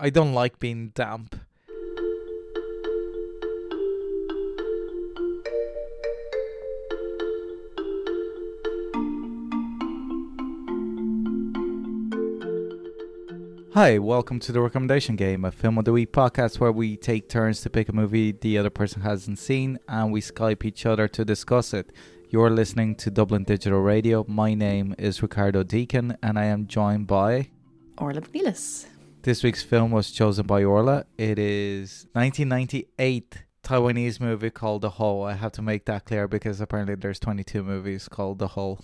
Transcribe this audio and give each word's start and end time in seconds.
I 0.00 0.10
don't 0.10 0.32
like 0.32 0.60
being 0.60 0.90
damp. 0.90 1.34
Hi, 13.74 13.98
welcome 13.98 14.38
to 14.40 14.52
the 14.52 14.60
Recommendation 14.60 15.16
Game, 15.16 15.44
a 15.44 15.50
film 15.50 15.78
of 15.78 15.84
the 15.84 15.92
week 15.92 16.12
podcast 16.12 16.60
where 16.60 16.70
we 16.70 16.96
take 16.96 17.28
turns 17.28 17.60
to 17.62 17.70
pick 17.70 17.88
a 17.88 17.92
movie 17.92 18.30
the 18.30 18.56
other 18.56 18.70
person 18.70 19.02
hasn't 19.02 19.40
seen 19.40 19.80
and 19.88 20.12
we 20.12 20.20
Skype 20.20 20.64
each 20.64 20.86
other 20.86 21.08
to 21.08 21.24
discuss 21.24 21.74
it. 21.74 21.92
You're 22.28 22.50
listening 22.50 22.94
to 22.96 23.10
Dublin 23.10 23.42
Digital 23.42 23.80
Radio. 23.80 24.24
My 24.28 24.54
name 24.54 24.94
is 24.96 25.22
Ricardo 25.22 25.64
Deakin 25.64 26.16
and 26.22 26.38
I 26.38 26.44
am 26.44 26.68
joined 26.68 27.08
by 27.08 27.50
Orla 27.96 28.20
McNelis. 28.20 28.86
This 29.22 29.42
week's 29.42 29.64
film 29.64 29.90
was 29.90 30.12
chosen 30.12 30.46
by 30.46 30.62
Orla. 30.62 31.04
It 31.18 31.40
is 31.40 32.06
1998 32.12 33.44
Taiwanese 33.64 34.20
movie 34.20 34.50
called 34.50 34.82
The 34.82 34.90
Hole. 34.90 35.24
I 35.24 35.32
have 35.32 35.50
to 35.52 35.62
make 35.62 35.86
that 35.86 36.04
clear 36.04 36.28
because 36.28 36.60
apparently 36.60 36.94
there's 36.94 37.18
22 37.18 37.64
movies 37.64 38.08
called 38.08 38.38
The 38.38 38.48
Hole. 38.48 38.80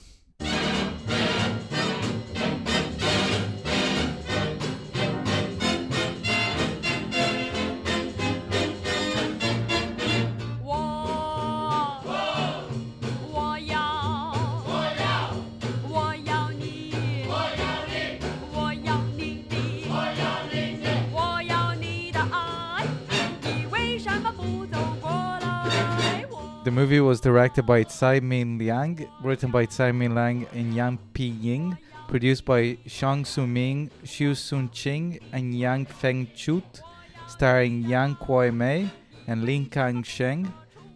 Directed 27.25 27.65
by 27.65 27.85
Tsai 27.85 28.21
Ming-liang, 28.21 29.09
written 29.23 29.51
by 29.51 29.65
Tsai 29.65 29.93
Ming-liang 29.93 30.47
and 30.53 30.75
Yang 30.75 30.99
Pi 31.15 31.23
Ying, 31.23 31.79
produced 32.07 32.45
by 32.45 32.77
Shang 32.85 33.25
Su 33.25 33.47
Ming, 33.47 33.91
Xu 34.05 34.37
Sun 34.37 34.69
Ching, 34.69 35.19
and 35.33 35.55
Yang 35.55 35.87
Feng 35.87 36.29
Chut, 36.37 36.83
starring 37.27 37.81
Yang 37.81 38.17
Kuai 38.17 38.53
Mei 38.53 38.91
and 39.27 39.43
Lin 39.45 39.65
Kang 39.65 40.03
Sheng, 40.03 40.53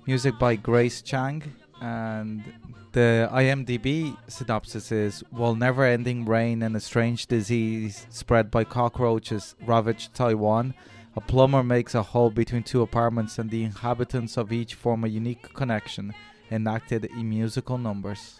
music 0.06 0.38
by 0.38 0.54
Grace 0.54 1.00
Chang, 1.00 1.42
and 1.80 2.44
the 2.92 3.30
IMDb 3.32 4.14
synopsis 4.28 4.92
is 4.92 5.24
While 5.30 5.54
never 5.54 5.82
ending 5.82 6.26
rain 6.26 6.62
and 6.62 6.76
a 6.76 6.80
strange 6.80 7.26
disease 7.26 8.06
spread 8.10 8.50
by 8.50 8.64
cockroaches 8.64 9.54
ravaged 9.64 10.12
Taiwan, 10.12 10.74
a 11.18 11.20
plumber 11.20 11.64
makes 11.64 11.96
a 11.96 12.02
hole 12.02 12.30
between 12.30 12.62
two 12.62 12.80
apartments, 12.80 13.40
and 13.40 13.50
the 13.50 13.64
inhabitants 13.64 14.36
of 14.36 14.52
each 14.52 14.74
form 14.74 15.02
a 15.02 15.08
unique 15.08 15.52
connection, 15.52 16.14
enacted 16.48 17.06
in 17.06 17.28
musical 17.28 17.76
numbers. 17.76 18.38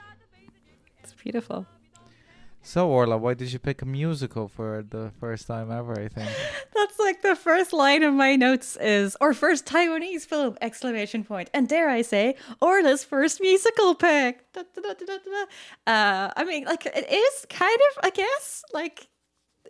It's 1.02 1.12
beautiful. 1.12 1.66
So, 2.62 2.88
Orla, 2.88 3.16
why 3.18 3.34
did 3.34 3.52
you 3.52 3.58
pick 3.58 3.82
a 3.82 3.84
musical 3.84 4.46
for 4.46 4.84
the 4.88 5.10
first 5.18 5.48
time 5.48 5.72
ever? 5.72 5.94
I 5.98 6.06
think 6.06 6.30
that's 6.76 6.98
like 7.00 7.22
the 7.22 7.34
first 7.34 7.72
line 7.72 8.04
of 8.04 8.14
my 8.14 8.36
notes 8.36 8.76
is 8.76 9.16
our 9.20 9.34
first 9.34 9.66
Taiwanese 9.66 10.24
film 10.24 10.56
exclamation 10.60 11.24
point, 11.24 11.50
and 11.52 11.68
dare 11.68 11.88
I 11.88 12.02
say, 12.02 12.36
Orla's 12.62 13.02
first 13.02 13.40
musical 13.40 13.96
pick. 13.96 14.52
Da, 14.52 14.62
da, 14.72 14.92
da, 14.94 15.92
uh, 15.92 16.30
I 16.36 16.44
mean, 16.44 16.64
like 16.64 16.86
it 16.86 17.10
is 17.10 17.46
kind 17.50 17.80
of, 17.88 18.04
I 18.04 18.10
guess, 18.10 18.62
like 18.72 19.08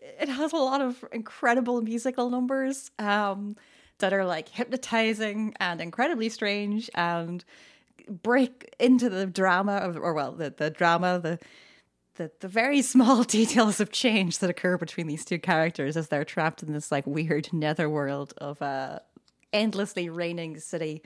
it 0.00 0.28
has 0.28 0.52
a 0.52 0.56
lot 0.56 0.80
of 0.80 1.04
incredible 1.12 1.80
musical 1.82 2.30
numbers 2.30 2.90
um, 2.98 3.56
that 3.98 4.12
are 4.12 4.24
like 4.24 4.48
hypnotizing 4.48 5.54
and 5.60 5.80
incredibly 5.80 6.28
strange 6.28 6.90
and 6.94 7.44
break 8.08 8.74
into 8.78 9.10
the 9.10 9.26
drama 9.26 9.76
of 9.76 9.96
or 9.96 10.14
well 10.14 10.32
the, 10.32 10.50
the 10.50 10.70
drama 10.70 11.18
the 11.22 11.38
the, 12.14 12.30
the 12.40 12.48
very 12.48 12.82
small 12.94 13.22
details 13.22 13.80
of 13.80 13.90
change 13.90 14.38
that 14.38 14.50
occur 14.50 14.76
between 14.76 15.06
these 15.06 15.24
two 15.24 15.38
characters 15.38 15.96
as 15.96 16.08
they're 16.08 16.24
trapped 16.24 16.62
in 16.62 16.72
this 16.72 16.92
like 16.92 17.06
weird 17.06 17.52
netherworld 17.52 18.34
of 18.38 18.60
a 18.60 19.00
endlessly 19.52 20.10
raining 20.10 20.58
city. 20.58 21.02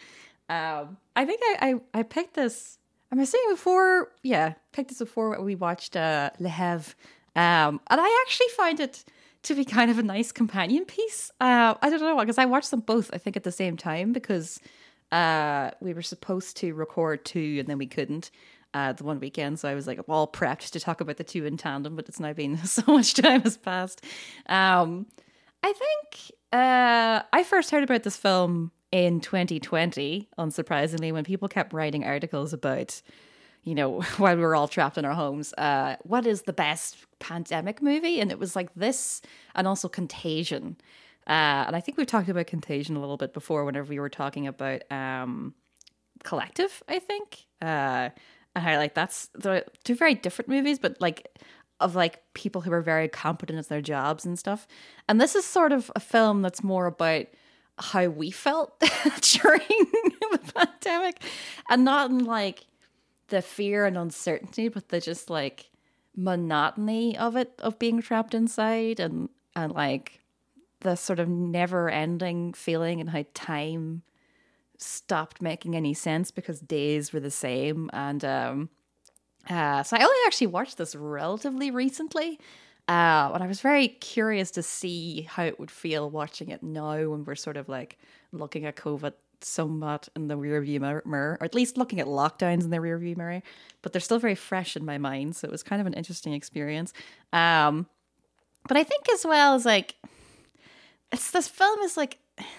Um, 0.48 0.96
I 1.14 1.24
think 1.24 1.40
I, 1.44 1.56
I, 1.94 2.00
I 2.00 2.02
picked 2.02 2.34
this. 2.34 2.78
Am 3.12 3.20
I 3.20 3.24
saying 3.24 3.44
before? 3.50 4.10
Yeah, 4.22 4.54
picked 4.72 4.88
this 4.88 4.98
before 4.98 5.40
we 5.40 5.54
watched 5.54 5.96
uh, 5.96 6.30
Le 6.40 6.48
Havre 6.48 6.94
um, 7.36 7.80
and 7.88 8.00
I 8.00 8.24
actually 8.26 8.48
find 8.56 8.80
it 8.80 9.04
to 9.44 9.54
be 9.54 9.64
kind 9.64 9.90
of 9.90 9.98
a 9.98 10.02
nice 10.02 10.32
companion 10.32 10.84
piece. 10.84 11.30
Uh, 11.40 11.74
I 11.80 11.90
don't 11.90 12.00
know 12.00 12.18
because 12.18 12.38
I 12.38 12.44
watched 12.44 12.70
them 12.70 12.80
both. 12.80 13.10
I 13.12 13.18
think 13.18 13.36
at 13.36 13.42
the 13.42 13.52
same 13.52 13.76
time 13.76 14.12
because 14.12 14.60
uh, 15.10 15.70
we 15.80 15.94
were 15.94 16.02
supposed 16.02 16.56
to 16.58 16.74
record 16.74 17.24
two 17.24 17.56
and 17.60 17.68
then 17.68 17.78
we 17.78 17.86
couldn't. 17.86 18.30
Uh, 18.74 18.94
the 18.94 19.04
one 19.04 19.20
weekend, 19.20 19.58
so 19.58 19.68
I 19.68 19.74
was 19.74 19.86
like 19.86 20.00
all 20.08 20.26
prepped 20.26 20.70
to 20.70 20.80
talk 20.80 21.02
about 21.02 21.18
the 21.18 21.24
two 21.24 21.44
in 21.44 21.58
tandem, 21.58 21.94
but 21.94 22.08
it's 22.08 22.18
now 22.18 22.32
been 22.32 22.56
so 22.64 22.82
much 22.86 23.12
time 23.12 23.42
has 23.42 23.58
passed. 23.58 24.02
Um, 24.46 25.04
I 25.62 25.74
think 25.74 26.32
uh, 26.54 27.20
I 27.30 27.44
first 27.44 27.70
heard 27.70 27.84
about 27.84 28.02
this 28.02 28.16
film 28.16 28.72
in 28.90 29.20
2020, 29.20 30.28
unsurprisingly, 30.38 31.12
when 31.12 31.24
people 31.24 31.48
kept 31.48 31.74
writing 31.74 32.04
articles 32.04 32.54
about 32.54 33.02
you 33.64 33.74
know, 33.74 34.00
while 34.18 34.36
we 34.36 34.42
were 34.42 34.56
all 34.56 34.68
trapped 34.68 34.98
in 34.98 35.04
our 35.04 35.14
homes, 35.14 35.52
uh, 35.58 35.96
what 36.02 36.26
is 36.26 36.42
the 36.42 36.52
best 36.52 36.96
pandemic 37.18 37.82
movie? 37.82 38.20
And 38.20 38.30
it 38.30 38.38
was 38.38 38.56
like 38.56 38.74
this 38.74 39.22
and 39.54 39.66
also 39.66 39.88
Contagion. 39.88 40.76
Uh, 41.26 41.64
and 41.66 41.76
I 41.76 41.80
think 41.80 41.98
we've 41.98 42.06
talked 42.06 42.28
about 42.28 42.46
Contagion 42.48 42.96
a 42.96 43.00
little 43.00 43.16
bit 43.16 43.32
before 43.32 43.64
whenever 43.64 43.88
we 43.88 44.00
were 44.00 44.08
talking 44.08 44.46
about 44.46 44.82
um, 44.90 45.54
Collective, 46.24 46.82
I 46.88 46.98
think. 46.98 47.46
Uh, 47.60 48.10
and 48.54 48.64
how 48.64 48.76
like 48.76 48.94
that's 48.94 49.30
two 49.84 49.94
very 49.94 50.14
different 50.14 50.48
movies, 50.48 50.78
but 50.78 51.00
like 51.00 51.28
of 51.80 51.94
like 51.94 52.22
people 52.34 52.60
who 52.60 52.72
are 52.72 52.82
very 52.82 53.08
competent 53.08 53.58
at 53.58 53.68
their 53.68 53.80
jobs 53.80 54.24
and 54.24 54.38
stuff. 54.38 54.66
And 55.08 55.20
this 55.20 55.34
is 55.34 55.44
sort 55.44 55.72
of 55.72 55.90
a 55.96 56.00
film 56.00 56.42
that's 56.42 56.62
more 56.62 56.86
about 56.86 57.26
how 57.78 58.08
we 58.08 58.30
felt 58.30 58.78
during 59.20 59.60
the 59.68 60.40
pandemic 60.54 61.22
and 61.70 61.84
not 61.84 62.10
in 62.10 62.24
like 62.24 62.64
the 63.32 63.42
fear 63.42 63.86
and 63.86 63.96
uncertainty, 63.96 64.68
but 64.68 64.90
the 64.90 65.00
just 65.00 65.30
like 65.30 65.70
monotony 66.14 67.16
of 67.16 67.34
it, 67.34 67.54
of 67.60 67.78
being 67.78 68.02
trapped 68.02 68.34
inside 68.34 69.00
and, 69.00 69.30
and 69.56 69.72
like 69.72 70.20
the 70.80 70.94
sort 70.96 71.18
of 71.18 71.30
never 71.30 71.88
ending 71.88 72.52
feeling 72.52 73.00
and 73.00 73.08
how 73.08 73.24
time 73.32 74.02
stopped 74.76 75.40
making 75.40 75.74
any 75.74 75.94
sense 75.94 76.30
because 76.30 76.60
days 76.60 77.10
were 77.10 77.20
the 77.20 77.30
same. 77.30 77.88
And 77.94 78.22
um, 78.22 78.68
uh, 79.48 79.82
so 79.82 79.96
I 79.96 80.02
only 80.02 80.18
actually 80.26 80.48
watched 80.48 80.76
this 80.76 80.94
relatively 80.94 81.70
recently. 81.70 82.38
Uh, 82.86 83.30
and 83.32 83.42
I 83.42 83.46
was 83.46 83.62
very 83.62 83.88
curious 83.88 84.50
to 84.52 84.62
see 84.62 85.22
how 85.22 85.44
it 85.44 85.58
would 85.58 85.70
feel 85.70 86.10
watching 86.10 86.50
it 86.50 86.62
now 86.62 87.08
when 87.08 87.24
we're 87.24 87.34
sort 87.34 87.56
of 87.56 87.70
like 87.70 87.96
looking 88.30 88.66
at 88.66 88.76
COVID 88.76 89.14
somewhat 89.44 90.08
in 90.16 90.28
the 90.28 90.36
rearview 90.36 90.80
mirror, 90.80 91.36
or 91.40 91.44
at 91.44 91.54
least 91.54 91.76
looking 91.76 92.00
at 92.00 92.06
lockdowns 92.06 92.62
in 92.62 92.70
the 92.70 92.78
rearview 92.78 93.16
mirror, 93.16 93.42
but 93.82 93.92
they're 93.92 94.00
still 94.00 94.18
very 94.18 94.34
fresh 94.34 94.76
in 94.76 94.84
my 94.84 94.98
mind. 94.98 95.36
So 95.36 95.46
it 95.46 95.52
was 95.52 95.62
kind 95.62 95.80
of 95.80 95.86
an 95.86 95.94
interesting 95.94 96.32
experience. 96.32 96.92
Um, 97.32 97.86
but 98.68 98.76
I 98.76 98.84
think 98.84 99.08
as 99.12 99.24
well 99.24 99.54
as 99.54 99.64
like, 99.64 99.96
it's 101.10 101.30
this 101.30 101.48
film 101.48 101.80
is 101.80 101.96
like 101.96 102.18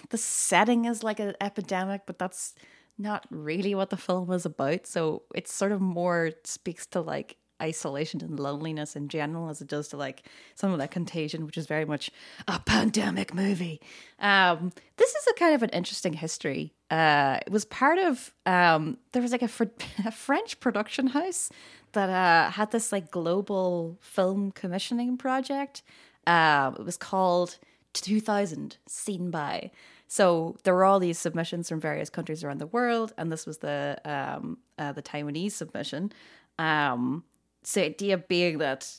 the 0.10 0.18
setting 0.18 0.86
is 0.86 1.04
like 1.04 1.20
an 1.20 1.34
epidemic, 1.42 2.02
but 2.06 2.20
that's 2.20 2.54
not 2.98 3.26
really 3.30 3.74
what 3.74 3.90
the 3.90 3.98
film 3.98 4.32
is 4.32 4.46
about. 4.46 4.86
So 4.86 5.24
it's 5.34 5.54
sort 5.54 5.72
of 5.72 5.82
more 5.82 6.32
speaks 6.44 6.86
to 6.88 7.02
like 7.02 7.38
isolation 7.62 8.22
and 8.22 8.40
loneliness 8.40 8.96
in 8.96 9.08
general 9.08 9.50
as 9.50 9.62
it 9.62 9.68
does 9.68 9.88
to 9.90 9.98
like 9.98 10.24
some 10.56 10.72
of 10.72 10.80
that 10.80 10.92
contagion 10.92 11.46
which 11.46 11.58
is 11.58 11.66
very 11.66 11.86
much 11.86 12.12
a 12.48 12.60
pandemic 12.60 13.34
movie. 13.34 13.80
Um, 14.20 14.72
this 14.98 15.14
is 15.16 15.28
a 15.28 15.34
kind 15.34 15.56
of 15.56 15.64
an 15.64 15.70
interesting 15.70 16.14
history. 16.14 16.74
Uh, 16.90 17.40
it 17.46 17.52
was 17.52 17.66
part 17.66 17.98
of 17.98 18.34
um, 18.46 18.98
there 19.12 19.22
was 19.22 19.32
like 19.32 19.42
a, 19.42 19.48
fr- 19.48 19.66
a 20.06 20.12
french 20.12 20.60
production 20.60 21.08
house 21.08 21.50
that 21.94 22.10
uh, 22.10 22.52
had 22.52 22.72
this 22.72 22.92
like 22.92 23.12
global 23.12 23.98
film 24.02 24.52
commissioning 24.52 25.18
project. 25.18 25.84
Uh, 26.28 26.72
it 26.78 26.86
was 26.86 26.98
called 26.98 27.58
2000 27.94 28.78
seen 28.88 29.32
by. 29.32 29.72
So 30.08 30.58
there 30.64 30.76
were 30.76 30.86
all 30.86 31.00
these 31.00 31.18
submissions 31.18 31.70
from 31.70 31.80
various 31.80 32.10
countries 32.10 32.44
around 32.44 32.60
the 32.60 32.68
world, 32.68 33.14
and 33.18 33.32
this 33.32 33.48
was 33.48 33.60
the 33.60 34.00
um, 34.06 34.60
uh, 34.78 34.92
the 34.92 35.02
Taiwanese 35.02 35.54
submission. 35.54 36.12
Um, 36.60 37.24
so 37.64 37.80
the 37.80 37.86
idea 37.88 38.18
being 38.18 38.58
that 38.60 38.90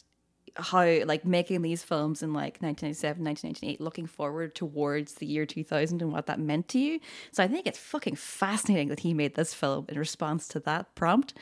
how 0.56 0.84
like 1.04 1.24
making 1.24 1.62
these 1.62 1.82
films 1.82 2.22
in 2.22 2.32
like 2.32 2.62
1997 2.62 3.24
1998 3.24 3.80
looking 3.80 4.06
forward 4.06 4.54
towards 4.54 5.14
the 5.14 5.26
year 5.26 5.44
2000 5.44 6.00
and 6.00 6.12
what 6.12 6.26
that 6.26 6.38
meant 6.38 6.68
to 6.68 6.78
you 6.78 7.00
so 7.32 7.42
i 7.42 7.48
think 7.48 7.66
it's 7.66 7.78
fucking 7.78 8.14
fascinating 8.14 8.88
that 8.88 9.00
he 9.00 9.12
made 9.12 9.34
this 9.34 9.52
film 9.52 9.84
in 9.88 9.98
response 9.98 10.46
to 10.46 10.60
that 10.60 10.94
prompt 10.94 11.34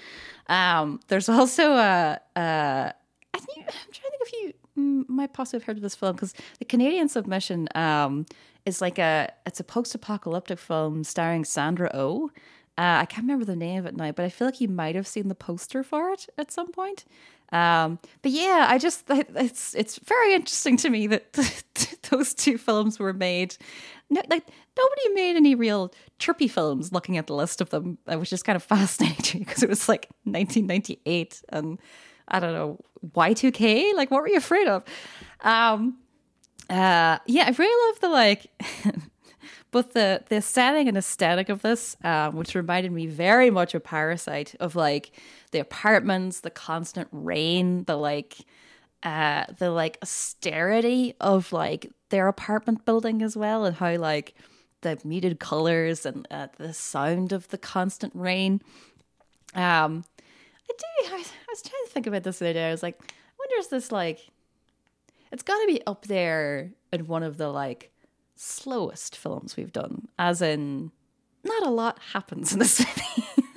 um 0.49 0.99
there's 1.09 1.29
also 1.29 1.73
a, 1.73 2.19
a 2.37 2.95
I 3.35 3.39
think, 3.39 3.67
i'm 3.67 3.93
trying 3.93 4.11
to 4.13 4.19
think 4.19 4.23
if 4.23 4.33
you 4.33 4.55
might 4.77 5.33
possibly 5.33 5.59
have 5.61 5.67
heard 5.67 5.77
of 5.77 5.83
this 5.83 5.95
film 5.95 6.15
because 6.15 6.35
the 6.59 6.65
Canadian 6.65 7.09
submission 7.09 7.69
um, 7.75 8.27
is 8.65 8.81
like 8.81 8.99
a 8.99 9.33
it's 9.47 9.61
a 9.61 9.65
post-apocalyptic 9.65 10.59
film 10.59 11.05
starring 11.05 11.45
Sandra 11.45 11.91
O. 11.95 12.31
Uh, 12.79 13.01
I 13.03 13.05
can't 13.05 13.25
remember 13.25 13.45
the 13.45 13.57
name 13.57 13.81
of 13.81 13.87
it 13.87 13.97
now, 13.97 14.13
but 14.13 14.25
I 14.25 14.31
feel 14.31 14.49
like 14.49 14.61
you 14.61 14.69
might 14.69 14.95
have 14.95 15.07
seen 15.07 15.29
the 15.29 15.35
poster 15.35 15.83
for 15.83 16.11
it 16.11 16.27
at 16.39 16.51
some 16.51 16.73
point. 16.73 17.05
Um, 17.53 17.99
but 18.23 18.33
yeah, 18.33 18.67
I 18.69 18.79
just 18.79 19.05
it's 19.11 19.75
it's 19.75 19.99
very 19.99 20.35
interesting 20.35 20.79
to 20.79 20.89
me 20.89 21.07
that 21.09 21.35
those 22.11 22.33
two 22.33 22.57
films 22.57 22.99
were 22.99 23.13
made. 23.13 23.57
No, 24.09 24.23
like 24.31 24.49
nobody 24.77 25.09
made 25.15 25.37
any 25.37 25.55
real 25.55 25.93
chirpy 26.19 26.49
films. 26.49 26.93
Looking 26.93 27.19
at 27.19 27.27
the 27.27 27.35
list 27.35 27.61
of 27.61 27.69
them, 27.69 27.99
which 28.07 28.33
is 28.33 28.43
kind 28.43 28.57
of 28.57 28.63
fascinating 28.63 29.41
because 29.41 29.63
it 29.63 29.69
was 29.69 29.87
like 29.87 30.09
1998 30.25 31.43
and 31.51 31.79
I 32.29 32.41
don't 32.41 32.55
know 32.55 32.79
Y2K. 33.15 33.95
Like, 33.95 34.11
what 34.11 34.23
were 34.23 34.29
you 34.29 34.39
afraid 34.39 34.67
of? 34.67 34.83
Um, 35.43 35.99
uh, 36.71 37.19
yeah, 37.27 37.45
I 37.47 37.55
really 37.59 37.93
love 37.93 38.01
the 38.01 38.09
like. 38.09 38.47
both 39.73 39.95
the 39.95 40.23
the 40.29 40.41
setting 40.41 40.87
and 40.87 40.97
aesthetic 40.97 41.49
of 41.49 41.63
this, 41.63 41.97
um, 42.05 42.37
which 42.37 42.55
reminded 42.55 42.93
me 42.93 43.07
very 43.07 43.51
much 43.51 43.75
of 43.75 43.83
Parasite, 43.83 44.55
of 44.61 44.77
like 44.77 45.11
the 45.51 45.59
apartments, 45.59 46.41
the 46.41 46.51
constant 46.51 47.09
rain, 47.11 47.83
the 47.85 47.97
like 47.97 48.37
uh 49.03 49.47
the 49.59 49.71
like 49.71 49.99
austerity 50.01 51.15
of 51.21 51.53
like 51.53 51.91
their 52.11 52.29
apartment 52.29 52.85
building 52.85 53.23
as 53.23 53.37
well, 53.37 53.65
and 53.65 53.77
how 53.77 53.97
like 53.97 54.35
the 54.83 54.99
muted 55.05 55.41
colors 55.41 56.05
and 56.05 56.29
uh, 56.31 56.49
the 56.59 56.73
sound 56.73 57.33
of 57.33 57.49
the 57.49 57.59
constant 57.59 58.13
rain. 58.15 58.61
Um, 59.55 60.05
I 60.69 60.75
do. 60.77 61.15
I 61.15 61.17
was, 61.17 61.29
I 61.29 61.51
was 61.51 61.63
trying 61.63 61.85
to 61.87 61.91
think 61.93 62.07
about 62.07 62.25
this 62.25 62.39
the 62.39 62.47
other 62.47 62.53
day. 62.55 62.69
I 62.69 62.71
was 62.71 62.83
like, 62.83 63.01
I 63.01 63.33
wonder 63.39 63.57
is 63.59 63.69
this 63.69 63.93
like, 63.93 64.29
it's 65.31 65.43
got 65.43 65.59
to 65.61 65.67
be 65.67 65.81
up 65.87 66.07
there 66.07 66.73
in 66.93 67.07
one 67.07 67.23
of 67.23 67.37
the 67.37 67.49
like 67.49 67.92
slowest 68.37 69.17
films 69.17 69.57
we've 69.57 69.73
done, 69.73 70.09
as 70.19 70.43
in, 70.43 70.91
not 71.45 71.67
a 71.67 71.71
lot 71.71 71.99
happens 72.13 72.53
in 72.53 72.59
this 72.59 72.81
movie. 72.87 73.49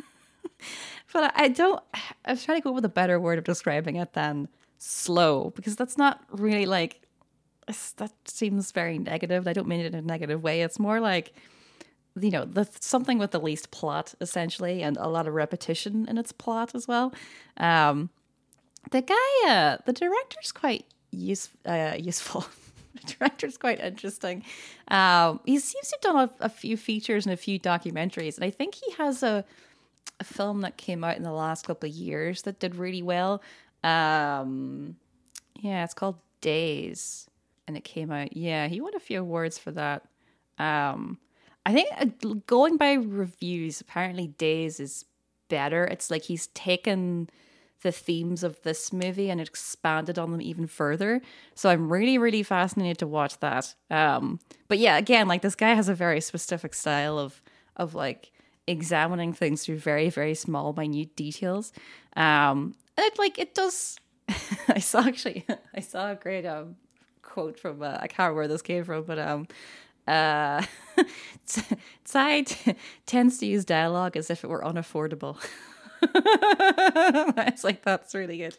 but 1.14 1.32
I 1.36 1.48
don't. 1.48 1.82
I 2.26 2.32
was 2.32 2.44
trying 2.44 2.60
to 2.60 2.64
go 2.64 2.72
with 2.72 2.86
a 2.86 2.90
better 2.90 3.20
word 3.20 3.38
of 3.38 3.44
describing 3.44 3.96
it 3.96 4.14
than 4.14 4.48
slow 4.78 5.52
because 5.56 5.76
that's 5.76 5.98
not 5.98 6.24
really 6.32 6.66
like. 6.66 7.02
That 7.98 8.12
seems 8.26 8.72
very 8.72 9.00
negative. 9.00 9.48
I 9.48 9.54
don't 9.54 9.68
mean 9.68 9.80
it 9.80 9.88
in 9.88 9.96
a 9.96 10.02
negative 10.02 10.44
way. 10.44 10.62
It's 10.62 10.78
more 10.78 11.00
like, 11.00 11.34
you 12.20 12.30
know, 12.30 12.46
the 12.46 12.68
something 12.80 13.18
with 13.18 13.32
the 13.32 13.40
least 13.40 13.72
plot 13.72 14.14
essentially, 14.22 14.84
and 14.84 14.98
a 14.98 15.08
lot 15.08 15.28
of 15.28 15.34
repetition 15.34 16.08
in 16.08 16.18
its 16.18 16.32
plot 16.32 16.76
as 16.76 16.88
well. 16.88 17.14
Um, 17.58 18.10
the 18.92 19.02
guy, 19.02 19.50
uh, 19.50 19.78
the 19.86 19.94
director's 19.94 20.52
quite 20.52 20.86
use, 21.12 21.50
uh, 21.66 21.96
useful. 21.98 22.46
the 23.06 23.14
director's 23.14 23.58
quite 23.58 23.80
interesting. 23.80 24.44
Um, 24.88 25.40
he 25.46 25.60
seems 25.60 25.90
to 25.90 25.96
have 25.96 26.02
done 26.02 26.30
a, 26.40 26.46
a, 26.46 26.50
few 26.50 26.78
features 26.78 27.26
and 27.26 27.34
a 27.34 27.38
few 27.38 27.60
documentaries, 27.60 28.36
and 28.36 28.46
I 28.46 28.50
think 28.50 28.76
he 28.76 28.92
has 28.94 29.24
a 29.24 29.46
a 30.20 30.24
film 30.24 30.62
that 30.62 30.78
came 30.78 31.04
out 31.04 31.18
in 31.18 31.24
the 31.24 31.32
last 31.32 31.66
couple 31.68 31.90
of 31.90 31.96
years 31.96 32.44
that 32.44 32.60
did 32.60 32.76
really 32.76 33.02
well. 33.02 33.42
Um, 33.84 34.96
yeah, 35.60 35.84
it's 35.84 35.94
called 35.94 36.18
Days, 36.42 37.28
and 37.68 37.76
it 37.76 37.84
came 37.84 38.12
out. 38.12 38.36
Yeah, 38.36 38.68
he 38.68 38.82
won 38.82 38.96
a 38.96 39.00
few 39.00 39.20
awards 39.20 39.58
for 39.58 39.72
that. 39.72 40.04
Um, 40.58 41.18
I 41.66 41.74
think 41.74 41.90
uh, 41.98 42.06
going 42.48 42.78
by 42.78 42.94
reviews, 42.94 43.82
apparently 43.82 44.28
Days 44.28 44.80
is 44.80 45.06
better. 45.50 45.86
It's 45.86 46.10
like 46.10 46.24
he's 46.24 46.48
taken 46.48 47.30
the 47.82 47.92
themes 47.92 48.44
of 48.44 48.62
this 48.64 48.92
movie 48.92 49.30
and 49.30 49.40
expanded 49.40 50.18
on 50.18 50.32
them 50.32 50.42
even 50.42 50.68
further. 50.68 51.22
So 51.54 51.70
I'm 51.70 51.92
really, 51.92 52.18
really 52.18 52.44
fascinated 52.44 52.98
to 53.00 53.08
watch 53.08 53.40
that. 53.40 53.76
Um, 53.90 54.40
but 54.68 54.80
yeah, 54.80 54.98
again, 54.98 55.28
like 55.28 55.42
this 55.42 55.56
guy 55.56 55.74
has 55.74 55.90
a 55.90 55.94
very 55.94 56.22
specific 56.22 56.74
style 56.74 57.20
of 57.20 57.42
of 57.76 57.94
like 57.94 58.32
examining 58.68 59.34
things 59.34 59.64
through 59.66 59.78
very, 59.78 60.10
very 60.10 60.34
small, 60.34 60.74
minute 60.74 61.16
details. 61.16 61.72
Um, 62.16 62.76
and 62.98 63.06
it 63.06 63.20
like 63.20 63.38
it 63.38 63.54
does. 63.54 64.00
I 64.68 64.80
saw 64.80 65.02
actually, 65.02 65.46
I 65.76 65.82
saw 65.82 66.12
a 66.12 66.16
great 66.16 66.46
um, 66.46 66.76
quote 67.22 67.60
from 67.60 67.82
uh, 67.82 67.98
I 68.00 68.08
can't 68.08 68.20
remember 68.20 68.36
where 68.36 68.48
this 68.48 68.62
came 68.62 68.84
from, 68.84 69.04
but 69.04 69.20
um, 69.20 69.48
uh, 70.08 70.64
Tsai 72.06 72.46
tends 73.06 73.38
to 73.40 73.46
use 73.46 73.66
dialogue 73.66 74.18
as 74.18 74.30
if 74.30 74.44
it 74.44 74.48
were 74.48 74.62
unaffordable. 74.62 75.38
I 76.16 77.50
was 77.52 77.64
like, 77.64 77.84
that's 77.84 78.14
really 78.14 78.38
good. 78.38 78.58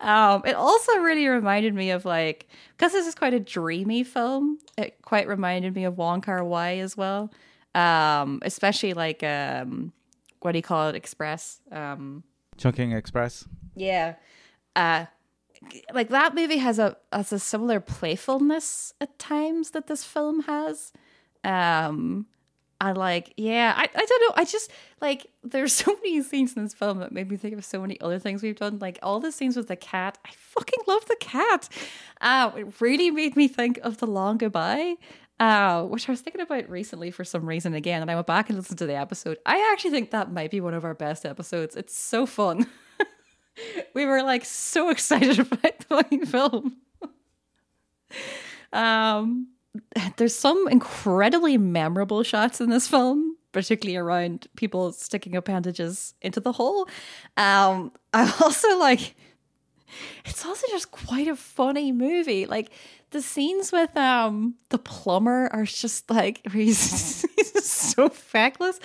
Um, 0.00 0.42
it 0.44 0.54
also 0.54 0.98
really 0.98 1.26
reminded 1.28 1.74
me 1.74 1.90
of 1.90 2.04
like, 2.04 2.48
because 2.76 2.92
this 2.92 3.06
is 3.06 3.14
quite 3.14 3.34
a 3.34 3.40
dreamy 3.40 4.04
film. 4.04 4.58
It 4.76 4.96
quite 5.02 5.28
reminded 5.28 5.74
me 5.74 5.84
of 5.84 5.98
Wong 5.98 6.20
Kar 6.20 6.44
Wai 6.44 6.78
as 6.78 6.96
well. 6.96 7.30
Um, 7.74 8.40
especially 8.42 8.94
like 8.94 9.22
um, 9.22 9.92
what 10.40 10.52
do 10.52 10.58
you 10.58 10.62
call 10.62 10.88
it? 10.88 10.94
Express. 10.96 11.60
Um, 11.70 12.24
Chungking 12.56 12.92
Express. 12.92 13.46
Yeah. 13.76 14.14
Uh, 14.74 15.06
like 15.92 16.08
that 16.08 16.34
movie 16.34 16.58
has 16.58 16.78
a 16.78 16.96
has 17.12 17.32
a 17.32 17.38
similar 17.38 17.80
playfulness 17.80 18.94
at 19.00 19.18
times 19.18 19.70
that 19.70 19.86
this 19.86 20.04
film 20.04 20.42
has. 20.42 20.92
Um, 21.44 22.26
I 22.80 22.92
like, 22.92 23.34
yeah, 23.36 23.74
I, 23.76 23.82
I 23.82 24.06
don't 24.06 24.20
know. 24.22 24.34
I 24.36 24.44
just 24.44 24.70
like 25.00 25.26
there's 25.44 25.72
so 25.84 25.92
many 25.94 26.22
scenes 26.22 26.54
in 26.54 26.62
this 26.62 26.74
film 26.74 26.98
that 26.98 27.12
made 27.12 27.30
me 27.30 27.36
think 27.36 27.56
of 27.56 27.64
so 27.64 27.80
many 27.80 28.00
other 28.00 28.18
things 28.18 28.42
we've 28.42 28.56
done. 28.56 28.78
Like 28.78 28.98
all 29.02 29.20
the 29.20 29.32
scenes 29.32 29.56
with 29.56 29.68
the 29.68 29.76
cat. 29.76 30.18
I 30.24 30.30
fucking 30.32 30.80
love 30.86 31.04
the 31.06 31.16
cat. 31.20 31.68
Uh, 32.20 32.50
it 32.56 32.80
really 32.80 33.10
made 33.10 33.36
me 33.36 33.48
think 33.48 33.78
of 33.82 33.98
the 33.98 34.06
long 34.06 34.38
goodbye. 34.38 34.96
Uh, 35.38 35.84
which 35.84 36.06
I 36.06 36.12
was 36.12 36.20
thinking 36.20 36.42
about 36.42 36.68
recently 36.68 37.10
for 37.10 37.24
some 37.24 37.48
reason 37.48 37.72
again, 37.72 38.02
and 38.02 38.10
I 38.10 38.14
went 38.14 38.26
back 38.26 38.50
and 38.50 38.58
listened 38.58 38.76
to 38.80 38.86
the 38.86 38.94
episode. 38.94 39.38
I 39.46 39.70
actually 39.72 39.92
think 39.92 40.10
that 40.10 40.30
might 40.30 40.50
be 40.50 40.60
one 40.60 40.74
of 40.74 40.84
our 40.84 40.92
best 40.92 41.24
episodes. 41.24 41.76
It's 41.76 41.96
so 41.96 42.26
fun. 42.26 42.66
we 43.94 44.04
were 44.04 44.22
like 44.22 44.44
so 44.44 44.90
excited 44.90 45.38
about 45.38 45.78
the 45.88 46.26
film. 46.26 46.76
um 48.74 49.48
there's 50.16 50.34
some 50.34 50.68
incredibly 50.68 51.58
memorable 51.58 52.22
shots 52.22 52.60
in 52.60 52.70
this 52.70 52.88
film, 52.88 53.36
particularly 53.52 53.96
around 53.96 54.46
people 54.56 54.92
sticking 54.92 55.36
appendages 55.36 56.14
into 56.22 56.40
the 56.40 56.52
hole. 56.52 56.88
Um, 57.36 57.92
I 58.12 58.32
also 58.42 58.78
like. 58.78 59.14
It's 60.24 60.46
also 60.46 60.68
just 60.70 60.92
quite 60.92 61.26
a 61.26 61.34
funny 61.34 61.90
movie. 61.90 62.46
Like 62.46 62.70
the 63.10 63.20
scenes 63.20 63.72
with 63.72 63.96
um 63.96 64.54
the 64.68 64.78
plumber 64.78 65.48
are 65.52 65.64
just 65.64 66.08
like 66.08 66.40
he's, 66.52 67.22
he's 67.36 67.64
so 67.68 68.08
feckless. 68.08 68.78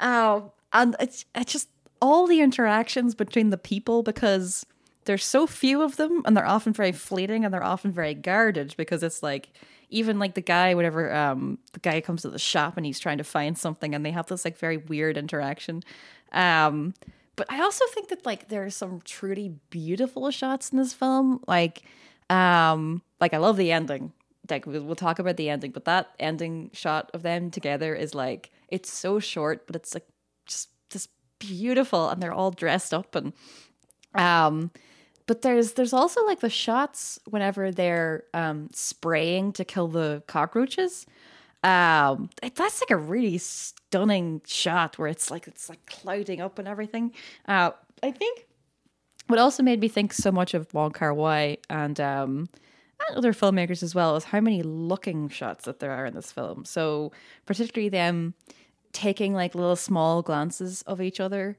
Um, 0.00 0.50
and 0.72 0.96
it's, 1.00 1.24
it's 1.34 1.52
just 1.52 1.68
all 2.02 2.26
the 2.26 2.40
interactions 2.40 3.14
between 3.14 3.50
the 3.50 3.56
people 3.56 4.02
because 4.02 4.66
there's 5.04 5.24
so 5.24 5.46
few 5.46 5.82
of 5.82 5.96
them 5.96 6.22
and 6.26 6.36
they're 6.36 6.46
often 6.46 6.72
very 6.72 6.92
fleeting 6.92 7.44
and 7.44 7.54
they're 7.54 7.64
often 7.64 7.92
very 7.92 8.14
guarded 8.14 8.74
because 8.76 9.02
it's 9.02 9.22
like 9.22 9.50
even 9.94 10.18
like 10.18 10.34
the 10.34 10.40
guy, 10.40 10.74
whatever, 10.74 11.14
um, 11.14 11.58
the 11.72 11.78
guy 11.78 12.00
comes 12.00 12.22
to 12.22 12.30
the 12.30 12.38
shop 12.38 12.76
and 12.76 12.84
he's 12.84 12.98
trying 12.98 13.18
to 13.18 13.24
find 13.24 13.56
something, 13.56 13.94
and 13.94 14.04
they 14.04 14.10
have 14.10 14.26
this 14.26 14.44
like 14.44 14.58
very 14.58 14.76
weird 14.76 15.16
interaction. 15.16 15.82
Um, 16.32 16.94
but 17.36 17.46
I 17.50 17.62
also 17.62 17.84
think 17.94 18.08
that 18.08 18.26
like 18.26 18.48
there 18.48 18.64
are 18.64 18.70
some 18.70 19.00
truly 19.04 19.54
beautiful 19.70 20.30
shots 20.32 20.70
in 20.70 20.78
this 20.78 20.92
film. 20.92 21.42
Like, 21.46 21.82
um, 22.28 23.02
like 23.20 23.34
I 23.34 23.38
love 23.38 23.56
the 23.56 23.70
ending. 23.70 24.12
Like 24.50 24.66
we'll 24.66 24.96
talk 24.96 25.20
about 25.20 25.36
the 25.36 25.48
ending, 25.48 25.70
but 25.70 25.84
that 25.86 26.10
ending 26.18 26.70
shot 26.72 27.10
of 27.14 27.22
them 27.22 27.50
together 27.50 27.94
is 27.94 28.14
like 28.14 28.50
it's 28.68 28.92
so 28.92 29.20
short, 29.20 29.66
but 29.66 29.76
it's 29.76 29.94
like 29.94 30.06
just 30.44 30.70
just 30.90 31.08
beautiful, 31.38 32.10
and 32.10 32.20
they're 32.20 32.32
all 32.32 32.50
dressed 32.50 32.92
up 32.92 33.14
and 33.14 33.32
um 34.14 34.70
but 35.26 35.42
there's 35.42 35.72
there's 35.72 35.92
also 35.92 36.24
like 36.24 36.40
the 36.40 36.50
shots 36.50 37.18
whenever 37.28 37.70
they're 37.70 38.24
um, 38.34 38.68
spraying 38.72 39.52
to 39.54 39.64
kill 39.64 39.88
the 39.88 40.22
cockroaches. 40.26 41.06
Um, 41.62 42.28
that's 42.42 42.82
like 42.82 42.90
a 42.90 42.96
really 42.96 43.38
stunning 43.38 44.42
shot 44.44 44.98
where 44.98 45.08
it's 45.08 45.30
like 45.30 45.46
it's 45.48 45.68
like 45.68 45.84
clouding 45.86 46.40
up 46.40 46.58
and 46.58 46.68
everything. 46.68 47.12
Uh, 47.48 47.70
I 48.02 48.10
think 48.10 48.46
what 49.28 49.38
also 49.38 49.62
made 49.62 49.80
me 49.80 49.88
think 49.88 50.12
so 50.12 50.30
much 50.30 50.52
of 50.52 50.72
Wong 50.74 50.90
Kar 50.90 51.14
Wai 51.14 51.56
and 51.70 51.98
um, 52.00 52.48
other 53.16 53.32
filmmakers 53.32 53.82
as 53.82 53.94
well 53.94 54.16
is 54.16 54.24
how 54.24 54.40
many 54.40 54.62
looking 54.62 55.28
shots 55.28 55.64
that 55.64 55.80
there 55.80 55.92
are 55.92 56.04
in 56.04 56.14
this 56.14 56.30
film. 56.30 56.66
So 56.66 57.12
particularly 57.46 57.88
them 57.88 58.34
taking 58.92 59.32
like 59.32 59.54
little 59.54 59.76
small 59.76 60.20
glances 60.22 60.82
of 60.82 61.00
each 61.00 61.18
other 61.18 61.56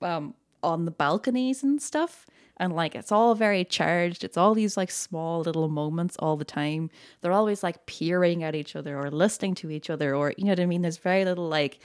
um, 0.00 0.34
on 0.62 0.84
the 0.84 0.90
balconies 0.90 1.62
and 1.62 1.80
stuff 1.80 2.26
and 2.56 2.74
like 2.74 2.94
it's 2.94 3.12
all 3.12 3.34
very 3.34 3.64
charged 3.64 4.24
it's 4.24 4.36
all 4.36 4.54
these 4.54 4.76
like 4.76 4.90
small 4.90 5.40
little 5.40 5.68
moments 5.68 6.16
all 6.18 6.36
the 6.36 6.44
time 6.44 6.90
they're 7.20 7.32
always 7.32 7.62
like 7.62 7.86
peering 7.86 8.42
at 8.42 8.54
each 8.54 8.74
other 8.74 8.98
or 8.98 9.10
listening 9.10 9.54
to 9.54 9.70
each 9.70 9.90
other 9.90 10.14
or 10.14 10.32
you 10.36 10.44
know 10.44 10.52
what 10.52 10.60
i 10.60 10.66
mean 10.66 10.82
there's 10.82 10.98
very 10.98 11.24
little 11.24 11.48
like 11.48 11.78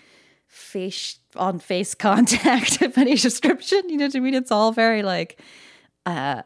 face 0.48 1.20
on 1.36 1.60
face 1.60 1.94
contact 2.10 2.82
of 2.82 2.98
any 2.98 3.16
description 3.16 3.82
you 3.90 3.98
know 3.98 4.06
what 4.06 4.16
i 4.16 4.20
mean 4.20 4.34
it's 4.34 4.52
all 4.52 4.72
very 4.72 5.04
like 5.04 5.40
uh 6.06 6.42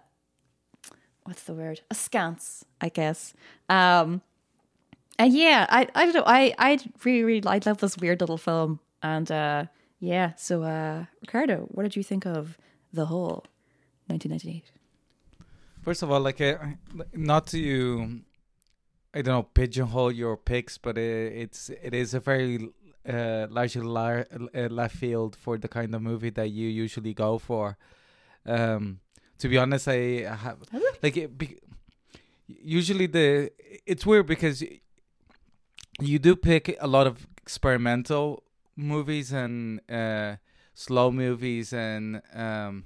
what's 1.28 1.44
the 1.44 1.54
word? 1.54 1.82
Askance, 1.92 2.64
I 2.80 2.88
guess. 2.90 3.34
Um, 3.68 4.22
and 5.20 5.34
yeah, 5.34 5.66
I 5.70 5.88
I 5.94 6.06
don't 6.06 6.16
know. 6.16 6.24
I 6.26 6.54
I 6.58 6.80
really 7.04 7.24
really 7.24 7.48
I 7.48 7.60
love 7.66 7.80
this 7.80 7.98
weird 7.98 8.22
little 8.22 8.38
film, 8.38 8.80
and 9.04 9.30
uh, 9.30 9.66
yeah. 10.00 10.34
So 10.36 10.64
uh, 10.64 11.06
Ricardo, 11.22 11.68
what 11.70 11.84
did 11.84 11.96
you 11.96 12.04
think 12.04 12.26
of 12.26 12.58
the 12.94 13.06
Hole 13.06 13.46
1998? 14.08 14.72
First 15.82 16.04
of 16.04 16.12
all, 16.12 16.20
like, 16.20 16.42
uh, 16.42 16.58
not 17.14 17.48
to, 17.48 18.20
I 19.14 19.22
don't 19.22 19.34
know, 19.34 19.44
pigeonhole 19.44 20.12
your 20.12 20.36
picks, 20.36 20.78
but 20.78 20.98
it, 20.98 21.34
it's 21.34 21.70
it 21.70 21.94
is 21.94 22.14
a 22.14 22.20
very 22.20 22.70
uh, 23.08 23.48
largely 23.50 23.84
la- 23.84 24.24
uh, 24.54 24.68
left 24.70 24.96
field 24.98 25.36
for 25.36 25.58
the 25.58 25.70
kind 25.70 25.96
of 25.96 26.02
movie 26.02 26.30
that 26.32 26.50
you 26.50 26.68
usually 26.68 27.14
go 27.14 27.38
for. 27.38 27.78
Um, 28.46 29.00
to 29.40 29.48
be 29.48 29.58
honest, 29.58 29.88
I 29.88 30.26
have 30.26 30.58
like 31.02 31.16
it 31.16 31.38
be, 31.38 31.58
usually 32.48 33.08
the 33.08 33.52
it's 33.86 34.06
weird 34.06 34.28
because 34.28 34.64
you 36.00 36.20
do 36.20 36.36
pick 36.36 36.76
a 36.80 36.88
lot 36.88 37.08
of 37.08 37.28
experimental 37.42 38.44
movies 38.78 39.34
and 39.34 39.82
uh, 39.92 40.38
slow 40.74 41.12
movies 41.12 41.74
and 41.74 42.22
um, 42.34 42.86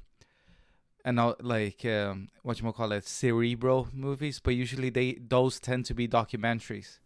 and 1.03 1.19
all, 1.19 1.36
like 1.41 1.83
um, 1.86 2.29
what 2.43 2.62
you 2.62 2.71
call 2.71 2.91
it 2.93 3.05
cerebral 3.05 3.89
movies, 3.93 4.39
but 4.39 4.55
usually 4.55 4.89
they 4.89 5.17
those 5.19 5.60
tend 5.60 5.86
to 5.86 5.93
be 5.93 6.07
documentaries. 6.07 7.00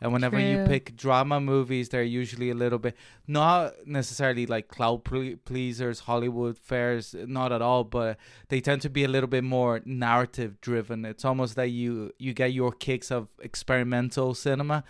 And 0.00 0.12
whenever 0.12 0.36
True. 0.36 0.44
you 0.44 0.64
pick 0.66 0.96
drama 0.96 1.40
movies, 1.40 1.90
they're 1.90 2.02
usually 2.02 2.50
a 2.50 2.56
little 2.56 2.80
bit 2.80 2.96
not 3.28 3.86
necessarily 3.86 4.46
like 4.46 4.66
cloud 4.66 5.04
pleasers, 5.44 6.00
Hollywood 6.00 6.58
fares, 6.58 7.14
not 7.14 7.52
at 7.52 7.62
all, 7.62 7.84
but 7.84 8.18
they 8.48 8.60
tend 8.60 8.82
to 8.82 8.90
be 8.90 9.04
a 9.04 9.08
little 9.08 9.28
bit 9.28 9.44
more 9.44 9.80
narrative 9.84 10.60
driven. 10.60 11.04
It's 11.04 11.24
almost 11.24 11.54
that 11.54 11.68
you 11.68 12.12
you 12.18 12.34
get 12.34 12.52
your 12.52 12.72
kicks 12.72 13.12
of 13.12 13.28
experimental 13.40 14.34
cinema 14.34 14.82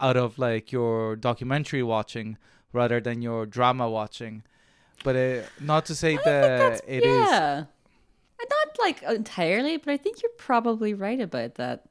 out 0.00 0.16
of 0.16 0.38
like 0.38 0.72
your 0.72 1.16
documentary 1.16 1.82
watching 1.82 2.36
rather 2.72 3.00
than 3.00 3.22
your 3.22 3.46
drama 3.46 3.88
watching. 3.88 4.42
But 5.04 5.16
uh, 5.16 5.42
not 5.60 5.86
to 5.86 5.94
say 5.94 6.18
that 6.24 6.82
it 6.86 7.04
yeah. 7.04 7.60
is. 7.60 7.66
Not 8.38 8.78
like 8.78 9.02
entirely, 9.02 9.76
but 9.76 9.92
I 9.92 9.96
think 9.96 10.22
you're 10.22 10.30
probably 10.36 10.94
right 10.94 11.20
about 11.20 11.54
that. 11.56 11.84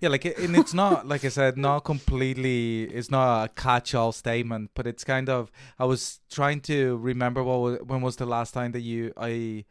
Yeah, 0.00 0.10
like 0.10 0.24
and 0.24 0.56
it's 0.56 0.74
not 0.74 1.06
like 1.12 1.24
I 1.24 1.28
said, 1.28 1.56
not 1.56 1.80
completely. 1.80 2.84
It's 2.84 3.10
not 3.10 3.44
a 3.44 3.48
catch-all 3.48 4.12
statement, 4.12 4.70
but 4.74 4.86
it's 4.86 5.04
kind 5.04 5.28
of. 5.28 5.50
I 5.78 5.84
was 5.84 6.20
trying 6.30 6.60
to 6.62 6.96
remember 6.98 7.42
what 7.42 7.60
was, 7.60 7.78
when 7.84 8.02
was 8.02 8.16
the 8.16 8.26
last 8.26 8.52
time 8.52 8.72
that 8.72 8.80
you 8.80 9.12
I 9.16 9.64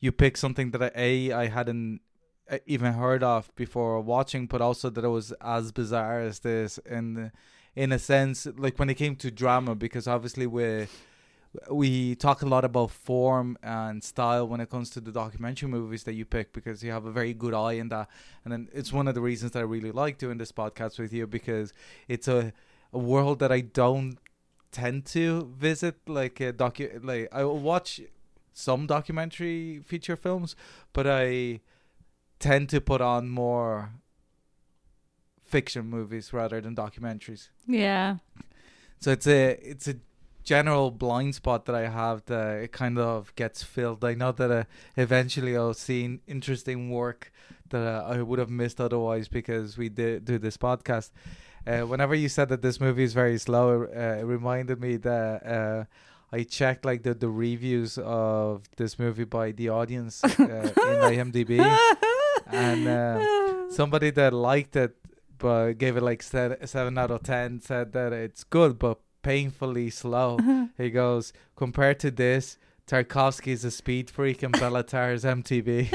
you 0.00 0.12
picked 0.12 0.38
something 0.38 0.70
that 0.70 0.82
I, 0.82 0.90
a 0.94 1.32
I 1.32 1.46
hadn't 1.46 2.00
even 2.66 2.92
heard 2.94 3.22
of 3.22 3.54
before 3.56 4.00
watching, 4.00 4.46
but 4.46 4.60
also 4.60 4.90
that 4.90 5.04
it 5.04 5.08
was 5.08 5.32
as 5.40 5.72
bizarre 5.72 6.20
as 6.20 6.40
this, 6.40 6.78
and 6.88 7.30
in 7.74 7.92
a 7.92 7.98
sense, 7.98 8.46
like 8.56 8.78
when 8.78 8.88
it 8.88 8.94
came 8.94 9.16
to 9.16 9.30
drama, 9.30 9.74
because 9.74 10.06
obviously 10.06 10.46
we 10.46 10.86
we 11.70 12.14
talk 12.16 12.42
a 12.42 12.46
lot 12.46 12.64
about 12.64 12.90
form 12.90 13.56
and 13.62 14.04
style 14.04 14.46
when 14.46 14.60
it 14.60 14.68
comes 14.68 14.90
to 14.90 15.00
the 15.00 15.12
documentary 15.12 15.68
movies 15.68 16.04
that 16.04 16.12
you 16.14 16.24
pick 16.24 16.52
because 16.52 16.82
you 16.82 16.90
have 16.90 17.06
a 17.06 17.10
very 17.10 17.32
good 17.32 17.54
eye 17.54 17.72
in 17.72 17.88
that. 17.88 18.08
And 18.44 18.52
then 18.52 18.68
it's 18.74 18.92
one 18.92 19.08
of 19.08 19.14
the 19.14 19.22
reasons 19.22 19.52
that 19.52 19.60
I 19.60 19.62
really 19.62 19.92
like 19.92 20.18
doing 20.18 20.38
this 20.38 20.52
podcast 20.52 20.98
with 20.98 21.12
you 21.12 21.26
because 21.26 21.72
it's 22.08 22.28
a 22.28 22.52
a 22.92 22.98
world 22.98 23.40
that 23.40 23.52
I 23.52 23.60
don't 23.60 24.18
tend 24.72 25.06
to 25.06 25.52
visit 25.58 25.96
like 26.06 26.40
a 26.40 26.52
docu 26.52 27.02
like 27.04 27.28
I 27.32 27.44
will 27.44 27.58
watch 27.58 28.00
some 28.52 28.86
documentary 28.86 29.80
feature 29.84 30.16
films 30.16 30.56
but 30.92 31.06
I 31.06 31.60
tend 32.38 32.68
to 32.70 32.80
put 32.80 33.00
on 33.00 33.28
more 33.28 33.90
fiction 35.44 35.86
movies 35.86 36.32
rather 36.32 36.60
than 36.60 36.74
documentaries. 36.74 37.48
Yeah. 37.66 38.16
So 39.00 39.12
it's 39.12 39.26
a 39.26 39.58
it's 39.62 39.88
a 39.88 39.96
general 40.42 40.90
blind 40.90 41.34
spot 41.34 41.66
that 41.66 41.74
I 41.74 41.88
have 41.88 42.24
that 42.26 42.62
it 42.62 42.72
kind 42.72 42.98
of 42.98 43.34
gets 43.34 43.62
filled. 43.62 44.04
I 44.04 44.14
know 44.14 44.32
that 44.32 44.50
uh, 44.50 44.64
eventually 44.96 45.56
I'll 45.56 45.74
see 45.74 46.20
interesting 46.26 46.90
work 46.90 47.32
that 47.70 47.82
uh, 47.82 48.06
I 48.06 48.22
would 48.22 48.38
have 48.38 48.50
missed 48.50 48.80
otherwise 48.80 49.28
because 49.28 49.76
we 49.76 49.88
did 49.88 50.24
do 50.24 50.38
this 50.38 50.56
podcast. 50.56 51.10
Uh, 51.66 51.80
whenever 51.80 52.14
you 52.14 52.28
said 52.28 52.48
that 52.48 52.62
this 52.62 52.80
movie 52.80 53.02
is 53.02 53.12
very 53.12 53.38
slow, 53.38 53.82
uh, 53.84 54.20
it 54.20 54.24
reminded 54.24 54.80
me 54.80 54.96
that 54.98 55.46
uh, 55.46 55.84
I 56.32 56.44
checked 56.44 56.84
like 56.84 57.02
the, 57.02 57.14
the 57.14 57.28
reviews 57.28 57.98
of 57.98 58.68
this 58.76 58.98
movie 59.00 59.24
by 59.24 59.50
the 59.50 59.70
audience 59.70 60.22
uh, 60.22 60.28
in 60.28 60.36
IMDb, 61.32 61.58
and 62.46 63.72
somebody 63.72 64.10
that 64.10 64.32
liked 64.32 64.76
it 64.76 64.96
but 65.38 65.74
gave 65.74 65.96
it 65.96 66.02
like 66.02 66.22
seven 66.22 66.98
out 66.98 67.10
of 67.10 67.22
ten 67.22 67.60
said 67.60 67.92
that 67.92 68.12
it's 68.12 68.44
good 68.44 68.78
but 68.78 68.98
painfully 69.22 69.90
slow. 69.90 70.38
he 70.78 70.88
goes, 70.90 71.32
compared 71.56 71.98
to 72.00 72.10
this, 72.10 72.58
Tarkovsky's 72.86 73.64
a 73.64 73.70
speed 73.70 74.08
freak 74.08 74.42
and 74.42 74.54
Béla 74.54 74.86
Tarr's 74.86 75.24
MTV. 75.24 75.92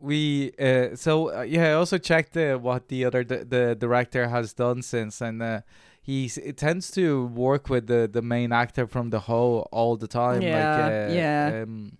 we 0.00 0.52
uh, 0.58 0.94
so 0.94 1.36
uh, 1.36 1.42
yeah, 1.42 1.70
I 1.70 1.72
also 1.72 1.98
checked 1.98 2.36
uh, 2.36 2.56
what 2.58 2.88
the 2.88 3.04
other 3.04 3.24
d- 3.24 3.42
the 3.42 3.76
director 3.78 4.28
has 4.28 4.52
done 4.52 4.82
since, 4.82 5.20
and 5.20 5.42
uh, 5.42 5.60
he 6.00 6.28
tends 6.28 6.92
to 6.92 7.26
work 7.26 7.68
with 7.68 7.88
the 7.88 8.08
the 8.10 8.22
main 8.22 8.52
actor 8.52 8.86
from 8.86 9.10
the 9.10 9.20
Hole 9.20 9.68
all 9.72 9.96
the 9.96 10.06
time. 10.06 10.42
Yeah, 10.42 10.76
like, 10.76 10.92
uh, 10.92 11.12
yeah. 11.12 11.62
Um, 11.64 11.98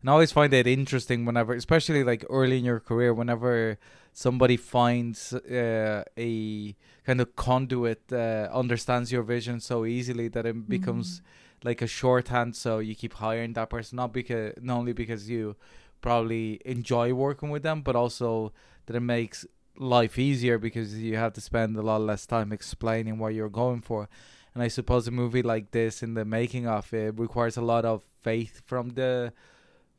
and 0.00 0.10
I 0.10 0.12
always 0.12 0.32
find 0.32 0.52
it 0.54 0.66
interesting 0.66 1.24
whenever, 1.24 1.54
especially 1.54 2.04
like 2.04 2.24
early 2.30 2.58
in 2.58 2.64
your 2.64 2.80
career, 2.80 3.12
whenever 3.12 3.78
somebody 4.18 4.56
finds 4.56 5.32
uh, 5.32 6.02
a 6.16 6.74
kind 7.06 7.20
of 7.20 7.36
conduit 7.36 8.02
uh, 8.12 8.48
understands 8.52 9.12
your 9.12 9.22
vision 9.22 9.60
so 9.60 9.86
easily 9.86 10.26
that 10.26 10.44
it 10.44 10.68
becomes 10.68 11.20
mm. 11.20 11.22
like 11.62 11.80
a 11.80 11.86
shorthand 11.86 12.56
so 12.56 12.80
you 12.80 12.96
keep 12.96 13.14
hiring 13.14 13.52
that 13.52 13.70
person 13.70 13.94
not 13.94 14.12
because 14.12 14.52
not 14.60 14.78
only 14.78 14.92
because 14.92 15.30
you 15.30 15.54
probably 16.00 16.60
enjoy 16.64 17.14
working 17.14 17.48
with 17.48 17.62
them 17.62 17.80
but 17.80 17.94
also 17.94 18.52
that 18.86 18.96
it 18.96 19.00
makes 19.00 19.46
life 19.76 20.18
easier 20.18 20.58
because 20.58 20.98
you 20.98 21.16
have 21.16 21.32
to 21.32 21.40
spend 21.40 21.76
a 21.76 21.82
lot 21.82 22.00
less 22.00 22.26
time 22.26 22.52
explaining 22.52 23.18
what 23.18 23.32
you're 23.34 23.48
going 23.48 23.80
for 23.80 24.08
and 24.52 24.64
i 24.64 24.68
suppose 24.68 25.06
a 25.06 25.12
movie 25.12 25.42
like 25.42 25.70
this 25.70 26.02
in 26.02 26.14
the 26.14 26.24
making 26.24 26.66
of 26.66 26.92
it 26.92 27.16
requires 27.18 27.56
a 27.56 27.62
lot 27.62 27.84
of 27.84 28.02
faith 28.20 28.62
from 28.66 28.90
the 28.90 29.32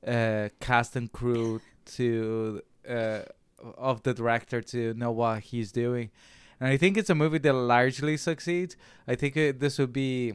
uh, 0.06 0.50
cast 0.60 0.96
and 0.96 1.12
crew 1.12 1.62
to 1.86 2.62
uh, 2.88 3.20
of 3.78 4.04
the 4.04 4.14
director 4.14 4.62
to 4.62 4.94
know 4.94 5.12
what 5.12 5.42
he's 5.42 5.72
doing. 5.72 6.12
And 6.60 6.70
I 6.70 6.78
think 6.78 6.98
it's 6.98 7.10
a 7.10 7.16
movie 7.16 7.38
that 7.40 7.54
largely 7.54 8.18
succeeds. 8.18 8.76
I 9.08 9.16
think 9.16 9.38
it, 9.38 9.60
this 9.60 9.78
would 9.80 9.94
be 9.94 10.34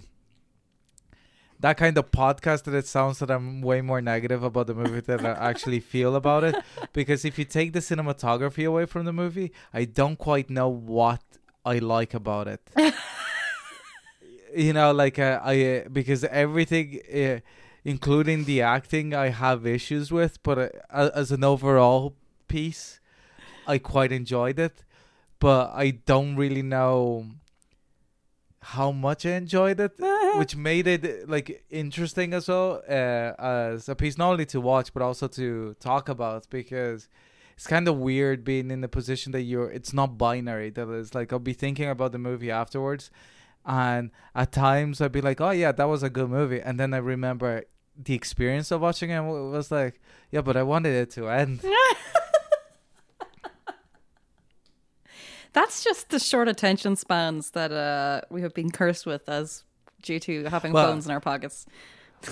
that 1.61 1.77
kind 1.77 1.97
of 1.97 2.11
podcast 2.11 2.65
that 2.65 2.75
it 2.75 2.87
sounds 2.87 3.19
that 3.19 3.31
I'm 3.31 3.63
way 3.63 3.81
more 3.81 4.01
negative 4.01 4.43
about 4.43 4.67
the 4.67 4.75
movie 4.75 5.01
than 5.01 5.25
I 5.25 5.51
actually 5.51 5.81
feel 5.81 6.17
about 6.17 6.45
it. 6.45 6.57
Because 6.93 7.25
if 7.25 7.39
you 7.39 7.45
take 7.45 7.73
the 7.73 7.81
cinematography 7.81 8.67
away 8.67 8.87
from 8.87 9.05
the 9.05 9.13
movie, 9.13 9.53
I 9.73 9.85
don't 9.85 10.17
quite 10.17 10.49
know 10.51 10.69
what 10.69 11.23
I 11.65 11.79
like 11.79 12.15
about 12.15 12.49
it. 12.49 12.61
you 14.57 14.73
know, 14.73 14.93
like 14.93 15.19
uh, 15.19 15.41
I 15.43 15.65
uh, 15.65 15.89
because 15.89 16.25
everything, 16.25 17.01
uh, 17.13 17.41
including 17.85 18.45
the 18.45 18.63
acting, 18.63 19.15
I 19.15 19.29
have 19.29 19.67
issues 19.67 20.11
with. 20.11 20.43
But 20.43 20.59
uh, 20.91 21.11
as 21.15 21.31
an 21.31 21.45
overall 21.45 22.17
piece, 22.49 23.01
I 23.67 23.79
quite 23.79 24.13
enjoyed 24.13 24.59
it, 24.59 24.85
but 25.39 25.73
I 25.75 25.91
don't 25.91 26.37
really 26.37 26.63
know 26.63 27.27
how 28.61 28.91
much 28.91 29.27
I 29.27 29.33
enjoyed 29.33 29.79
it, 29.79 29.93
which 30.39 30.57
made 30.57 30.87
it 30.87 31.29
like 31.29 31.65
interesting 31.71 32.33
as 32.33 32.49
well 32.49 32.83
uh, 32.89 33.33
as 33.39 33.89
a 33.89 33.95
piece 33.95 34.17
not 34.17 34.31
only 34.31 34.47
to 34.47 34.61
watch 34.61 34.93
but 34.95 35.03
also 35.03 35.29
to 35.29 35.77
talk 35.81 36.09
about 36.09 36.49
because 36.49 37.09
it's 37.57 37.67
kind 37.67 37.87
of 37.87 37.99
weird 37.99 38.43
being 38.43 38.71
in 38.71 38.81
the 38.81 38.89
position 38.89 39.33
that 39.33 39.43
you're. 39.43 39.71
It's 39.71 39.93
not 39.93 40.19
binary. 40.19 40.71
That 40.71 40.89
is 40.91 41.15
like 41.15 41.33
I'll 41.33 41.39
be 41.39 41.53
thinking 41.53 41.89
about 41.89 42.13
the 42.13 42.19
movie 42.19 42.51
afterwards, 42.51 43.11
and 43.65 44.11
at 44.35 44.51
times 44.51 45.01
I'd 45.01 45.13
be 45.13 45.21
like, 45.21 45.41
"Oh 45.41 45.51
yeah, 45.51 45.73
that 45.73 45.89
was 45.89 46.03
a 46.03 46.11
good 46.11 46.31
movie," 46.31 46.61
and 46.61 46.81
then 46.81 46.93
I 46.93 46.99
remember 46.99 47.65
the 47.97 48.15
experience 48.15 48.71
of 48.71 48.81
watching 48.81 49.11
it 49.11 49.21
was 49.21 49.71
like, 49.71 50.01
"Yeah, 50.31 50.41
but 50.43 50.57
I 50.57 50.63
wanted 50.63 50.95
it 50.95 51.11
to 51.13 51.29
end." 51.29 51.61
That's 55.53 55.85
just 55.85 56.11
the 56.11 56.19
short 56.19 56.49
attention 56.49 56.97
spans 56.97 57.53
that 57.53 57.71
uh, 57.71 58.23
we 58.29 58.43
have 58.43 58.55
been 58.55 58.73
cursed 58.73 59.07
with 59.07 59.29
as 59.29 59.63
due 60.03 60.19
to 60.21 60.45
having 60.51 60.73
well, 60.73 60.89
phones 60.89 61.07
in 61.07 61.13
our 61.13 61.21
pockets. 61.21 61.67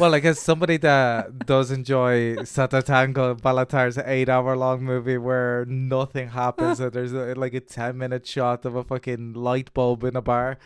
Well, 0.01 0.15
I 0.15 0.21
guess 0.21 0.39
somebody 0.39 0.79
that 0.79 1.47
does 1.47 1.71
enjoy 1.71 2.37
Sata 2.37 2.83
Balatar's 2.83 3.99
eight 3.99 4.29
hour 4.29 4.57
long 4.57 4.83
movie 4.83 5.19
where 5.19 5.65
nothing 5.67 6.29
happens 6.31 6.81
and 6.81 6.93
there's 6.93 7.13
a, 7.13 7.35
like 7.35 7.55
a 7.55 7.61
10 7.61 7.99
minute 7.99 8.27
shot 8.27 8.65
of 8.65 8.75
a 8.75 8.85
fucking 8.85 9.35
light 9.35 9.73
bulb 9.75 10.03
in 10.05 10.17
a 10.17 10.23
bar. 10.23 10.59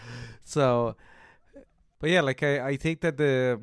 So, 0.44 0.96
but 1.98 2.10
yeah, 2.10 2.20
like 2.20 2.42
I, 2.42 2.68
I 2.68 2.76
think 2.76 3.00
that 3.00 3.16
the 3.16 3.60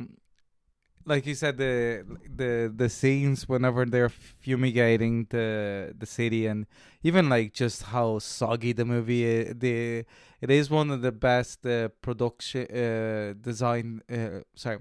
like 1.06 1.26
you 1.26 1.36
said, 1.36 1.58
the 1.58 2.06
the 2.36 2.72
the 2.76 2.90
scenes 2.90 3.48
whenever 3.50 3.86
they're 3.86 4.10
fumigating 4.10 5.28
the 5.30 5.94
the 5.98 6.06
city, 6.06 6.46
and 6.48 6.66
even 7.04 7.30
like 7.30 7.54
just 7.54 7.84
how 7.84 8.20
soggy 8.20 8.74
the 8.74 8.86
movie 8.86 9.24
is, 9.26 9.56
the 9.58 10.06
it 10.42 10.50
is 10.50 10.70
one 10.70 10.90
of 10.92 11.02
the 11.02 11.12
best 11.12 11.66
uh, 11.66 11.90
production 12.02 12.66
uh, 12.72 13.34
design. 13.42 14.02
Uh, 14.12 14.42
sorry, 14.56 14.80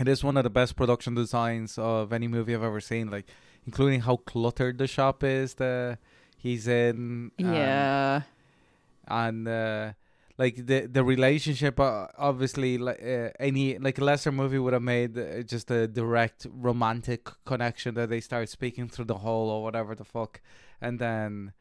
it 0.00 0.08
is 0.08 0.22
one 0.22 0.36
of 0.36 0.44
the 0.44 0.50
best 0.50 0.76
production 0.76 1.14
designs 1.14 1.78
of 1.78 2.12
any 2.12 2.28
movie 2.28 2.54
I've 2.54 2.62
ever 2.62 2.80
seen. 2.80 3.10
Like 3.10 3.26
including 3.66 4.00
how 4.00 4.16
cluttered 4.16 4.78
the 4.78 4.86
shop 4.86 5.22
is 5.24 5.54
that 5.54 5.98
he's 6.36 6.66
in. 6.68 7.30
and- 7.38 7.54
Yeah. 7.54 8.22
and 9.06 9.48
uh, 9.48 9.92
like 10.38 10.66
the 10.66 10.86
the 10.86 11.02
relationship 11.02 11.80
uh, 11.80 12.06
obviously 12.16 12.78
like 12.78 13.02
uh, 13.02 13.30
any 13.40 13.76
like 13.78 13.98
a 13.98 14.04
lesser 14.04 14.30
movie 14.30 14.58
would 14.58 14.72
have 14.72 14.82
made 14.82 15.18
uh, 15.18 15.42
just 15.42 15.68
a 15.70 15.88
direct 15.88 16.46
romantic 16.52 17.28
connection 17.44 17.94
that 17.96 18.08
they 18.08 18.20
start 18.20 18.48
speaking 18.48 18.88
through 18.88 19.06
the 19.06 19.18
hole 19.18 19.50
or 19.50 19.62
whatever 19.64 19.96
the 19.96 20.04
fuck. 20.04 20.40
And 20.80 21.00
then 21.00 21.52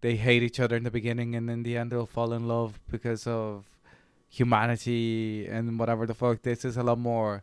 they 0.00 0.16
hate 0.16 0.42
each 0.42 0.58
other 0.58 0.76
in 0.76 0.84
the 0.84 0.90
beginning 0.90 1.34
and 1.34 1.50
in 1.50 1.62
the 1.64 1.76
end 1.76 1.92
they'll 1.92 2.06
fall 2.06 2.32
in 2.32 2.48
love 2.48 2.80
because 2.90 3.26
of 3.26 3.66
humanity 4.30 5.46
and 5.46 5.78
whatever 5.78 6.06
the 6.06 6.14
fuck. 6.14 6.42
This 6.42 6.64
is 6.64 6.78
a 6.78 6.82
lot 6.82 6.98
more 6.98 7.42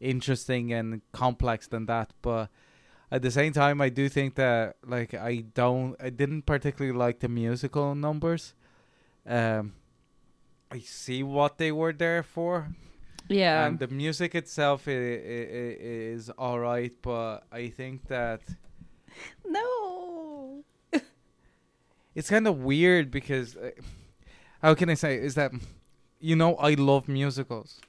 interesting 0.00 0.72
and 0.72 1.02
complex 1.10 1.66
than 1.66 1.84
that 1.86 2.12
but 2.22 2.48
at 3.10 3.20
the 3.20 3.32
same 3.32 3.52
time 3.52 3.80
i 3.80 3.88
do 3.88 4.08
think 4.08 4.36
that 4.36 4.76
like 4.86 5.12
i 5.12 5.42
don't 5.54 5.96
i 6.00 6.08
didn't 6.08 6.42
particularly 6.42 6.96
like 6.96 7.18
the 7.18 7.28
musical 7.28 7.96
numbers. 7.96 8.54
Um 9.26 9.72
i 10.70 10.78
see 10.80 11.22
what 11.22 11.58
they 11.58 11.72
were 11.72 11.92
there 11.92 12.22
for 12.22 12.68
Yeah. 13.28 13.66
and 13.66 13.78
the 13.78 13.88
music 13.88 14.34
itself 14.34 14.86
is 14.88 16.30
all 16.30 16.58
right 16.58 16.92
but 17.02 17.44
i 17.52 17.68
think 17.68 18.06
that 18.08 18.40
no. 19.44 20.64
it's 22.14 22.30
kind 22.30 22.46
of 22.46 22.58
weird 22.62 23.10
because 23.10 23.56
uh, 23.56 23.70
how 24.62 24.74
can 24.74 24.88
i 24.90 24.94
say 24.94 25.16
is 25.16 25.34
that 25.34 25.52
you 26.20 26.36
know 26.36 26.54
i 26.56 26.74
love 26.74 27.08
musicals 27.08 27.80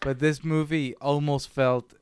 but 0.00 0.18
this 0.18 0.42
movie 0.44 0.94
almost 1.00 1.48
felt 1.48 1.94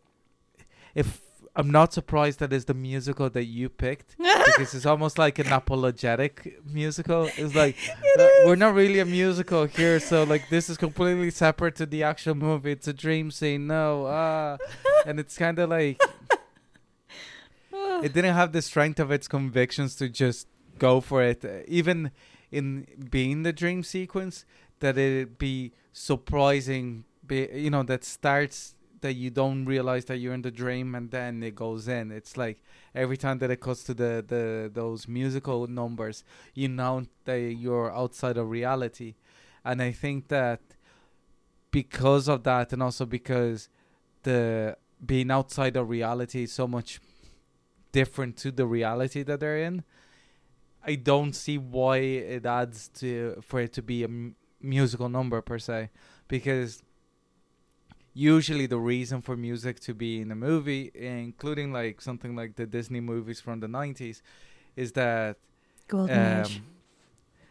if 0.95 1.21
i'm 1.56 1.70
not 1.70 1.92
surprised 1.92 2.38
that 2.40 2.52
it's 2.52 2.64
the 2.64 2.75
musical 2.75 3.30
that 3.30 3.44
you 3.44 3.68
picked 3.68 4.16
because 4.18 4.75
it's 4.75 4.87
almost 4.87 5.18
like 5.18 5.38
an 5.38 5.52
apologetic 5.52 6.61
musical. 6.64 7.28
It's 7.37 7.54
like 7.54 7.76
It 8.02 8.20
uh, 8.20 8.46
we're 8.46 8.56
not 8.56 8.75
really 8.75 9.00
a 9.00 9.04
musical 9.04 9.64
here 9.64 9.99
so 9.99 10.25
like 10.25 10.49
this 10.49 10.68
is 10.68 10.76
completely 10.76 11.30
separate 11.30 11.76
to 11.76 11.87
the 11.87 12.02
actual 12.02 12.34
movie. 12.34 12.73
It's 12.73 12.87
a 12.87 12.92
dream 12.92 13.30
scene 13.30 13.66
no 13.66 14.06
ah. 14.06 14.58
And 15.06 15.18
it's 15.18 15.37
kind 15.37 15.58
of 15.58 15.70
like 15.70 16.00
it 18.02 18.12
didn't 18.12 18.34
have 18.34 18.52
the 18.52 18.62
strength 18.62 19.00
of 19.00 19.11
its 19.11 19.28
convictions 19.28 19.96
to 19.96 20.08
just 20.08 20.46
go 20.78 21.00
for 21.00 21.23
it. 21.23 21.44
Uh, 21.44 21.62
Even 21.66 22.11
in 22.50 22.87
being 23.11 23.42
the 23.42 23.52
dream 23.52 23.82
sequence, 23.82 24.44
that 24.80 24.99
it 24.99 25.38
be 25.38 25.73
surprising, 25.92 27.04
be, 27.26 27.49
you 27.52 27.70
know, 27.70 27.82
that 27.82 28.04
starts 28.04 28.74
that 29.04 29.12
you 29.12 29.28
don't 29.28 29.66
realize 29.66 30.06
that 30.06 30.16
you're 30.16 30.32
in 30.32 30.40
the 30.40 30.50
dream 30.50 30.94
and 30.94 31.11
then 31.11 31.42
it 31.42 31.54
goes 31.54 31.88
in. 31.88 32.11
It's 32.11 32.38
like 32.38 32.62
every 32.94 33.18
time 33.18 33.38
that 33.40 33.50
it 33.50 33.61
cuts 33.61 33.84
to 33.84 33.94
the, 33.94 34.25
the 34.26 34.70
those 34.73 35.06
musical 35.06 35.66
numbers, 35.66 36.25
you 36.54 36.68
know 36.68 37.04
that 37.26 37.38
you're 37.38 37.94
outside 37.94 38.38
of 38.38 38.49
reality. 38.49 39.14
And 39.62 39.82
I 39.82 39.92
think 39.92 40.28
that 40.28 40.61
because 41.70 42.28
of 42.28 42.44
that 42.44 42.73
and 42.73 42.82
also 42.82 43.04
because 43.04 43.68
the 44.23 44.78
being 45.04 45.30
outside 45.30 45.76
of 45.76 45.90
reality 45.90 46.44
is 46.44 46.52
so 46.52 46.66
much 46.66 46.99
different 47.92 48.38
to 48.38 48.50
the 48.50 48.66
reality 48.66 49.23
that 49.23 49.38
they're 49.40 49.58
in. 49.58 49.84
I 50.82 50.94
don't 50.94 51.34
see 51.34 51.58
why 51.58 51.99
it 51.99 52.46
adds 52.46 52.88
to 53.00 53.42
for 53.42 53.61
it 53.61 53.74
to 53.74 53.83
be 53.83 54.02
a 54.02 54.09
m- 54.09 54.37
musical 54.62 55.11
number 55.11 55.42
per 55.42 55.59
se, 55.59 55.90
because 56.26 56.83
usually 58.14 58.66
the 58.66 58.79
reason 58.79 59.20
for 59.20 59.37
music 59.37 59.81
to 59.81 59.92
be 59.92 60.20
in 60.20 60.31
a 60.31 60.37
movie, 60.37 60.90
including 60.94 61.72
like 61.72 62.00
something 62.00 62.35
like 62.35 62.55
the 62.55 62.64
Disney 62.64 63.00
movies 63.00 63.40
from 63.40 63.61
the 63.61 63.66
'90s, 63.66 64.22
is 64.77 64.92
that 64.92 65.37
Golden 65.88 66.40
Age. 66.40 66.57
um, 66.57 66.66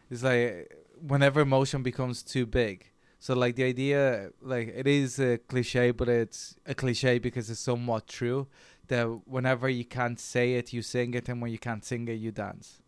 it's 0.10 0.24
like 0.24 0.74
whenever 1.06 1.42
emotion 1.42 1.84
becomes 1.84 2.24
too 2.24 2.46
big. 2.46 2.90
So 3.20 3.34
like 3.36 3.56
the 3.56 3.64
idea, 3.64 4.32
like 4.42 4.70
it 4.76 4.88
is 4.88 5.20
a 5.20 5.38
cliche, 5.38 5.92
but 5.92 6.10
it's 6.10 6.56
a 6.66 6.74
cliche 6.74 7.20
because 7.20 7.50
it's 7.50 7.60
somewhat 7.60 8.08
true. 8.08 8.48
That 8.88 9.06
whenever 9.26 9.70
you 9.70 9.86
can't 9.86 10.20
say 10.20 10.56
it, 10.56 10.74
you 10.74 10.82
sing 10.82 11.14
it, 11.14 11.30
and 11.30 11.42
when 11.42 11.52
you 11.52 11.60
can't 11.60 11.86
sing 11.86 12.08
it, 12.08 12.16
you 12.16 12.32
dance. 12.32 12.82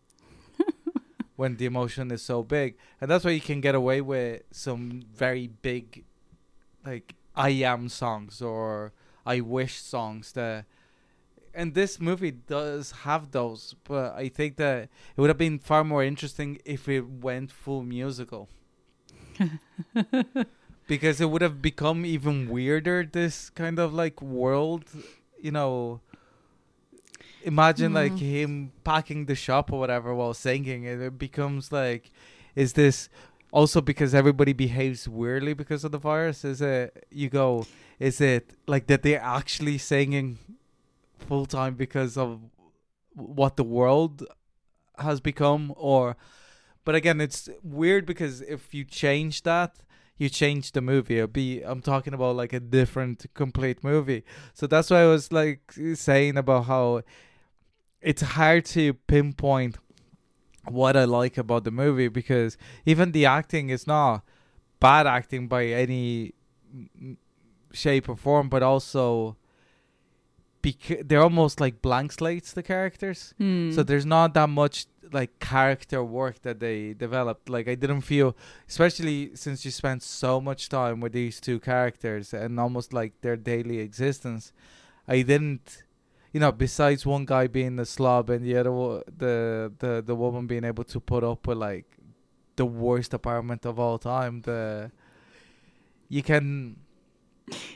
when 1.36 1.56
the 1.56 1.64
emotion 1.64 2.10
is 2.10 2.22
so 2.22 2.42
big, 2.42 2.76
and 3.00 3.10
that's 3.10 3.24
why 3.24 3.30
you 3.30 3.40
can 3.40 3.60
get 3.62 3.74
away 3.74 4.02
with 4.02 4.42
some 4.50 5.02
very 5.14 5.46
big, 5.46 6.04
like 6.84 7.14
I 7.36 7.50
am 7.50 7.88
songs 7.88 8.40
or 8.42 8.92
I 9.26 9.40
wish 9.40 9.76
songs 9.76 10.32
that. 10.32 10.64
And 11.54 11.74
this 11.74 12.00
movie 12.00 12.32
does 12.32 12.92
have 13.08 13.30
those, 13.30 13.74
but 13.84 14.14
I 14.14 14.28
think 14.28 14.56
that 14.56 14.84
it 15.16 15.20
would 15.20 15.30
have 15.30 15.38
been 15.38 15.58
far 15.58 15.84
more 15.84 16.04
interesting 16.04 16.58
if 16.66 16.88
it 16.88 17.00
went 17.08 17.50
full 17.50 17.82
musical. 17.82 18.48
because 20.86 21.20
it 21.20 21.30
would 21.30 21.42
have 21.42 21.60
become 21.62 22.04
even 22.06 22.48
weirder 22.48 23.04
this 23.10 23.50
kind 23.50 23.78
of 23.78 23.92
like 23.94 24.20
world, 24.22 24.84
you 25.40 25.50
know. 25.50 26.00
Imagine 27.44 27.92
like 27.94 28.14
Mhm. 28.14 28.18
him 28.18 28.72
packing 28.84 29.26
the 29.26 29.34
shop 29.34 29.72
or 29.72 29.78
whatever 29.78 30.14
while 30.14 30.34
singing 30.34 30.86
and 30.86 31.02
it 31.02 31.18
becomes 31.18 31.70
like 31.70 32.10
is 32.54 32.72
this 32.72 33.08
also 33.52 33.80
because 33.80 34.14
everybody 34.14 34.52
behaves 34.52 35.08
weirdly 35.08 35.54
because 35.54 35.84
of 35.84 35.92
the 35.92 35.98
virus? 35.98 36.44
Is 36.44 36.60
it 36.60 37.06
you 37.10 37.28
go 37.28 37.66
is 37.98 38.20
it 38.20 38.52
like 38.66 38.86
that 38.86 39.02
they're 39.02 39.20
actually 39.20 39.78
singing 39.78 40.38
full 41.18 41.46
time 41.46 41.74
because 41.74 42.16
of 42.16 42.40
what 43.14 43.56
the 43.56 43.64
world 43.64 44.24
has 44.98 45.20
become 45.20 45.72
or 45.76 46.16
but 46.84 46.94
again 46.94 47.20
it's 47.20 47.48
weird 47.62 48.06
because 48.06 48.40
if 48.42 48.74
you 48.74 48.84
change 48.84 49.42
that 49.42 49.76
you 50.18 50.28
change 50.28 50.72
the 50.72 50.80
movie 50.80 51.24
be 51.26 51.62
i'm 51.62 51.80
talking 51.80 52.14
about 52.14 52.36
like 52.36 52.52
a 52.52 52.60
different 52.60 53.26
complete 53.34 53.82
movie 53.82 54.24
so 54.54 54.66
that's 54.66 54.90
why 54.90 55.02
i 55.02 55.06
was 55.06 55.32
like 55.32 55.72
saying 55.94 56.36
about 56.36 56.64
how 56.64 57.02
it's 58.00 58.22
hard 58.22 58.64
to 58.64 58.94
pinpoint 58.94 59.76
what 60.70 60.96
i 60.96 61.04
like 61.04 61.36
about 61.38 61.64
the 61.64 61.70
movie 61.70 62.08
because 62.08 62.56
even 62.84 63.12
the 63.12 63.24
acting 63.26 63.68
is 63.70 63.86
not 63.86 64.22
bad 64.80 65.06
acting 65.06 65.48
by 65.48 65.66
any 65.66 66.32
mm, 66.74 67.16
shape 67.72 68.08
or 68.08 68.16
form 68.16 68.48
but 68.48 68.62
also 68.62 69.36
because 70.62 70.98
they're 71.04 71.22
almost 71.22 71.60
like 71.60 71.80
blank 71.82 72.12
slates 72.12 72.52
the 72.52 72.62
characters 72.62 73.34
Hmm. 73.38 73.70
so 73.70 73.82
there's 73.82 74.06
not 74.06 74.34
that 74.34 74.48
much 74.48 74.86
like 75.12 75.38
character 75.38 76.02
work 76.02 76.42
that 76.42 76.58
they 76.58 76.92
developed. 76.92 77.48
Like 77.48 77.68
I 77.68 77.76
didn't 77.76 78.00
feel, 78.00 78.36
especially 78.68 79.30
since 79.36 79.64
you 79.64 79.70
spent 79.70 80.02
so 80.02 80.40
much 80.40 80.68
time 80.68 80.98
with 81.00 81.12
these 81.12 81.40
two 81.40 81.60
characters 81.60 82.34
and 82.34 82.58
almost 82.58 82.92
like 82.92 83.12
their 83.20 83.36
daily 83.36 83.78
existence. 83.78 84.52
I 85.06 85.22
didn't, 85.22 85.84
you 86.36 86.40
know, 86.40 86.52
besides 86.52 87.06
one 87.06 87.24
guy 87.24 87.46
being 87.46 87.76
the 87.76 87.86
slob 87.86 88.28
and 88.28 88.44
the 88.44 88.54
other 88.60 88.70
the 89.24 89.72
the 89.78 90.02
the 90.04 90.14
woman 90.14 90.46
being 90.46 90.64
able 90.64 90.84
to 90.84 91.00
put 91.00 91.24
up 91.24 91.46
with 91.46 91.56
like 91.56 91.86
the 92.56 92.66
worst 92.66 93.14
apartment 93.14 93.64
of 93.64 93.78
all 93.78 93.96
time. 93.98 94.42
The 94.42 94.90
you 96.10 96.22
can, 96.22 96.76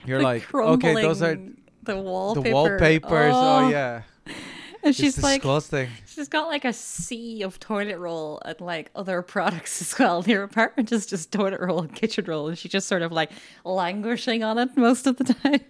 you're 0.05 0.21
like 0.21 0.43
okay, 0.55 0.93
those 1.01 1.23
are 1.23 1.39
the 1.85 1.97
wallpaper. 1.97 2.49
the 2.49 2.55
wallpapers. 2.55 3.35
Oh, 3.35 3.65
Oh. 3.65 3.69
yeah, 3.71 4.03
And 4.27 4.91
it's 4.91 4.99
she's 4.99 5.23
like, 5.23 5.41
disgusting. 5.41 5.89
she's 6.07 6.29
got 6.29 6.49
like 6.49 6.67
a 6.67 6.75
sea 6.75 7.43
of 7.43 7.59
toilet 7.61 7.99
roll 7.99 8.43
and 8.45 8.61
like 8.61 8.91
other 8.95 9.23
products 9.23 9.81
as 9.81 9.99
well. 9.99 10.23
Your 10.27 10.43
apartment 10.43 10.93
is 10.93 11.07
just 11.07 11.33
toilet 11.33 11.61
roll 11.61 11.81
and 11.81 11.95
kitchen 11.95 12.27
roll, 12.27 12.49
and 12.49 12.59
she's 12.59 12.73
just 12.73 12.89
sort 12.89 13.01
of 13.01 13.11
like 13.11 13.31
languishing 13.65 14.43
on 14.45 14.59
it 14.59 14.77
most 14.77 15.07
of 15.07 15.17
the 15.17 15.25
time. 15.33 15.65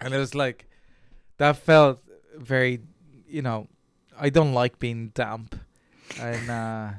And 0.00 0.14
it 0.14 0.18
was 0.18 0.34
like 0.34 0.66
that 1.38 1.56
felt 1.56 2.00
very 2.36 2.80
you 3.28 3.42
know 3.42 3.68
i 4.18 4.28
don't 4.30 4.52
like 4.54 4.78
being 4.78 5.08
damp 5.14 5.54
and 6.20 6.50
uh 6.50 6.90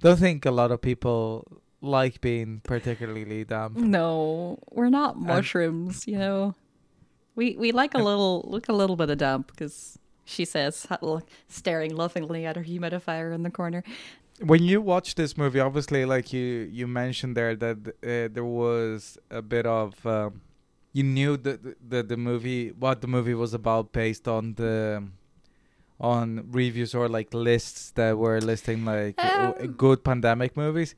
don't 0.00 0.18
think 0.18 0.44
a 0.46 0.50
lot 0.50 0.70
of 0.70 0.80
people 0.80 1.46
like 1.80 2.20
being 2.20 2.60
particularly 2.64 3.44
damp 3.44 3.76
No, 3.76 4.58
we're 4.70 4.90
not 4.90 5.18
mushrooms, 5.18 6.06
you 6.06 6.18
know. 6.18 6.54
We 7.34 7.56
we 7.56 7.72
like 7.72 7.94
a 7.94 7.98
little 7.98 8.44
look 8.48 8.68
a 8.68 8.72
little 8.72 8.96
bit 8.96 9.10
of 9.10 9.18
damp 9.18 9.48
because 9.48 9.98
she 10.24 10.44
says, 10.44 10.86
staring 11.48 11.94
lovingly 11.96 12.44
at 12.46 12.56
her 12.56 12.64
humidifier 12.64 13.32
in 13.34 13.42
the 13.42 13.50
corner. 13.50 13.82
when 14.40 14.62
you 14.62 14.80
watch 14.82 15.14
this 15.14 15.36
movie 15.36 15.60
obviously 15.60 16.04
like 16.04 16.32
you 16.32 16.68
you 16.70 16.86
mentioned 16.86 17.36
there 17.36 17.54
that 17.56 17.78
uh, 17.88 18.28
there 18.34 18.44
was 18.44 19.16
a 19.30 19.40
bit 19.42 19.64
of 19.66 20.04
um, 20.06 20.40
you 20.96 21.04
knew 21.16 21.36
the, 21.36 21.54
the 21.92 22.00
the 22.12 22.16
movie 22.16 22.62
what 22.84 22.96
the 23.04 23.10
movie 23.16 23.34
was 23.34 23.52
about 23.52 23.92
based 23.92 24.26
on 24.36 24.54
the 24.54 25.02
on 26.00 26.26
reviews 26.60 26.94
or 26.94 27.08
like 27.18 27.28
lists 27.48 27.82
that 27.98 28.12
were 28.22 28.40
listing 28.40 28.84
like 28.84 29.16
uh, 29.18 29.52
Um, 29.60 29.76
good 29.76 30.02
pandemic 30.02 30.56
movies. 30.56 30.94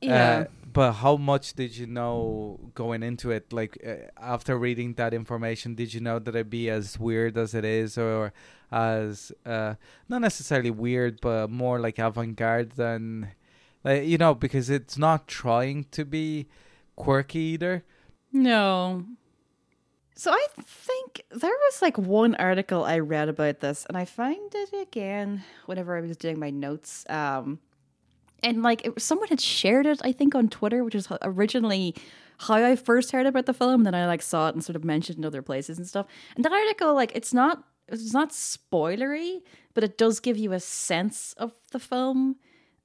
Yeah. 0.00 0.14
Uh, 0.14 0.44
but 0.72 0.92
how 1.04 1.16
much 1.16 1.54
did 1.54 1.76
you 1.76 1.86
know 1.86 2.58
going 2.74 3.02
into 3.02 3.30
it? 3.30 3.52
Like 3.52 3.78
uh, 3.84 4.08
after 4.34 4.56
reading 4.56 4.94
that 4.94 5.12
information, 5.12 5.74
did 5.74 5.92
you 5.94 6.00
know 6.00 6.18
that 6.18 6.34
it'd 6.34 6.50
be 6.50 6.70
as 6.70 6.98
weird 6.98 7.36
as 7.36 7.54
it 7.54 7.64
is, 7.64 7.98
or 7.98 8.32
as 8.70 9.32
uh, 9.44 9.74
not 10.08 10.20
necessarily 10.20 10.70
weird, 10.70 11.20
but 11.20 11.50
more 11.50 11.78
like 11.80 11.98
avant-garde 11.98 12.72
than, 12.76 13.32
like 13.84 14.06
you 14.06 14.16
know, 14.16 14.34
because 14.34 14.70
it's 14.70 14.96
not 14.96 15.26
trying 15.26 15.86
to 15.90 16.04
be 16.04 16.46
quirky 16.96 17.40
either. 17.54 17.84
No. 18.32 19.04
So 20.14 20.32
I 20.32 20.46
think 20.56 21.22
there 21.30 21.50
was 21.50 21.80
like 21.80 21.96
one 21.96 22.34
article 22.34 22.84
I 22.84 22.98
read 22.98 23.28
about 23.28 23.60
this, 23.60 23.86
and 23.86 23.96
I 23.96 24.04
found 24.04 24.52
it 24.54 24.70
again 24.82 25.44
whenever 25.66 25.96
I 25.96 26.00
was 26.00 26.16
doing 26.16 26.38
my 26.38 26.50
notes. 26.50 27.06
Um, 27.08 27.58
and 28.42 28.62
like 28.62 28.84
it, 28.86 29.00
someone 29.00 29.28
had 29.28 29.40
shared 29.40 29.86
it, 29.86 30.00
I 30.04 30.12
think, 30.12 30.34
on 30.34 30.48
Twitter, 30.48 30.84
which 30.84 30.94
is 30.94 31.08
originally 31.22 31.94
how 32.38 32.54
I 32.54 32.76
first 32.76 33.12
heard 33.12 33.26
about 33.26 33.46
the 33.46 33.54
film. 33.54 33.84
Then 33.84 33.94
I 33.94 34.06
like 34.06 34.22
saw 34.22 34.48
it 34.48 34.54
and 34.54 34.64
sort 34.64 34.76
of 34.76 34.84
mentioned 34.84 35.18
in 35.18 35.24
other 35.24 35.42
places 35.42 35.78
and 35.78 35.86
stuff. 35.86 36.06
And 36.36 36.44
that 36.44 36.52
article, 36.52 36.94
like, 36.94 37.12
it's 37.14 37.32
not 37.32 37.64
it's 37.88 38.12
not 38.12 38.30
spoilery, 38.30 39.42
but 39.74 39.84
it 39.84 39.98
does 39.98 40.20
give 40.20 40.36
you 40.36 40.52
a 40.52 40.60
sense 40.60 41.34
of 41.38 41.52
the 41.72 41.78
film. 41.78 42.36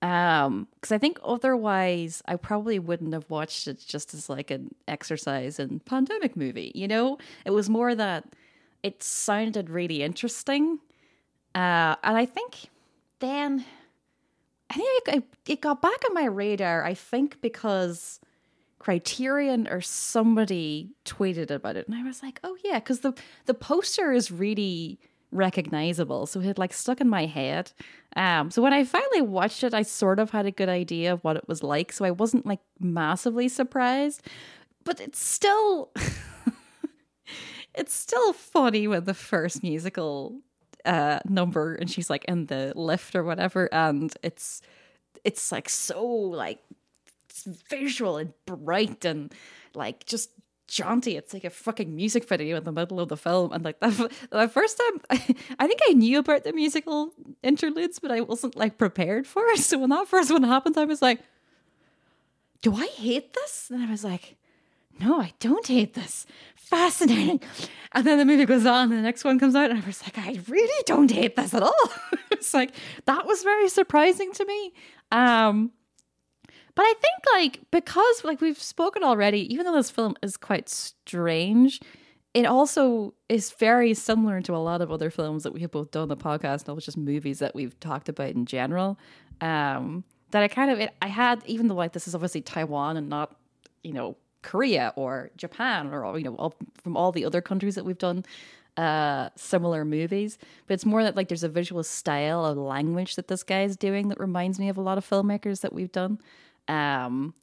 Um, 0.06 0.68
because 0.76 0.92
I 0.92 1.00
think 1.00 1.18
otherwise 1.24 2.22
I 2.28 2.36
probably 2.36 2.78
wouldn't 2.78 3.14
have 3.14 3.28
watched 3.28 3.68
it 3.68 3.84
just 3.84 4.14
as 4.14 4.30
like 4.30 4.52
an 4.52 4.76
exercise 4.88 5.58
in 5.58 5.80
pandemic 5.80 6.38
movie. 6.38 6.72
You 6.76 6.88
know, 6.88 7.18
it 7.44 7.50
was 7.50 7.72
more 7.72 7.96
that 7.96 8.24
it 8.84 9.02
sounded 9.02 9.68
really 9.68 10.04
interesting, 10.04 10.78
uh, 11.56 11.96
and 12.04 12.18
I 12.18 12.28
think 12.28 12.70
then 13.18 13.66
I 14.70 14.76
think 14.76 15.08
it, 15.08 15.24
it 15.48 15.62
got 15.62 15.82
back 15.82 16.04
on 16.08 16.14
my 16.14 16.26
radar. 16.26 16.84
I 16.84 16.94
think 16.94 17.42
because 17.42 18.20
Criterion 18.78 19.68
or 19.68 19.82
somebody 19.82 20.92
tweeted 21.06 21.50
about 21.50 21.78
it, 21.78 21.88
and 21.88 21.98
I 21.98 22.04
was 22.04 22.22
like, 22.22 22.40
oh 22.44 22.58
yeah, 22.64 22.78
because 22.78 23.00
the 23.00 23.14
the 23.48 23.56
poster 23.56 24.12
is 24.12 24.30
really 24.30 25.00
recognizable, 25.32 26.26
so 26.26 26.40
it 26.40 26.46
had 26.46 26.58
like 26.58 26.74
stuck 26.74 27.02
in 27.02 27.10
my 27.10 27.26
head. 27.26 27.72
Um, 28.16 28.52
so 28.52 28.62
when 28.62 28.74
I 28.74 28.84
finally 28.84 29.22
watched 29.22 29.64
it, 29.64 29.74
I 29.74 29.82
sort 29.82 30.20
of 30.20 30.32
had 30.32 30.46
a 30.46 30.52
good 30.52 30.70
idea 30.70 31.14
of 31.14 31.24
what 31.24 31.38
it 31.38 31.48
was 31.48 31.64
like, 31.64 31.92
so 31.92 32.06
I 32.06 32.12
wasn't 32.12 32.46
like 32.46 32.62
massively 32.80 33.48
surprised. 33.50 34.22
But 34.84 35.02
it's 35.02 35.20
still, 35.20 35.92
it's 37.76 37.94
still 37.94 38.34
funny 38.34 38.88
when 38.88 39.04
the 39.06 39.14
first 39.14 39.64
musical 39.64 40.40
uh 40.86 41.20
number 41.28 41.74
and 41.74 41.90
she's 41.90 42.12
like 42.12 42.24
in 42.26 42.46
the 42.46 42.72
lift 42.76 43.16
or 43.16 43.24
whatever 43.24 43.68
and 43.74 44.14
it's 44.22 44.62
it's 45.24 45.52
like 45.52 45.68
so 45.68 46.06
like 46.06 46.60
visual 47.70 48.18
and 48.18 48.34
bright 48.46 49.04
and 49.04 49.34
like 49.74 50.06
just 50.06 50.30
jaunty 50.68 51.16
it's 51.16 51.34
like 51.34 51.44
a 51.44 51.50
fucking 51.50 51.96
music 51.96 52.28
video 52.28 52.58
in 52.58 52.64
the 52.64 52.72
middle 52.72 53.00
of 53.00 53.10
the 53.10 53.18
film 53.18 53.52
and 53.52 53.64
like 53.64 53.80
that 53.82 54.12
the 54.32 54.48
first 54.48 54.78
time 54.78 55.02
I, 55.10 55.16
I 55.60 55.68
think 55.68 55.80
I 55.88 55.94
knew 55.94 56.20
about 56.20 56.44
the 56.44 56.54
musical 56.54 57.14
interludes 57.44 58.00
but 58.00 58.12
I 58.12 58.22
wasn't 58.22 58.56
like 58.56 58.78
prepared 58.78 59.28
for 59.28 59.46
it 59.50 59.60
so 59.60 59.78
when 59.78 59.90
that 59.90 60.08
first 60.08 60.32
one 60.32 60.44
happened 60.44 60.78
I 60.78 60.86
was 60.86 61.02
like 61.02 61.20
do 62.62 62.76
I 62.76 62.88
hate 62.88 63.34
this 63.34 63.70
and 63.70 63.84
I 63.84 63.90
was 63.90 64.04
like 64.04 64.38
no, 65.00 65.20
I 65.20 65.34
don't 65.40 65.68
hate 65.68 65.94
this. 65.94 66.26
Fascinating. 66.56 67.42
And 67.92 68.06
then 68.06 68.18
the 68.18 68.26
movie 68.26 68.46
goes 68.46 68.66
on, 68.66 68.92
and 68.92 68.94
the 68.94 69.02
next 69.02 69.24
one 69.24 69.40
comes 69.40 69.56
out, 69.56 69.70
and 69.70 69.82
I 69.82 69.86
was 69.86 70.02
like, 70.04 70.18
I 70.18 70.40
really 70.48 70.84
don't 70.86 71.12
hate 71.12 71.36
this 71.36 71.54
at 71.54 71.64
all. 71.64 71.92
it's 72.32 72.54
like 72.54 72.72
that 73.06 73.26
was 73.26 73.44
very 73.44 73.70
surprising 73.70 74.32
to 74.34 74.46
me. 74.46 74.74
Um, 75.12 75.72
but 76.76 76.84
I 76.84 76.94
think 77.02 77.16
like 77.34 77.72
because 77.72 78.24
like 78.24 78.42
we've 78.42 78.62
spoken 78.62 79.04
already, 79.04 79.52
even 79.54 79.66
though 79.66 79.76
this 79.76 79.90
film 79.90 80.16
is 80.22 80.38
quite 80.38 80.70
strange, 80.70 81.80
it 82.34 82.46
also 82.46 83.14
is 83.30 83.52
very 83.52 83.94
similar 83.94 84.42
to 84.42 84.54
a 84.54 84.58
lot 84.58 84.82
of 84.82 84.92
other 84.92 85.10
films 85.10 85.44
that 85.44 85.54
we 85.54 85.62
have 85.62 85.72
both 85.72 85.92
done 85.92 86.04
on 86.04 86.10
the 86.10 86.18
podcast, 86.18 86.68
not 86.68 86.78
just 86.80 86.98
movies 86.98 87.40
that 87.40 87.56
we've 87.56 87.80
talked 87.80 88.10
about 88.10 88.32
in 88.32 88.46
general. 88.46 89.00
Um, 89.40 90.04
that 90.32 90.44
I 90.44 90.50
kind 90.50 90.70
of 90.70 90.80
it, 90.82 90.94
I 91.02 91.08
had, 91.08 91.42
even 91.46 91.70
though 91.70 91.76
like 91.76 91.94
this 91.94 92.10
is 92.10 92.16
obviously 92.16 92.42
Taiwan 92.42 92.98
and 92.98 93.08
not 93.08 93.38
you 93.84 93.94
know 93.94 94.18
Korea 94.42 94.92
or 94.98 95.32
Japan 95.38 95.94
or 95.94 96.18
you 96.20 96.26
know 96.26 96.36
all, 96.36 96.56
from 96.84 96.98
all 96.98 97.14
the 97.14 97.24
other 97.24 97.42
countries 97.42 97.76
that 97.76 97.86
we've 97.86 97.98
done 97.98 98.26
uh 98.78 99.30
similar 99.38 99.86
movies 99.86 100.38
but 100.68 100.74
it's 100.74 100.86
more 100.86 101.02
that 101.02 101.16
like 101.16 101.30
there's 101.30 101.46
a 101.46 101.50
visual 101.50 101.82
style 101.82 102.44
of 102.44 102.58
language 102.58 103.16
that 103.16 103.30
this 103.30 103.42
guy 103.42 103.64
is 103.64 103.78
doing 103.78 104.10
that 104.10 104.20
reminds 104.20 104.60
me 104.60 104.68
of 104.68 104.76
a 104.76 104.82
lot 104.82 104.98
of 104.98 105.10
filmmakers 105.10 105.62
that 105.62 105.72
we've 105.72 105.94
done 105.94 106.20
um 106.68 107.34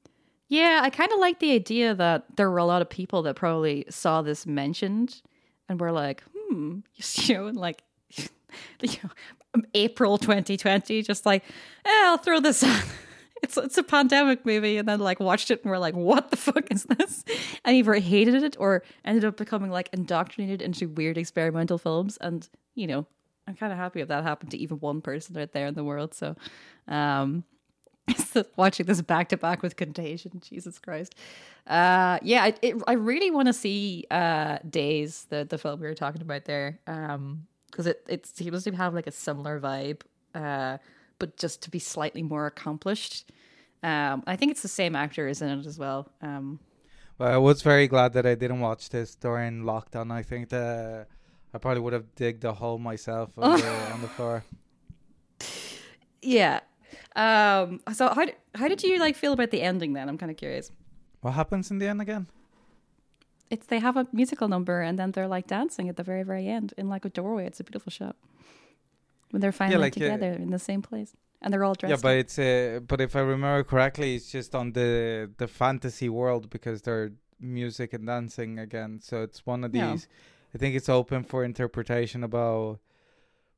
yeah 0.48 0.80
i 0.82 0.90
kind 0.90 1.12
of 1.12 1.18
like 1.18 1.38
the 1.38 1.52
idea 1.52 1.94
that 1.94 2.24
there 2.37 2.50
were 2.50 2.58
a 2.58 2.64
lot 2.64 2.82
of 2.82 2.88
people 2.88 3.22
that 3.22 3.37
probably 3.37 3.85
saw 3.88 4.22
this 4.22 4.46
mentioned 4.46 5.22
and 5.68 5.80
were 5.80 5.92
like 5.92 6.22
hmm 6.35 6.78
you 6.96 7.35
know 7.35 7.46
like 7.46 7.82
you 8.16 8.28
know 9.02 9.62
april 9.74 10.18
2020 10.18 11.02
just 11.02 11.26
like 11.26 11.44
eh, 11.85 12.02
i'll 12.04 12.18
throw 12.18 12.40
this 12.40 12.62
on. 12.64 12.80
It's 13.42 13.56
it's 13.56 13.76
a 13.76 13.82
pandemic 13.82 14.46
movie 14.46 14.76
and 14.78 14.88
then 14.88 15.00
like 15.00 15.18
watched 15.18 15.50
it 15.50 15.62
and 15.62 15.70
we're 15.70 15.78
like 15.78 15.96
what 15.96 16.30
the 16.30 16.37
fuck 16.37 16.70
is 16.70 16.85
this? 16.85 17.24
And 17.64 17.76
either 17.76 17.94
hated 17.94 18.40
it 18.44 18.56
or 18.58 18.85
ended 19.04 19.24
up 19.24 19.37
becoming 19.37 19.70
like 19.70 19.88
indoctrinated 19.92 20.62
into 20.62 20.88
weird 20.88 21.18
experimental 21.18 21.76
films 21.76 22.16
and 22.20 22.48
you 22.76 22.87
know 22.87 23.04
i'm 23.48 23.56
kind 23.56 23.72
of 23.72 23.78
happy 23.78 24.00
if 24.00 24.06
that 24.08 24.22
happened 24.22 24.52
to 24.52 24.56
even 24.58 24.78
one 24.78 25.00
person 25.00 25.37
out 25.37 25.50
there 25.52 25.66
in 25.66 25.74
the 25.74 25.82
world 25.82 26.14
so 26.14 26.37
um 26.87 27.42
watching 28.57 28.87
this 28.87 29.01
back 29.03 29.29
to 29.29 29.37
back 29.37 29.62
with 29.62 29.77
contagion 29.77 30.40
jesus 30.40 30.79
christ 30.79 31.14
uh 31.66 32.18
yeah 32.22 32.46
it, 32.46 32.59
it, 32.62 32.77
i 32.87 32.92
really 32.92 33.31
want 33.31 33.46
to 33.46 33.53
see 33.53 34.05
uh 34.11 34.59
days 34.68 35.27
the 35.31 35.44
the 35.44 35.59
film 35.59 35.81
we 35.81 35.87
were 35.87 35.94
talking 35.94 36.22
about 36.22 36.44
there 36.44 36.79
um 36.87 37.46
because 37.70 37.87
it 37.87 38.05
it 38.09 38.27
seems 38.27 38.64
to 38.64 38.72
have 38.72 38.94
like 38.94 39.07
a 39.07 39.12
similar 39.12 39.61
vibe 39.61 40.01
uh 40.35 40.79
but 41.22 41.37
just 41.37 41.62
to 41.62 41.70
be 41.70 41.79
slightly 41.79 42.20
more 42.20 42.46
accomplished. 42.46 43.31
Um, 43.85 44.25
I 44.27 44.35
think 44.35 44.51
it's 44.51 44.62
the 44.62 44.66
same 44.66 44.96
actor 44.96 45.29
is 45.29 45.40
in 45.40 45.61
it 45.61 45.66
as 45.66 45.79
well. 45.79 46.09
Um, 46.20 46.59
well, 47.16 47.33
I 47.33 47.37
was 47.37 47.62
very 47.62 47.87
glad 47.87 48.12
that 48.14 48.27
I 48.27 48.35
didn't 48.35 48.59
watch 48.59 48.88
this 48.88 49.14
during 49.14 49.62
lockdown. 49.62 50.11
I 50.11 50.25
think 50.25 50.48
that 50.48 51.07
I 51.55 51.59
probably 51.59 51.81
would 51.81 51.92
have 51.92 52.12
digged 52.16 52.42
a 52.44 52.53
hole 52.53 52.77
myself 52.79 53.31
on, 53.38 53.61
the, 53.61 53.92
on 53.92 54.03
the 54.03 54.09
floor. 54.09 54.44
Yeah. 56.22 56.59
Um, 57.14 57.81
so 57.92 58.09
how 58.09 58.25
did, 58.25 58.37
how 58.55 58.68
did 58.68 58.83
you 58.83 58.98
like 58.98 59.16
feel 59.16 59.33
about 59.33 59.51
the 59.51 59.62
ending 59.62 59.92
then? 59.92 60.09
I'm 60.09 60.18
kind 60.18 60.31
of 60.31 60.37
curious. 60.37 60.70
What 61.20 61.33
happens 61.33 61.70
in 61.70 61.79
the 61.79 61.87
end 61.87 62.01
again? 62.01 62.27
It's 63.51 63.66
they 63.66 63.81
have 63.81 63.96
a 63.96 64.07
musical 64.12 64.48
number 64.48 64.81
and 64.81 64.98
then 64.98 65.12
they're 65.12 65.29
like 65.29 65.46
dancing 65.46 65.88
at 65.88 65.96
the 65.96 66.03
very 66.03 66.22
very 66.22 66.48
end 66.48 66.72
in 66.79 66.88
like 66.88 67.05
a 67.05 67.11
doorway. 67.11 67.46
It's 67.46 67.61
a 67.61 67.64
beautiful 67.64 67.90
shot 67.90 68.16
when 69.31 69.40
they're 69.40 69.53
finally 69.53 69.79
like, 69.79 69.96
uh, 69.96 70.01
together 70.01 70.33
in 70.33 70.51
the 70.51 70.59
same 70.59 70.81
place 70.81 71.14
and 71.42 71.53
they're 71.53 71.64
all 71.64 71.75
dressed. 71.75 71.90
Yeah, 71.90 72.01
but 72.01 72.16
up. 72.16 72.25
it's 72.25 72.38
uh, 72.38 72.81
but 72.87 73.01
if 73.01 73.14
I 73.14 73.20
remember 73.20 73.62
correctly, 73.64 74.14
it's 74.14 74.31
just 74.31 74.55
on 74.55 74.72
the 74.72 75.31
the 75.37 75.48
fantasy 75.48 76.09
world 76.09 76.48
because 76.48 76.83
they're 76.83 77.12
music 77.40 77.92
and 77.92 78.07
dancing 78.07 78.59
again. 78.59 79.01
So 79.03 79.22
it's 79.22 79.44
one 79.44 79.64
of 79.64 79.72
these. 79.72 79.83
Yeah. 79.83 80.55
I 80.55 80.59
think 80.59 80.77
it's 80.77 80.88
open 80.88 81.25
for 81.25 81.44
interpretation 81.44 82.22
about 82.22 82.79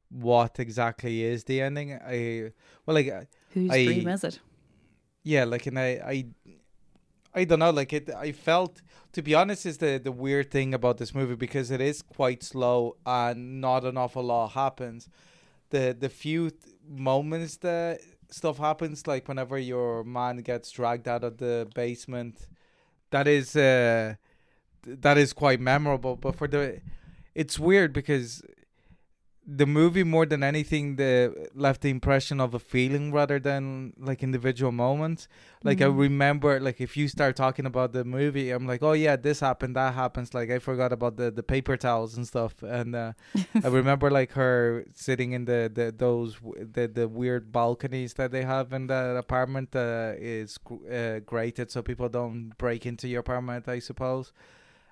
what 0.08 0.58
exactly 0.58 1.24
is 1.24 1.44
the 1.44 1.60
ending. 1.60 1.92
I 1.92 2.52
well, 2.86 2.94
like 2.94 3.08
uh, 3.08 3.24
whose 3.54 3.70
I- 3.70 3.84
dream 3.86 4.08
is 4.08 4.24
it? 4.24 4.38
yeah, 5.22 5.44
like 5.44 5.66
and 5.66 5.78
I 5.78 5.88
I 6.14 6.26
I 7.36 7.44
don't 7.44 7.58
know, 7.58 7.70
like 7.70 7.92
it. 7.92 8.10
I 8.10 8.30
felt 8.32 8.80
to 9.12 9.22
be 9.22 9.34
honest 9.34 9.66
is 9.66 9.78
the 9.78 10.00
the 10.02 10.12
weird 10.12 10.50
thing 10.50 10.74
about 10.74 10.98
this 10.98 11.14
movie 11.14 11.34
because 11.46 11.70
it 11.70 11.80
is 11.80 12.02
quite 12.02 12.42
slow 12.42 12.96
and 13.06 13.60
not 13.60 13.84
an 13.84 13.96
awful 13.96 14.22
lot 14.22 14.52
happens. 14.52 15.08
The 15.70 15.96
the 15.98 16.08
few 16.08 16.50
th- 16.50 16.74
moments 16.88 17.56
that 17.58 18.00
stuff 18.30 18.58
happens, 18.58 19.06
like 19.06 19.26
whenever 19.28 19.58
your 19.58 20.04
man 20.04 20.36
gets 20.38 20.70
dragged 20.70 21.08
out 21.08 21.24
of 21.24 21.38
the 21.38 21.66
basement, 21.74 22.46
that 23.10 23.26
is 23.26 23.56
uh 23.56 24.14
th- 24.84 24.98
that 25.00 25.16
is 25.18 25.32
quite 25.32 25.60
memorable. 25.60 26.14
But 26.16 26.36
for 26.36 26.46
the, 26.46 26.80
it's 27.34 27.58
weird 27.58 27.92
because 27.92 28.42
the 29.46 29.66
movie 29.66 30.04
more 30.04 30.24
than 30.24 30.42
anything 30.42 30.96
the 30.96 31.48
left 31.54 31.82
the 31.82 31.90
impression 31.90 32.40
of 32.40 32.54
a 32.54 32.58
feeling 32.58 33.12
rather 33.12 33.38
than 33.38 33.92
like 33.98 34.22
individual 34.22 34.72
moments. 34.72 35.28
Like 35.62 35.82
i 35.82 35.84
Mhm. 35.86 35.98
remember 35.98 36.58
like 36.60 36.80
if 36.80 36.96
you 36.96 37.08
start 37.08 37.36
talking 37.36 37.66
about 37.66 37.92
the 37.92 38.04
movie 38.04 38.50
i'm 38.50 38.66
like 38.66 38.82
oh 38.82 38.92
yeah 38.94 39.16
this 39.16 39.40
happened 39.40 39.76
that 39.76 39.92
happens. 39.94 40.32
Like 40.32 40.50
i 40.50 40.58
forgot 40.58 40.92
about 40.92 41.16
the 41.18 41.30
the 41.30 41.42
paper 41.42 41.76
towels 41.76 42.16
and 42.16 42.26
stuff. 42.26 42.54
And 42.62 42.94
uh, 42.96 43.12
i 43.62 43.68
remember 43.80 44.10
like 44.10 44.32
her 44.32 44.86
sitting 44.94 45.32
in 45.32 45.44
the, 45.44 45.70
the 45.72 45.92
those 46.04 46.36
the 46.76 46.88
the 46.88 47.06
weird 47.06 47.52
balconies 47.52 48.14
that 48.14 48.30
they 48.32 48.44
have 48.44 48.72
in 48.72 48.86
the 48.86 49.16
apartment 49.18 49.76
uh, 49.76 50.12
is 50.16 50.58
uh, 50.90 51.20
grated 51.26 51.70
so 51.70 51.82
people 51.82 52.08
don't 52.08 52.56
break 52.56 52.86
into 52.86 53.08
your 53.08 53.20
apartment 53.20 53.68
i 53.68 53.78
suppose. 53.78 54.32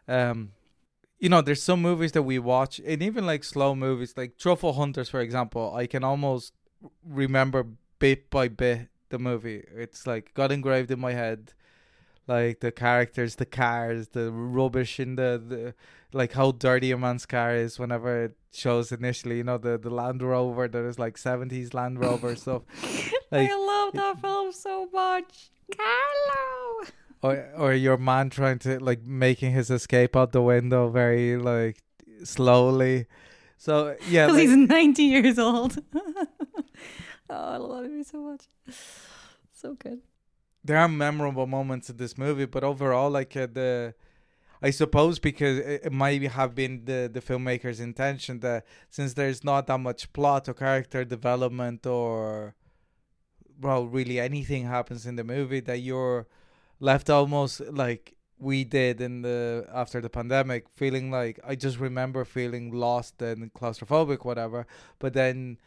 Um 0.08 0.52
you 1.22 1.28
know, 1.28 1.40
there's 1.40 1.62
some 1.62 1.80
movies 1.80 2.10
that 2.12 2.24
we 2.24 2.40
watch, 2.40 2.80
and 2.84 3.00
even 3.00 3.24
like 3.24 3.44
slow 3.44 3.76
movies, 3.76 4.14
like 4.16 4.38
Truffle 4.38 4.72
Hunters, 4.72 5.08
for 5.08 5.20
example. 5.20 5.72
I 5.72 5.86
can 5.86 6.02
almost 6.02 6.52
remember 7.06 7.64
bit 8.00 8.28
by 8.28 8.48
bit 8.48 8.88
the 9.10 9.20
movie. 9.20 9.62
It's 9.72 10.04
like 10.04 10.34
got 10.34 10.50
engraved 10.50 10.90
in 10.90 10.98
my 10.98 11.12
head, 11.12 11.52
like 12.26 12.58
the 12.58 12.72
characters, 12.72 13.36
the 13.36 13.46
cars, 13.46 14.08
the 14.08 14.32
rubbish 14.32 14.98
in 14.98 15.14
the, 15.14 15.40
the 15.46 15.74
like 16.12 16.32
how 16.32 16.50
dirty 16.50 16.90
a 16.90 16.98
man's 16.98 17.24
car 17.24 17.54
is 17.54 17.78
whenever 17.78 18.24
it 18.24 18.36
shows 18.50 18.90
initially. 18.90 19.36
You 19.36 19.44
know 19.44 19.58
the 19.58 19.78
the 19.78 19.90
Land 19.90 20.22
Rover 20.22 20.66
that 20.66 20.84
is 20.84 20.98
like 20.98 21.16
seventies 21.16 21.72
Land 21.72 22.00
Rover 22.00 22.34
stuff. 22.34 22.62
Like, 23.30 23.50
I 23.50 23.54
love 23.56 23.94
that 23.94 24.20
film 24.20 24.52
so 24.52 24.90
much. 24.92 25.52
Carlo. 25.74 26.86
Or 27.22 27.48
or 27.56 27.72
your 27.72 27.96
man 27.96 28.30
trying 28.30 28.58
to 28.60 28.78
like 28.82 29.02
making 29.04 29.52
his 29.52 29.70
escape 29.70 30.16
out 30.16 30.32
the 30.32 30.42
window 30.42 30.88
very 30.88 31.36
like 31.36 31.78
slowly. 32.24 33.06
So 33.56 33.96
yeah, 34.08 34.26
Because 34.26 34.38
like- 34.38 34.48
he's 34.48 34.56
90 34.68 35.02
years 35.02 35.38
old. 35.38 35.78
oh, 35.94 37.34
I 37.54 37.56
love 37.56 37.84
him 37.84 38.02
so 38.04 38.18
much. 38.20 38.42
So 39.52 39.74
good. 39.74 40.00
there 40.64 40.76
are 40.78 40.88
memorable 40.88 41.46
moments 41.46 41.88
in 41.90 41.96
this 41.96 42.18
movie, 42.18 42.46
but 42.46 42.64
overall, 42.64 43.10
like 43.10 43.36
uh, 43.36 43.46
the, 43.52 43.94
I 44.60 44.70
suppose 44.70 45.18
because 45.20 45.58
it, 45.58 45.82
it 45.86 45.92
might 45.92 46.22
have 46.22 46.54
been 46.54 46.84
the 46.84 47.08
the 47.12 47.20
filmmaker's 47.20 47.78
intention 47.80 48.40
that 48.40 48.64
since 48.90 49.14
there's 49.14 49.44
not 49.44 49.66
that 49.68 49.78
much 49.78 50.12
plot 50.12 50.48
or 50.48 50.54
character 50.54 51.04
development 51.04 51.86
or, 51.86 52.54
well, 53.60 53.86
really 53.86 54.18
anything 54.18 54.64
happens 54.66 55.06
in 55.06 55.14
the 55.16 55.24
movie 55.24 55.60
that 55.60 55.78
you're 55.78 56.26
left 56.88 57.08
almost 57.18 57.54
like 57.82 58.04
we 58.48 58.64
did 58.64 59.00
in 59.00 59.22
the 59.22 59.38
after 59.82 59.98
the 60.00 60.10
pandemic, 60.18 60.62
feeling 60.80 61.06
like 61.18 61.36
I 61.50 61.54
just 61.66 61.78
remember 61.88 62.20
feeling 62.38 62.64
lost 62.86 63.22
and 63.22 63.38
claustrophobic, 63.58 64.20
whatever. 64.30 64.60
But 65.02 65.12
then, 65.20 65.58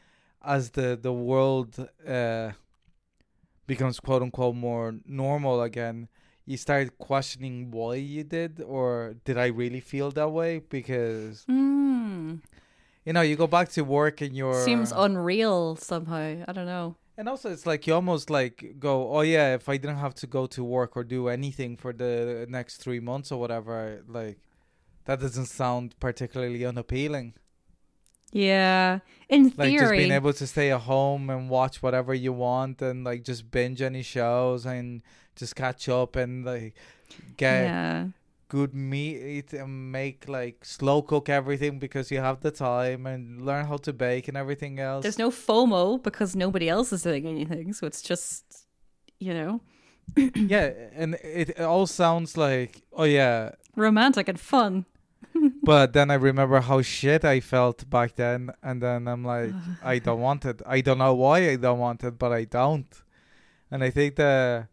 as 0.43 0.63
the 0.77 0.87
the 1.07 1.13
world. 1.29 1.71
uh 2.07 2.51
becomes 3.67 3.99
quote 3.99 4.21
unquote 4.21 4.55
more 4.55 4.93
normal 5.05 5.61
again, 5.69 6.07
you 6.45 6.57
start 6.57 6.97
questioning 6.99 7.71
why 7.71 7.95
you 7.95 8.23
did 8.23 8.61
or 8.61 9.15
did 9.25 9.37
I 9.45 9.47
really 9.47 9.79
feel 9.79 10.11
that 10.11 10.29
way? 10.29 10.59
Because 10.59 11.45
Mm. 11.49 12.41
you 13.05 13.13
know, 13.13 13.21
you 13.21 13.35
go 13.35 13.47
back 13.47 13.69
to 13.69 13.81
work 13.81 14.21
and 14.21 14.35
you're 14.35 14.63
Seems 14.65 14.91
unreal 14.91 15.75
somehow. 15.77 16.43
I 16.47 16.51
don't 16.53 16.67
know. 16.75 16.95
And 17.17 17.29
also 17.29 17.51
it's 17.51 17.65
like 17.65 17.87
you 17.87 17.93
almost 17.93 18.29
like 18.29 18.75
go, 18.79 19.11
Oh 19.11 19.21
yeah, 19.21 19.53
if 19.55 19.69
I 19.69 19.77
didn't 19.77 19.97
have 19.97 20.15
to 20.15 20.27
go 20.27 20.45
to 20.47 20.63
work 20.63 20.97
or 20.97 21.03
do 21.03 21.27
anything 21.29 21.77
for 21.77 21.93
the 21.93 22.45
next 22.49 22.77
three 22.77 22.99
months 22.99 23.31
or 23.31 23.39
whatever, 23.39 24.03
like 24.07 24.39
that 25.05 25.19
doesn't 25.19 25.45
sound 25.45 25.99
particularly 25.99 26.65
unappealing. 26.65 27.33
Yeah. 28.31 28.99
In 29.29 29.53
Like 29.55 29.77
just 29.77 29.91
being 29.91 30.11
able 30.11 30.33
to 30.33 30.47
stay 30.47 30.71
at 30.71 30.81
home 30.81 31.29
and 31.29 31.49
watch 31.49 31.81
whatever 31.81 32.13
you 32.13 32.33
want 32.33 32.81
and 32.81 33.03
like 33.03 33.23
just 33.23 33.49
binge 33.49 33.81
any 33.81 34.01
shows 34.01 34.65
and 34.65 35.01
just 35.35 35.55
catch 35.55 35.87
up 35.87 36.15
and 36.15 36.43
like 36.43 36.75
get 37.37 37.63
yeah. 37.63 38.07
Good 38.47 38.73
meat 38.73 39.53
and 39.53 39.91
make 39.91 40.27
like 40.27 40.63
slow 40.63 41.01
cook 41.01 41.29
everything 41.29 41.79
because 41.79 42.11
you 42.11 42.19
have 42.19 42.41
the 42.41 42.51
time 42.51 43.05
and 43.05 43.41
learn 43.41 43.65
how 43.65 43.77
to 43.77 43.93
bake 43.93 44.27
and 44.27 44.37
everything 44.37 44.79
else. 44.79 45.03
There's 45.03 45.17
no 45.19 45.31
FOMO 45.31 46.01
because 46.01 46.35
nobody 46.35 46.69
else 46.69 46.93
is 46.93 47.03
doing 47.03 47.25
anything. 47.25 47.73
So 47.73 47.87
it's 47.87 48.01
just, 48.01 48.67
you 49.19 49.33
know, 49.33 49.61
yeah, 50.35 50.71
and 50.93 51.15
it, 51.15 51.49
it 51.49 51.61
all 51.61 51.87
sounds 51.87 52.37
like 52.37 52.81
oh 52.93 53.03
yeah, 53.03 53.51
romantic 53.75 54.27
and 54.27 54.39
fun. 54.39 54.85
but 55.63 55.93
then 55.93 56.11
I 56.11 56.15
remember 56.15 56.61
how 56.61 56.81
shit 56.81 57.25
I 57.25 57.39
felt 57.39 57.89
back 57.89 58.15
then, 58.15 58.51
and 58.63 58.81
then 58.81 59.07
I'm 59.07 59.23
like, 59.23 59.51
I 59.83 59.99
don't 59.99 60.21
want 60.21 60.45
it. 60.45 60.61
I 60.65 60.81
don't 60.81 60.99
know 60.99 61.13
why 61.15 61.49
I 61.49 61.55
don't 61.55 61.79
want 61.79 62.03
it, 62.03 62.17
but 62.17 62.31
I 62.31 62.45
don't. 62.45 62.87
And 63.71 63.83
I 63.83 63.89
think 63.89 64.15
that 64.15 64.67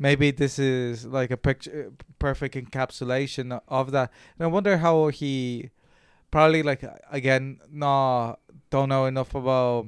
maybe 0.00 0.32
this 0.32 0.58
is 0.58 1.04
like 1.06 1.30
a 1.30 1.36
picture, 1.36 1.92
perfect 2.18 2.54
encapsulation 2.56 3.60
of 3.68 3.92
that. 3.92 4.10
And 4.36 4.44
I 4.46 4.48
wonder 4.48 4.78
how 4.78 5.08
he 5.08 5.70
probably 6.32 6.62
like 6.64 6.82
again, 7.12 7.60
no, 7.70 8.36
don't 8.70 8.88
know 8.88 9.04
enough 9.06 9.34
about 9.36 9.86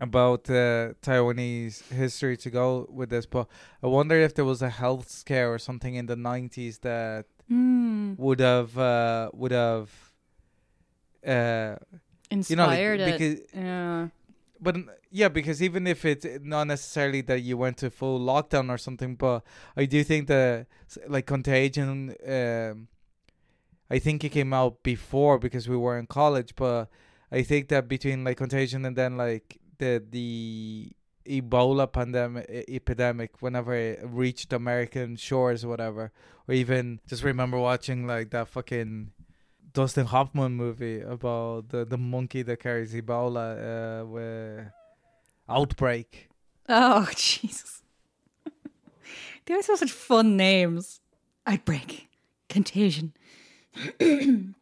about 0.00 0.50
uh, 0.50 0.94
Taiwanese 1.00 1.86
history 1.92 2.36
to 2.38 2.50
go 2.50 2.88
with 2.90 3.10
this, 3.10 3.26
but 3.26 3.46
I 3.84 3.86
wonder 3.86 4.16
if 4.16 4.34
there 4.34 4.44
was 4.44 4.60
a 4.62 4.68
health 4.70 5.08
scare 5.08 5.52
or 5.54 5.58
something 5.60 5.94
in 5.94 6.06
the 6.06 6.16
'90s 6.16 6.80
that 6.80 7.26
Mm. 7.50 8.18
would 8.18 8.40
have 8.40 8.78
uh, 8.78 9.28
would 9.34 9.52
have 9.52 9.90
uh, 11.26 11.76
you 12.48 12.56
know 12.56 12.66
like, 12.66 12.78
Inspired 12.78 13.00
it. 13.00 13.12
because 13.12 13.40
yeah. 13.54 14.08
but 14.60 14.76
yeah 15.12 15.28
because 15.28 15.62
even 15.62 15.86
if 15.86 16.04
it's 16.04 16.26
not 16.42 16.66
necessarily 16.66 17.20
that 17.20 17.40
you 17.40 17.56
went 17.56 17.76
to 17.76 17.90
full 17.90 18.18
lockdown 18.18 18.70
or 18.70 18.78
something 18.78 19.14
but 19.14 19.42
i 19.76 19.84
do 19.84 20.02
think 20.02 20.26
that 20.26 20.66
like 21.06 21.26
contagion 21.26 22.14
um 22.26 22.88
i 23.90 23.98
think 23.98 24.24
it 24.24 24.30
came 24.30 24.52
out 24.52 24.82
before 24.82 25.38
because 25.38 25.68
we 25.68 25.76
were 25.76 25.98
in 25.98 26.06
college 26.06 26.54
but 26.56 26.88
i 27.30 27.42
think 27.42 27.68
that 27.68 27.86
between 27.86 28.24
like 28.24 28.38
contagion 28.38 28.84
and 28.86 28.96
then 28.96 29.16
like 29.16 29.58
the 29.78 30.02
the 30.10 30.90
ebola 31.26 31.90
pandemic 31.90 32.46
epidemic 32.68 33.40
whenever 33.40 33.74
it 33.74 34.00
reached 34.02 34.52
american 34.52 35.14
shores 35.14 35.62
or 35.64 35.68
whatever 35.68 36.10
or 36.48 36.54
even 36.54 36.98
just 37.06 37.22
remember 37.22 37.58
watching 37.58 38.06
like 38.06 38.30
that 38.30 38.48
fucking 38.48 39.12
Dustin 39.74 40.04
Hoffman 40.04 40.52
movie 40.52 41.00
about 41.00 41.70
the, 41.70 41.86
the 41.86 41.96
monkey 41.96 42.42
that 42.42 42.60
carries 42.60 42.92
Ebola 42.92 44.02
uh, 44.02 44.04
with 44.04 44.66
Outbreak. 45.52 46.28
Oh, 46.68 47.08
Jesus. 47.16 47.82
they 49.44 49.54
always 49.54 49.66
have 49.66 49.78
such 49.78 49.92
fun 49.92 50.36
names. 50.36 51.00
Outbreak. 51.46 52.08
Contagion. 52.48 53.12
yeah, 54.00 54.54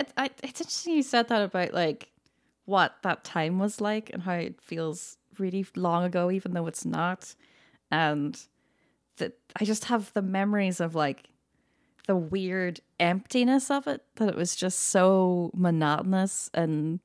it, 0.00 0.12
I, 0.16 0.30
it's 0.42 0.60
interesting 0.60 0.94
you 0.94 1.02
said 1.02 1.28
that 1.28 1.42
about 1.42 1.72
like 1.72 2.08
what 2.64 2.96
that 3.02 3.24
time 3.24 3.58
was 3.58 3.80
like 3.80 4.10
and 4.12 4.22
how 4.22 4.34
it 4.34 4.60
feels 4.60 5.16
really 5.38 5.66
long 5.76 6.04
ago, 6.04 6.30
even 6.30 6.52
though 6.52 6.66
it's 6.66 6.84
not. 6.84 7.34
And 7.90 8.38
that 9.18 9.34
I 9.60 9.64
just 9.64 9.86
have 9.86 10.12
the 10.12 10.22
memories 10.22 10.80
of 10.80 10.94
like 10.94 11.28
the 12.06 12.16
weird 12.16 12.80
emptiness 12.98 13.70
of 13.70 13.86
it, 13.86 14.02
that 14.16 14.28
it 14.28 14.36
was 14.36 14.56
just 14.56 14.78
so 14.78 15.50
monotonous 15.54 16.50
and 16.52 17.00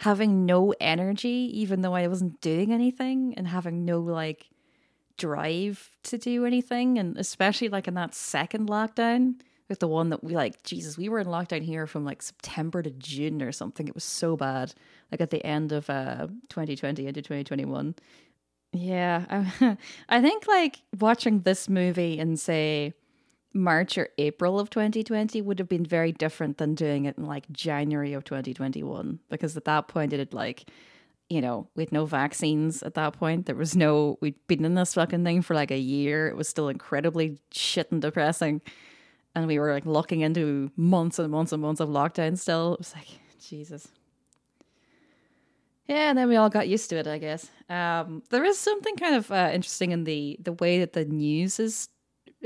having 0.00 0.44
no 0.46 0.74
energy, 0.80 1.50
even 1.54 1.80
though 1.80 1.94
I 1.94 2.06
wasn't 2.08 2.40
doing 2.40 2.72
anything, 2.72 3.34
and 3.36 3.48
having 3.48 3.84
no 3.84 4.00
like 4.00 4.48
drive 5.16 5.90
to 6.04 6.18
do 6.18 6.44
anything. 6.44 6.98
And 6.98 7.16
especially 7.16 7.68
like 7.68 7.88
in 7.88 7.94
that 7.94 8.14
second 8.14 8.68
lockdown, 8.68 9.36
with 9.68 9.78
the 9.78 9.88
one 9.88 10.10
that 10.10 10.22
we 10.22 10.34
like, 10.34 10.62
Jesus, 10.62 10.98
we 10.98 11.08
were 11.08 11.18
in 11.18 11.26
lockdown 11.26 11.62
here 11.62 11.86
from 11.86 12.04
like 12.04 12.22
September 12.22 12.82
to 12.82 12.90
June 12.90 13.42
or 13.42 13.52
something. 13.52 13.88
It 13.88 13.94
was 13.94 14.04
so 14.04 14.36
bad. 14.36 14.74
Like 15.10 15.20
at 15.20 15.30
the 15.30 15.44
end 15.44 15.72
of 15.72 15.88
uh 15.88 16.26
2020 16.48 17.06
into 17.06 17.22
2021. 17.22 17.94
Yeah, 18.72 19.24
I, 19.30 19.76
I 20.08 20.20
think 20.20 20.46
like 20.46 20.80
watching 20.98 21.40
this 21.40 21.68
movie 21.68 22.18
and 22.18 22.38
say 22.38 22.92
March 23.54 23.96
or 23.96 24.08
April 24.18 24.58
of 24.58 24.68
2020 24.68 25.40
would 25.40 25.60
have 25.60 25.68
been 25.68 25.86
very 25.86 26.10
different 26.10 26.58
than 26.58 26.74
doing 26.74 27.04
it 27.04 27.16
in 27.16 27.24
like 27.24 27.50
January 27.52 28.12
of 28.12 28.24
2021 28.24 29.20
because 29.30 29.56
at 29.56 29.64
that 29.64 29.86
point 29.86 30.12
it 30.12 30.18
had 30.18 30.34
like 30.34 30.68
you 31.30 31.40
know 31.40 31.68
we 31.76 31.84
had 31.84 31.92
no 31.92 32.04
vaccines 32.04 32.82
at 32.82 32.94
that 32.94 33.12
point. 33.14 33.46
There 33.46 33.54
was 33.54 33.76
no 33.76 34.18
we'd 34.20 34.34
been 34.48 34.64
in 34.64 34.74
this 34.74 34.94
fucking 34.94 35.24
thing 35.24 35.40
for 35.40 35.54
like 35.54 35.70
a 35.70 35.78
year. 35.78 36.28
It 36.28 36.36
was 36.36 36.48
still 36.48 36.68
incredibly 36.68 37.38
shit 37.52 37.90
and 37.92 38.02
depressing. 38.02 38.60
And 39.36 39.46
we 39.46 39.58
were 39.58 39.72
like 39.72 39.86
locking 39.86 40.20
into 40.20 40.70
months 40.76 41.18
and 41.18 41.30
months 41.30 41.52
and 41.52 41.62
months 41.62 41.80
of 41.80 41.88
lockdown 41.88 42.36
still. 42.36 42.74
It 42.74 42.80
was 42.80 42.94
like 42.94 43.08
Jesus. 43.40 43.88
Yeah, 45.86 46.08
and 46.08 46.18
then 46.18 46.28
we 46.28 46.36
all 46.36 46.48
got 46.48 46.66
used 46.66 46.88
to 46.90 46.96
it, 46.96 47.06
I 47.06 47.18
guess. 47.18 47.50
Um, 47.68 48.22
there 48.30 48.44
is 48.44 48.58
something 48.58 48.96
kind 48.96 49.16
of 49.16 49.30
uh, 49.30 49.50
interesting 49.52 49.92
in 49.92 50.04
the 50.04 50.38
the 50.40 50.52
way 50.54 50.80
that 50.80 50.92
the 50.92 51.04
news 51.04 51.60
is 51.60 51.88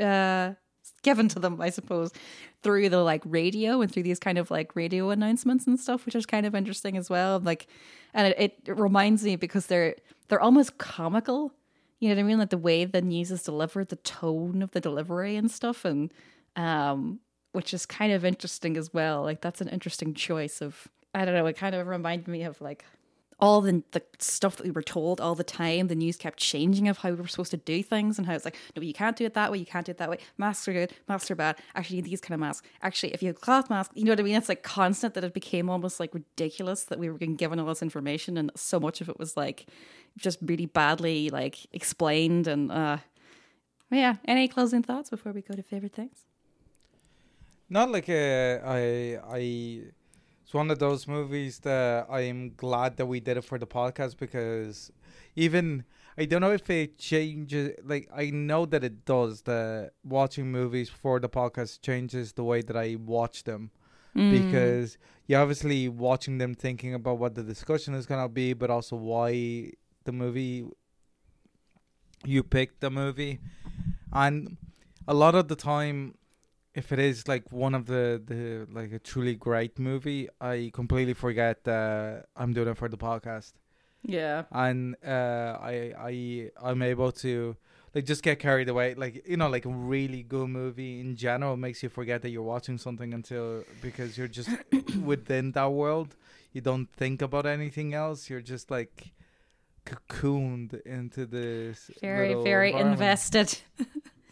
uh, 0.01 0.55
given 1.03 1.29
to 1.29 1.39
them, 1.39 1.61
I 1.61 1.71
suppose, 1.71 2.13
through 2.63 2.89
the 2.89 3.03
like 3.03 3.23
radio 3.25 3.81
and 3.81 3.93
through 3.93 4.03
these 4.03 4.19
kind 4.19 4.39
of 4.39 4.51
like 4.51 4.75
radio 4.75 5.11
announcements 5.11 5.67
and 5.67 5.79
stuff, 5.79 6.07
which 6.07 6.15
is 6.15 6.27
kind 6.27 6.47
of 6.47 6.55
interesting 6.55 6.97
as 6.97 7.09
well. 7.09 7.41
Like, 7.41 7.67
and 8.15 8.35
it, 8.37 8.59
it 8.67 8.79
reminds 8.79 9.25
me 9.25 9.37
because 9.37 9.67
they're 9.67 9.97
they're 10.29 10.41
almost 10.41 10.79
comical. 10.79 11.53
You 12.01 12.09
know 12.09 12.15
what 12.15 12.21
I 12.21 12.25
mean? 12.25 12.39
Like 12.39 12.51
the 12.51 12.59
way 12.59 12.85
the 12.85 13.03
news 13.03 13.31
is 13.31 13.43
delivered, 13.43 13.89
the 13.89 13.97
tone 13.97 14.63
of 14.63 14.71
the 14.71 14.81
delivery 14.81 15.37
and 15.37 15.51
stuff, 15.51 15.85
and 15.85 16.13
um, 16.57 17.21
which 17.53 17.75
is 17.75 17.87
kind 17.87 18.13
of 18.13 18.25
interesting 18.25 18.77
as 18.77 18.93
well. 18.93 19.23
Like 19.23 19.41
that's 19.41 19.61
an 19.61 19.69
interesting 19.69 20.15
choice 20.15 20.61
of 20.61 20.89
I 21.15 21.25
don't 21.25 21.35
know. 21.35 21.47
It 21.47 21.57
kind 21.57 21.75
of 21.75 21.87
reminded 21.87 22.29
me 22.29 22.43
of 22.45 22.61
like 22.61 22.85
all 23.41 23.61
the 23.61 23.83
the 23.93 24.03
stuff 24.19 24.57
that 24.57 24.65
we 24.65 24.71
were 24.71 24.83
told 24.83 25.21
all 25.21 25.35
the 25.35 25.45
time, 25.45 25.89
the 25.89 25.95
news 25.95 26.17
kept 26.17 26.39
changing 26.39 26.89
of 26.89 26.99
how 26.99 27.11
we 27.11 27.17
were 27.17 27.29
supposed 27.29 27.53
to 27.53 27.57
do 27.57 27.83
things 27.83 28.19
and 28.19 28.27
how 28.27 28.35
it's 28.35 28.45
like, 28.45 28.57
no, 28.75 28.83
you 28.83 28.93
can't 28.93 29.17
do 29.17 29.25
it 29.25 29.35
that 29.35 29.53
way, 29.53 29.59
you 29.59 29.67
can't 29.67 29.87
do 29.87 29.91
it 29.91 29.99
that 29.99 30.11
way. 30.11 30.19
Masks 30.37 30.67
are 30.67 30.73
good, 30.73 30.93
masks 31.09 31.31
are 31.31 31.37
bad. 31.37 31.57
Actually, 31.75 32.01
these 32.01 32.21
kind 32.21 32.35
of 32.35 32.41
masks. 32.41 32.67
Actually, 32.83 33.15
if 33.15 33.23
you 33.23 33.29
have 33.29 33.41
cloth 33.41 33.71
masks, 33.71 33.93
you 33.97 34.05
know 34.05 34.13
what 34.13 34.21
I 34.21 34.25
mean? 34.25 34.35
It's 34.35 34.49
like 34.49 34.63
constant 34.63 35.15
that 35.15 35.25
it 35.25 35.35
became 35.35 35.71
almost 35.71 36.01
like 36.01 36.15
ridiculous 36.15 36.85
that 36.85 36.99
we 36.99 37.09
were 37.09 37.19
being 37.19 37.37
given 37.37 37.61
all 37.61 37.67
this 37.67 37.83
information 37.83 38.37
and 38.37 38.51
so 38.57 38.81
much 38.81 39.01
of 39.01 39.09
it 39.09 39.19
was 39.19 39.37
like 39.37 39.67
just 40.17 40.39
really 40.43 40.67
badly 40.67 41.31
like 41.31 41.67
explained 41.73 42.49
and 42.49 42.73
uh 42.73 42.99
yeah. 43.91 44.17
Any 44.27 44.49
closing 44.49 44.83
thoughts 44.83 45.11
before 45.11 45.33
we 45.33 45.41
go 45.43 45.55
to 45.55 45.63
favorite 45.63 45.95
things? 45.95 46.25
Not 47.71 47.91
like 47.91 48.09
uh, 48.09 48.61
I 48.65 49.19
I 49.31 49.83
it's 50.49 50.55
one 50.55 50.71
of 50.71 50.79
those 50.79 51.07
movies 51.07 51.59
that 51.59 52.07
I'm 52.11 52.55
glad 52.57 52.97
that 52.97 53.05
we 53.05 53.21
did 53.21 53.37
it 53.37 53.45
for 53.45 53.59
the 53.59 53.67
podcast 53.67 54.17
because 54.17 54.91
even 55.37 55.85
I 56.17 56.25
don't 56.25 56.41
know 56.41 56.53
if 56.53 56.71
it 56.71 56.97
changes 56.97 57.73
like 57.85 58.09
I 58.17 58.31
know 58.31 58.65
that 58.65 58.83
it 58.83 59.05
does 59.05 59.43
that 59.43 59.91
watching 60.03 60.51
movies 60.51 60.89
for 60.89 61.21
the 61.21 61.29
podcast 61.29 61.83
changes 61.83 62.33
the 62.33 62.45
way 62.45 62.63
that 62.63 62.77
I 62.77 62.97
watch 62.97 63.45
them 63.45 63.71
Mm. 64.17 64.33
because 64.43 64.97
you're 65.27 65.39
obviously 65.43 65.87
watching 65.87 66.39
them 66.39 66.55
thinking 66.55 66.95
about 66.95 67.19
what 67.19 67.35
the 67.35 67.43
discussion 67.43 67.93
is 67.93 68.07
gonna 68.07 68.27
be 68.27 68.55
but 68.55 68.71
also 68.71 68.97
why 68.97 69.71
the 70.05 70.13
movie 70.13 70.65
you 72.25 72.43
picked 72.43 72.81
the 72.81 72.91
movie 72.91 73.39
and 74.13 74.57
a 75.07 75.13
lot 75.13 75.35
of 75.35 75.49
the 75.49 75.55
time 75.55 76.15
if 76.79 76.93
it 76.93 76.99
is 76.99 77.27
like 77.27 77.45
one 77.51 77.75
of 77.75 77.87
the 77.87 78.23
the 78.31 78.67
like 78.79 78.93
a 78.93 79.01
truly 79.11 79.35
great 79.35 79.79
movie 79.79 80.29
i 80.41 80.71
completely 80.73 81.15
forget 81.15 81.65
that 81.65 82.27
i'm 82.37 82.53
doing 82.53 82.69
it 82.69 82.79
for 82.83 82.89
the 82.89 82.97
podcast. 82.97 83.53
Yeah. 84.03 84.45
and 84.53 84.95
uh 85.05 85.53
i 85.73 85.75
i 86.11 86.13
i'm 86.63 86.83
able 86.83 87.11
to 87.25 87.57
like 87.95 88.05
just 88.05 88.23
get 88.23 88.39
carried 88.39 88.69
away. 88.69 88.95
Like 88.95 89.27
you 89.27 89.37
know 89.37 89.49
like 89.49 89.65
a 89.65 89.71
really 89.71 90.23
good 90.23 90.49
movie 90.49 91.01
in 91.01 91.17
general 91.17 91.57
makes 91.57 91.83
you 91.83 91.89
forget 91.89 92.23
that 92.23 92.31
you're 92.31 92.43
watching 92.43 92.79
something 92.79 93.15
until 93.15 93.65
because 93.83 94.17
you're 94.17 94.29
just 94.29 94.51
within 95.03 95.53
that 95.53 95.73
world. 95.73 96.17
You 96.53 96.61
don't 96.61 96.89
think 96.93 97.23
about 97.23 97.47
anything 97.47 97.95
else. 97.95 98.31
You're 98.31 98.41
just 98.41 98.71
like 98.71 99.13
cocooned 99.87 100.81
into 100.85 101.27
this 101.27 101.91
Very, 102.01 102.35
very 102.35 102.73
invested. 102.73 103.59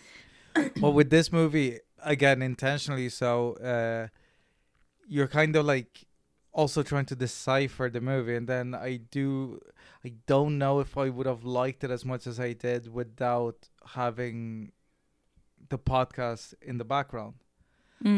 but 0.80 0.90
with 0.90 1.10
this 1.10 1.32
movie 1.32 1.80
again 2.02 2.42
intentionally 2.42 3.08
so 3.08 3.54
uh 3.54 4.08
you're 5.08 5.28
kind 5.28 5.54
of 5.56 5.64
like 5.64 6.04
also 6.52 6.82
trying 6.82 7.04
to 7.06 7.14
decipher 7.14 7.88
the 7.90 8.00
movie 8.00 8.34
and 8.34 8.48
then 8.48 8.74
i 8.74 8.96
do 9.10 9.60
i 10.04 10.12
don't 10.26 10.58
know 10.58 10.80
if 10.80 10.96
i 10.96 11.08
would 11.08 11.26
have 11.26 11.44
liked 11.44 11.84
it 11.84 11.90
as 11.90 12.04
much 12.04 12.26
as 12.26 12.38
i 12.40 12.52
did 12.52 12.92
without 12.92 13.68
having 13.94 14.72
the 15.68 15.78
podcast 15.78 16.54
in 16.62 16.78
the 16.78 16.84
background 16.84 17.34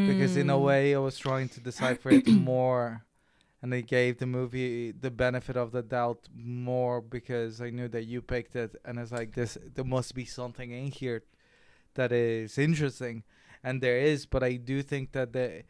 because 0.06 0.36
in 0.36 0.50
a 0.50 0.54
Mm. 0.56 0.62
way 0.64 0.94
i 0.94 0.98
was 0.98 1.18
trying 1.18 1.48
to 1.50 1.60
decipher 1.60 2.10
it 2.10 2.26
more 2.54 3.04
and 3.62 3.74
i 3.74 3.80
gave 3.80 4.18
the 4.18 4.26
movie 4.26 4.92
the 4.92 5.10
benefit 5.10 5.56
of 5.56 5.72
the 5.72 5.82
doubt 5.82 6.28
more 6.34 7.00
because 7.00 7.60
i 7.60 7.70
knew 7.70 7.88
that 7.88 8.04
you 8.04 8.20
picked 8.22 8.54
it 8.56 8.76
and 8.84 8.98
it's 8.98 9.12
like 9.12 9.34
this 9.34 9.56
there 9.74 9.84
must 9.84 10.14
be 10.14 10.24
something 10.24 10.70
in 10.70 10.88
here 10.90 11.22
that 11.94 12.12
is 12.12 12.58
interesting 12.58 13.22
and 13.62 13.80
there 13.80 13.98
is 13.98 14.26
but 14.26 14.42
i 14.42 14.54
do 14.54 14.82
think 14.82 15.12
that 15.12 15.32
the 15.32 15.62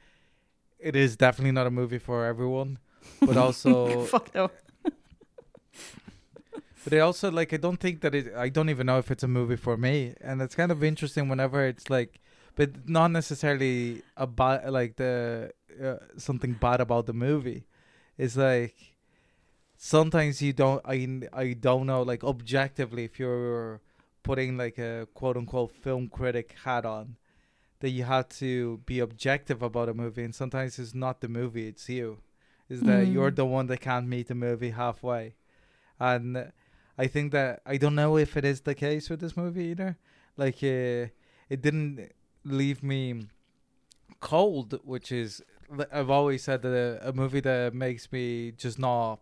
it 0.79 0.95
is 0.95 1.17
definitely 1.17 1.53
not 1.53 1.67
a 1.67 1.71
movie 1.71 1.99
for 1.99 2.25
everyone 2.25 2.79
but 3.21 3.37
also 3.45 4.05
Fuck 4.05 4.35
no. 4.35 4.51
but 6.85 6.93
it 6.93 7.01
also 7.01 7.31
like 7.31 7.53
I 7.53 7.59
don't 7.59 7.79
think 7.79 8.01
that 8.01 8.15
it. 8.15 8.35
I 8.35 8.49
don't 8.49 8.71
even 8.71 8.87
know 8.87 8.99
if 8.99 9.11
it's 9.11 9.23
a 9.23 9.29
movie 9.29 9.57
for 9.57 9.77
me, 9.77 10.15
and 10.23 10.41
it's 10.41 10.55
kind 10.55 10.73
of 10.73 10.83
interesting 10.83 11.29
whenever 11.29 11.67
it's 11.67 11.91
like, 11.91 12.19
but 12.57 12.89
not 12.89 13.11
necessarily 13.11 14.03
about 14.17 14.73
like 14.73 14.97
the 14.97 15.53
uh, 15.83 15.97
something 16.17 16.55
bad 16.55 16.81
about 16.81 17.05
the 17.07 17.13
movie. 17.13 17.67
It's 18.17 18.37
like 18.37 18.95
sometimes 19.77 20.41
you 20.41 20.53
don't. 20.55 20.81
I 20.85 21.21
I 21.33 21.53
don't 21.53 21.87
know 21.87 22.03
like 22.03 22.25
objectively 22.25 23.05
if 23.05 23.19
you're 23.19 23.83
putting 24.23 24.57
like 24.57 24.79
a 24.79 25.09
quote 25.13 25.37
unquote 25.37 25.73
film 25.73 26.09
critic 26.09 26.55
hat 26.65 26.87
on, 26.87 27.17
that 27.81 27.91
you 27.91 28.05
have 28.05 28.29
to 28.29 28.79
be 28.87 28.99
objective 29.01 29.63
about 29.63 29.89
a 29.89 29.95
movie, 29.95 30.25
and 30.25 30.35
sometimes 30.35 30.79
it's 30.79 30.95
not 30.95 31.21
the 31.21 31.29
movie, 31.29 31.69
it's 31.69 31.89
you. 31.89 32.19
Is 32.69 32.83
that 32.83 33.07
Mm. 33.07 33.13
you're 33.13 33.31
the 33.31 33.47
one 33.47 33.67
that 33.69 33.81
can't 33.81 34.07
meet 34.07 34.29
the 34.29 34.35
movie 34.35 34.71
halfway, 34.71 35.35
and 35.99 36.53
I 36.99 37.07
think 37.07 37.33
that 37.33 37.63
I 37.65 37.77
don't 37.77 37.95
know 37.95 38.19
if 38.19 38.37
it 38.37 38.45
is 38.45 38.63
the 38.63 38.75
case 38.75 39.09
with 39.09 39.21
this 39.21 39.37
movie 39.37 39.67
either. 39.67 39.97
Like, 40.37 40.57
uh, 40.63 41.09
it 41.49 41.63
didn't 41.63 42.13
leave 42.45 42.83
me 42.83 43.29
cold, 44.21 44.81
which 44.85 45.13
is 45.13 45.43
I've 45.93 46.11
always 46.11 46.43
said 46.45 46.63
that 46.63 46.73
a, 46.73 47.11
a 47.11 47.13
movie 47.13 47.41
that 47.41 47.75
makes 47.75 48.11
me 48.11 48.53
just 48.53 48.79
not 48.79 49.21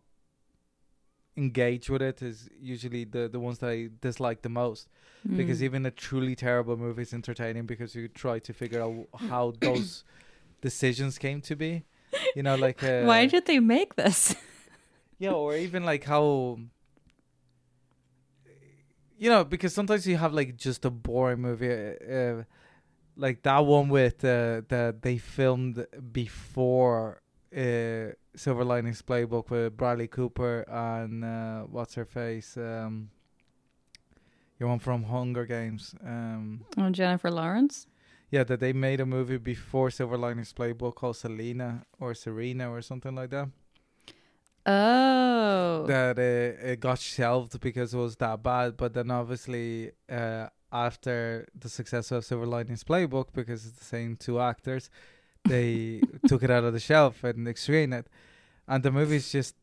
engage 1.37 1.91
with 1.91 2.03
it 2.03 2.23
is 2.23 2.49
usually 2.61 3.05
the 3.05 3.29
the 3.29 3.39
ones 3.41 3.59
that 3.59 3.71
I 3.71 3.89
dislike 4.01 4.43
the 4.43 4.49
most. 4.49 4.89
Because 5.37 5.61
Mm. 5.61 5.65
even 5.65 5.87
a 5.87 5.91
truly 5.91 6.35
terrible 6.37 6.77
movie 6.77 7.03
is 7.03 7.13
entertaining 7.13 7.67
because 7.67 7.95
you 7.95 8.09
try 8.09 8.39
to 8.39 8.53
figure 8.53 8.81
out 8.81 9.09
how 9.29 9.53
those 9.61 10.05
decisions 10.61 11.19
came 11.19 11.41
to 11.43 11.57
be. 11.57 11.85
You 12.35 12.43
know, 12.43 12.55
like 12.57 12.83
uh, 12.83 13.05
Why 13.05 13.27
did 13.27 13.47
they 13.47 13.61
make 13.61 13.97
this? 13.97 14.35
yeah, 15.19 15.33
or 15.33 15.57
even 15.57 15.85
like 15.85 16.05
how 16.05 16.59
you 19.19 19.31
know, 19.31 19.45
because 19.45 19.75
sometimes 19.75 20.07
you 20.07 20.17
have 20.17 20.33
like 20.35 20.57
just 20.57 20.85
a 20.85 20.91
boring 20.91 21.41
movie, 21.41 21.73
uh, 21.73 22.13
uh, 22.13 22.43
like 23.17 23.43
that 23.43 23.65
one 23.65 23.89
with 23.89 24.25
uh, 24.25 24.63
that 24.69 24.99
they 25.03 25.19
filmed 25.19 25.87
before 26.13 27.23
uh, 27.57 28.13
Silver 28.37 28.65
Linings 28.65 29.03
Playbook 29.03 29.51
with 29.51 29.77
Bradley 29.77 30.07
Cooper 30.09 30.61
and 30.69 31.25
uh, 31.25 31.61
what's 31.63 31.95
her 31.95 32.05
face, 32.05 32.57
um, 32.57 33.11
your 34.61 34.69
one 34.69 34.79
from 34.79 35.05
Hunger 35.05 35.47
Games, 35.47 35.95
um, 36.05 36.65
oh, 36.79 36.91
Jennifer 36.91 37.31
Lawrence. 37.31 37.87
yeah, 38.31 38.45
that 38.45 38.61
they 38.61 38.73
made 38.73 39.01
a 39.01 39.07
movie 39.07 39.39
before 39.39 39.91
Silver 39.91 40.19
Linings 40.19 40.53
Playbook 40.53 40.95
called 40.97 41.17
Selena 41.17 41.85
or 41.99 42.15
Serena 42.15 42.71
or 42.71 42.83
something 42.83 43.15
like 43.15 43.31
that. 43.31 43.49
Oh. 44.69 45.85
that 45.87 46.19
uh, 46.19 46.67
it 46.71 46.81
got 46.81 46.99
shelved 46.99 47.61
because 47.61 47.95
it 47.95 47.99
was 47.99 48.17
that 48.17 48.43
bad. 48.43 48.77
But 48.77 48.95
then 48.95 49.11
obviously 49.13 49.93
uh, 50.11 50.49
after 50.73 51.47
the 51.59 51.69
success 51.69 52.11
of 52.11 52.25
Silver 52.25 52.47
Linings 52.47 52.83
Playbook, 52.83 53.27
because 53.33 53.65
it's 53.65 53.79
the 53.79 53.85
same 53.85 54.17
two 54.17 54.41
actors, 54.41 54.91
they 55.49 56.01
took 56.29 56.43
it 56.43 56.51
out 56.51 56.65
of 56.65 56.73
the 56.73 56.81
shelf 56.81 57.25
and 57.25 57.57
screened 57.57 57.95
it, 57.95 58.07
and 58.69 58.83
the 58.83 58.91
movie's 58.91 59.31
just 59.31 59.55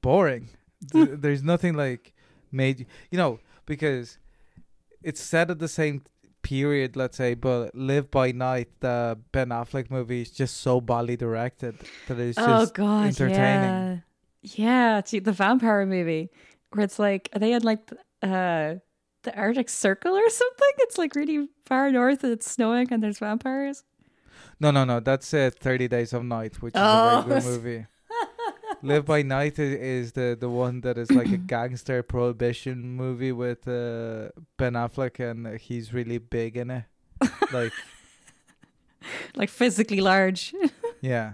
boring. 0.00 0.50
Th- 0.92 1.10
There's 1.12 1.42
nothing 1.42 1.74
like 1.74 2.12
made 2.50 2.86
you 3.10 3.18
know 3.18 3.40
because 3.66 4.18
it's 5.02 5.20
set 5.20 5.50
at 5.50 5.58
the 5.58 5.68
same 5.68 6.02
period, 6.42 6.96
let's 6.96 7.16
say, 7.16 7.34
but 7.34 7.74
Live 7.74 8.10
by 8.10 8.32
Night, 8.32 8.68
the 8.80 9.18
Ben 9.32 9.48
Affleck 9.48 9.90
movie, 9.90 10.22
is 10.22 10.30
just 10.30 10.58
so 10.58 10.80
badly 10.80 11.16
directed 11.16 11.76
that 12.08 12.18
it's 12.18 12.38
oh 12.38 12.46
just 12.60 12.74
god, 12.74 13.06
entertaining. 13.06 14.02
yeah, 14.42 14.96
yeah. 14.96 15.00
Gee, 15.00 15.20
the 15.20 15.32
vampire 15.32 15.86
movie 15.86 16.30
where 16.70 16.84
it's 16.84 16.98
like 16.98 17.28
are 17.32 17.38
they 17.38 17.52
in 17.52 17.62
like 17.62 17.90
uh 18.22 18.74
the 19.22 19.36
Arctic 19.36 19.68
Circle 19.68 20.14
or 20.14 20.28
something? 20.28 20.70
It's 20.78 20.98
like 20.98 21.14
really 21.14 21.48
far 21.64 21.90
north 21.90 22.24
and 22.24 22.32
it's 22.32 22.50
snowing 22.50 22.88
and 22.92 23.02
there's 23.02 23.18
vampires. 23.18 23.84
No, 24.62 24.70
no, 24.70 24.84
no. 24.84 25.00
That's 25.00 25.34
uh, 25.34 25.50
Thirty 25.58 25.88
Days 25.88 26.12
of 26.12 26.22
Night, 26.24 26.62
which 26.62 26.74
is 26.76 26.80
Oh. 26.80 27.18
a 27.18 27.22
very 27.26 27.40
good 27.40 27.50
movie. 27.50 27.86
Live 28.84 29.04
by 29.06 29.22
Night 29.22 29.58
is 29.58 30.12
the 30.12 30.36
the 30.38 30.48
one 30.48 30.80
that 30.82 30.96
is 30.98 31.10
like 31.10 31.30
a 31.32 31.36
gangster 31.54 32.02
prohibition 32.04 32.76
movie 33.02 33.32
with 33.32 33.66
uh, 33.66 34.30
Ben 34.56 34.74
Affleck, 34.74 35.18
and 35.18 35.58
he's 35.58 35.92
really 35.92 36.18
big 36.18 36.56
in 36.56 36.70
it. 36.70 36.84
Like, 37.52 37.72
like 39.34 39.50
physically 39.50 40.00
large. 40.00 40.54
yeah, 41.00 41.32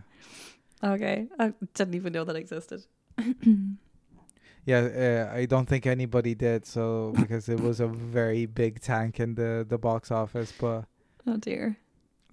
okay, 0.82 1.26
I 1.38 1.52
didn't 1.74 1.94
even 1.96 2.12
know 2.14 2.24
that 2.24 2.36
existed. 2.36 2.80
yeah. 4.64 5.28
Uh, 5.32 5.36
I 5.36 5.44
don't 5.46 5.66
think 5.68 5.86
anybody 5.86 6.34
did 6.34 6.64
so 6.66 7.12
because 7.16 7.48
it 7.48 7.60
was 7.60 7.80
a 7.80 7.88
very 7.88 8.46
big 8.46 8.80
tank 8.80 9.20
in 9.20 9.34
the 9.34 9.66
the 9.68 9.78
box 9.78 10.10
office. 10.10 10.52
But 10.58 10.84
Oh 11.26 11.36
dear. 11.36 11.76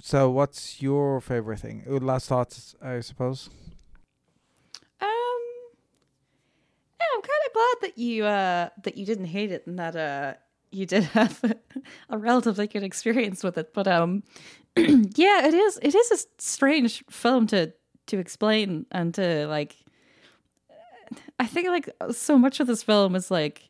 So, 0.01 0.29
what's 0.29 0.81
your 0.81 1.21
favorite 1.21 1.59
thing? 1.59 1.83
Last 1.87 2.27
thoughts, 2.27 2.75
I 2.81 2.99
suppose. 2.99 3.49
Um, 5.01 5.09
yeah, 6.99 7.05
I'm 7.15 7.21
kind 7.21 7.43
of 7.47 7.53
glad 7.53 7.75
that 7.81 7.97
you 7.97 8.25
uh 8.25 8.69
that 8.83 8.97
you 8.97 9.05
didn't 9.05 9.25
hate 9.25 9.51
it 9.51 9.65
and 9.65 9.79
that 9.79 9.95
uh 9.95 10.33
you 10.71 10.85
did 10.85 11.03
have 11.15 11.41
a 12.09 12.17
relatively 12.17 12.67
good 12.67 12.83
experience 12.83 13.43
with 13.43 13.57
it. 13.57 13.73
But 13.73 13.87
um, 13.87 14.23
yeah, 14.77 15.45
it 15.45 15.53
is 15.53 15.79
it 15.81 15.95
is 15.95 16.11
a 16.11 16.41
strange 16.41 17.03
film 17.09 17.47
to 17.47 17.73
to 18.07 18.19
explain 18.19 18.85
and 18.91 19.13
to 19.15 19.47
like. 19.47 19.75
I 21.39 21.47
think 21.47 21.67
like 21.67 21.89
so 22.11 22.37
much 22.37 22.59
of 22.59 22.67
this 22.67 22.83
film 22.83 23.15
is 23.15 23.29
like, 23.29 23.69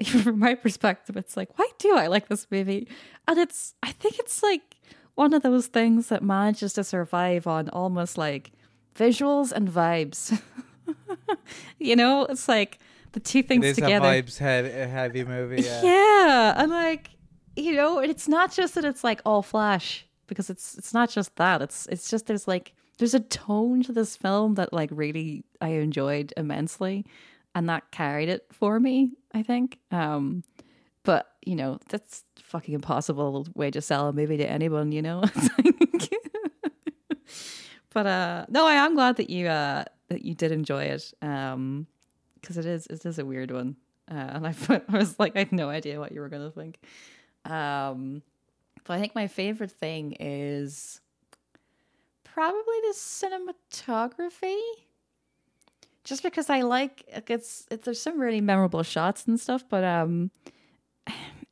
even 0.00 0.22
from 0.22 0.38
my 0.38 0.54
perspective, 0.54 1.16
it's 1.16 1.36
like, 1.36 1.58
why 1.58 1.68
do 1.78 1.96
I 1.96 2.06
like 2.06 2.28
this 2.28 2.46
movie? 2.50 2.88
And 3.28 3.38
it's, 3.38 3.74
I 3.82 3.92
think 3.92 4.18
it's 4.18 4.42
like 4.42 4.76
one 5.20 5.34
of 5.34 5.42
those 5.42 5.66
things 5.66 6.08
that 6.08 6.22
manages 6.22 6.72
to 6.72 6.82
survive 6.82 7.46
on 7.46 7.68
almost 7.68 8.16
like 8.16 8.52
visuals 8.96 9.52
and 9.52 9.68
vibes. 9.68 10.40
you 11.78 11.94
know, 11.94 12.24
it's 12.24 12.48
like 12.48 12.78
the 13.12 13.20
two 13.20 13.42
things 13.42 13.62
it 13.66 13.68
is 13.68 13.76
together. 13.76 14.08
a 14.08 14.22
vibes 14.22 14.38
heavy, 14.38 14.70
heavy 14.70 15.24
movie. 15.24 15.60
Yeah. 15.60 15.82
yeah, 15.82 16.54
and 16.56 16.70
like 16.70 17.10
you 17.54 17.74
know, 17.74 17.98
it's 17.98 18.28
not 18.28 18.50
just 18.50 18.74
that 18.76 18.86
it's 18.86 19.04
like 19.04 19.20
all 19.26 19.42
flash 19.42 20.06
because 20.26 20.48
it's 20.48 20.78
it's 20.78 20.94
not 20.94 21.10
just 21.10 21.36
that. 21.36 21.60
It's 21.60 21.84
it's 21.88 22.08
just 22.08 22.24
there's 22.24 22.48
like 22.48 22.72
there's 22.96 23.12
a 23.12 23.20
tone 23.20 23.82
to 23.82 23.92
this 23.92 24.16
film 24.16 24.54
that 24.54 24.72
like 24.72 24.88
really 24.90 25.44
I 25.60 25.68
enjoyed 25.84 26.32
immensely, 26.38 27.04
and 27.54 27.68
that 27.68 27.90
carried 27.90 28.30
it 28.30 28.46
for 28.50 28.80
me. 28.80 29.10
I 29.34 29.42
think. 29.42 29.80
Um, 29.90 30.44
but 31.10 31.26
you 31.44 31.56
know 31.56 31.80
that's 31.88 32.22
fucking 32.40 32.72
impossible 32.72 33.44
way 33.56 33.68
to 33.68 33.80
sell 33.80 34.06
a 34.06 34.12
movie 34.12 34.36
to 34.36 34.48
anyone. 34.48 34.92
You 34.92 35.02
know. 35.02 35.24
but 37.92 38.06
uh, 38.06 38.46
no, 38.48 38.64
I 38.64 38.74
am 38.74 38.94
glad 38.94 39.16
that 39.16 39.28
you 39.28 39.48
uh 39.48 39.82
that 40.06 40.24
you 40.24 40.36
did 40.36 40.52
enjoy 40.52 40.84
it. 40.84 41.12
Um, 41.20 41.88
because 42.40 42.58
it 42.58 42.64
is 42.64 42.86
it 42.86 43.04
is 43.04 43.18
a 43.18 43.24
weird 43.24 43.50
one. 43.50 43.74
Uh, 44.08 44.14
and 44.14 44.46
I, 44.46 44.54
I 44.88 44.96
was 44.96 45.18
like, 45.18 45.34
I 45.34 45.40
had 45.40 45.50
no 45.50 45.68
idea 45.68 45.98
what 45.98 46.12
you 46.12 46.20
were 46.20 46.28
gonna 46.28 46.52
think. 46.52 46.78
Um, 47.44 48.22
but 48.84 48.94
I 48.94 49.00
think 49.00 49.16
my 49.16 49.26
favorite 49.26 49.72
thing 49.72 50.12
is 50.20 51.00
probably 52.22 52.76
the 52.82 52.94
cinematography. 52.94 54.60
Just 56.04 56.22
because 56.22 56.48
I 56.48 56.60
like 56.60 57.02
it's, 57.08 57.66
it's 57.68 57.84
there's 57.84 58.00
some 58.00 58.20
really 58.20 58.40
memorable 58.40 58.84
shots 58.84 59.26
and 59.26 59.40
stuff, 59.40 59.64
but 59.68 59.82
um, 59.82 60.30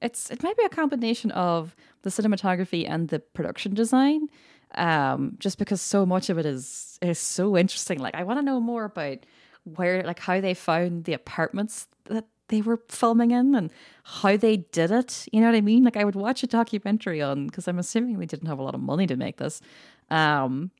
it's 0.01 0.31
it 0.31 0.43
might 0.43 0.57
be 0.57 0.65
a 0.65 0.69
combination 0.69 1.31
of 1.33 1.75
the 2.03 2.11
cinematography 2.11 2.89
and 2.89 3.09
the 3.09 3.19
production 3.19 3.75
design. 3.75 4.29
Um, 4.75 5.37
just 5.39 5.59
because 5.59 5.81
so 5.81 6.05
much 6.05 6.29
of 6.29 6.39
it 6.39 6.47
is 6.47 6.99
is 7.03 7.19
so 7.19 7.57
interesting. 7.57 7.99
Like 7.99 8.15
I 8.15 8.25
want 8.25 8.39
to 8.39 8.45
know 8.45 8.61
more 8.61 8.85
about 8.85 9.19
where 9.65 10.03
like 10.03 10.21
how 10.21 10.41
they 10.41 10.55
found 10.55 11.05
the 11.05 11.15
apartments 11.15 11.87
that 12.05 12.27
they 12.49 12.63
were 12.63 12.81
filming 12.89 13.31
in 13.31 13.55
and 13.55 13.71
how 14.05 14.37
they 14.37 14.59
did 14.59 14.91
it. 14.91 15.27
You 15.33 15.41
know 15.41 15.47
what 15.47 15.57
I 15.57 15.61
mean? 15.61 15.85
Like 15.85 15.97
I 15.97 16.05
would 16.05 16.17
watch 16.17 16.43
a 16.43 16.47
documentary 16.47 17.21
on 17.21 17.47
because 17.47 17.69
I'm 17.69 17.79
assuming 17.79 18.19
they 18.19 18.27
didn't 18.27 18.49
have 18.49 18.59
a 18.59 18.63
lot 18.63 18.75
of 18.75 18.81
money 18.81 19.07
to 19.07 19.17
make 19.17 19.37
this. 19.37 19.61
Um, 20.11 20.71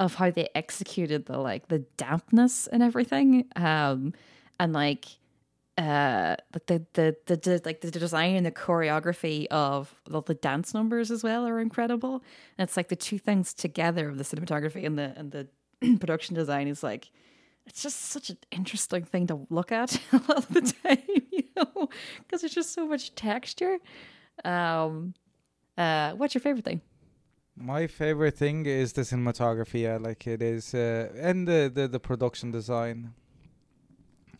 of 0.00 0.14
how 0.14 0.30
they 0.30 0.48
executed 0.54 1.26
the 1.26 1.38
like 1.38 1.68
the 1.68 1.80
dampness 1.96 2.66
and 2.68 2.82
everything. 2.82 3.46
Um, 3.56 4.14
and 4.60 4.72
like 4.72 5.06
uh 5.78 6.36
the 6.66 6.84
the 6.94 7.16
the, 7.26 7.36
the 7.36 7.62
like 7.64 7.80
the 7.80 7.90
design 7.90 8.34
and 8.34 8.44
the 8.44 8.50
choreography 8.50 9.46
of 9.46 9.94
the, 10.04 10.20
the 10.22 10.34
dance 10.34 10.74
numbers 10.74 11.10
as 11.10 11.22
well 11.22 11.46
are 11.46 11.60
incredible. 11.60 12.22
And 12.58 12.68
it's 12.68 12.76
like 12.76 12.88
the 12.88 12.96
two 12.96 13.18
things 13.18 13.54
together 13.54 14.08
of 14.08 14.18
the 14.18 14.24
cinematography 14.24 14.84
and 14.84 14.98
the 14.98 15.14
and 15.16 15.32
the 15.32 15.48
production 16.00 16.34
design 16.34 16.68
is 16.68 16.82
like 16.82 17.10
it's 17.68 17.82
just 17.82 18.00
such 18.06 18.30
an 18.30 18.38
interesting 18.50 19.04
thing 19.04 19.26
to 19.28 19.46
look 19.50 19.70
at 19.70 20.00
a 20.12 20.16
lot 20.16 20.38
of 20.38 20.48
the 20.48 20.62
time, 20.62 20.98
you 21.30 21.44
know, 21.56 21.88
because 22.18 22.40
there's 22.40 22.54
just 22.54 22.72
so 22.72 22.86
much 22.86 23.14
texture. 23.14 23.78
Um, 24.44 25.14
uh, 25.76 26.12
what's 26.12 26.34
your 26.34 26.40
favorite 26.40 26.64
thing? 26.64 26.80
My 27.56 27.86
favorite 27.86 28.36
thing 28.36 28.66
is 28.66 28.92
the 28.94 29.02
cinematography. 29.02 29.82
Yeah, 29.82 29.98
like 29.98 30.26
it 30.26 30.42
is, 30.42 30.74
uh, 30.74 31.10
and 31.16 31.46
the, 31.46 31.70
the 31.72 31.88
the 31.88 32.00
production 32.00 32.50
design. 32.50 33.12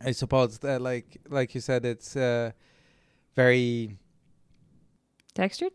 I 0.00 0.12
suppose 0.12 0.58
that, 0.60 0.80
like 0.80 1.18
like 1.28 1.54
you 1.54 1.60
said, 1.60 1.84
it's 1.84 2.16
uh, 2.16 2.52
very 3.34 3.96
Textured. 5.34 5.72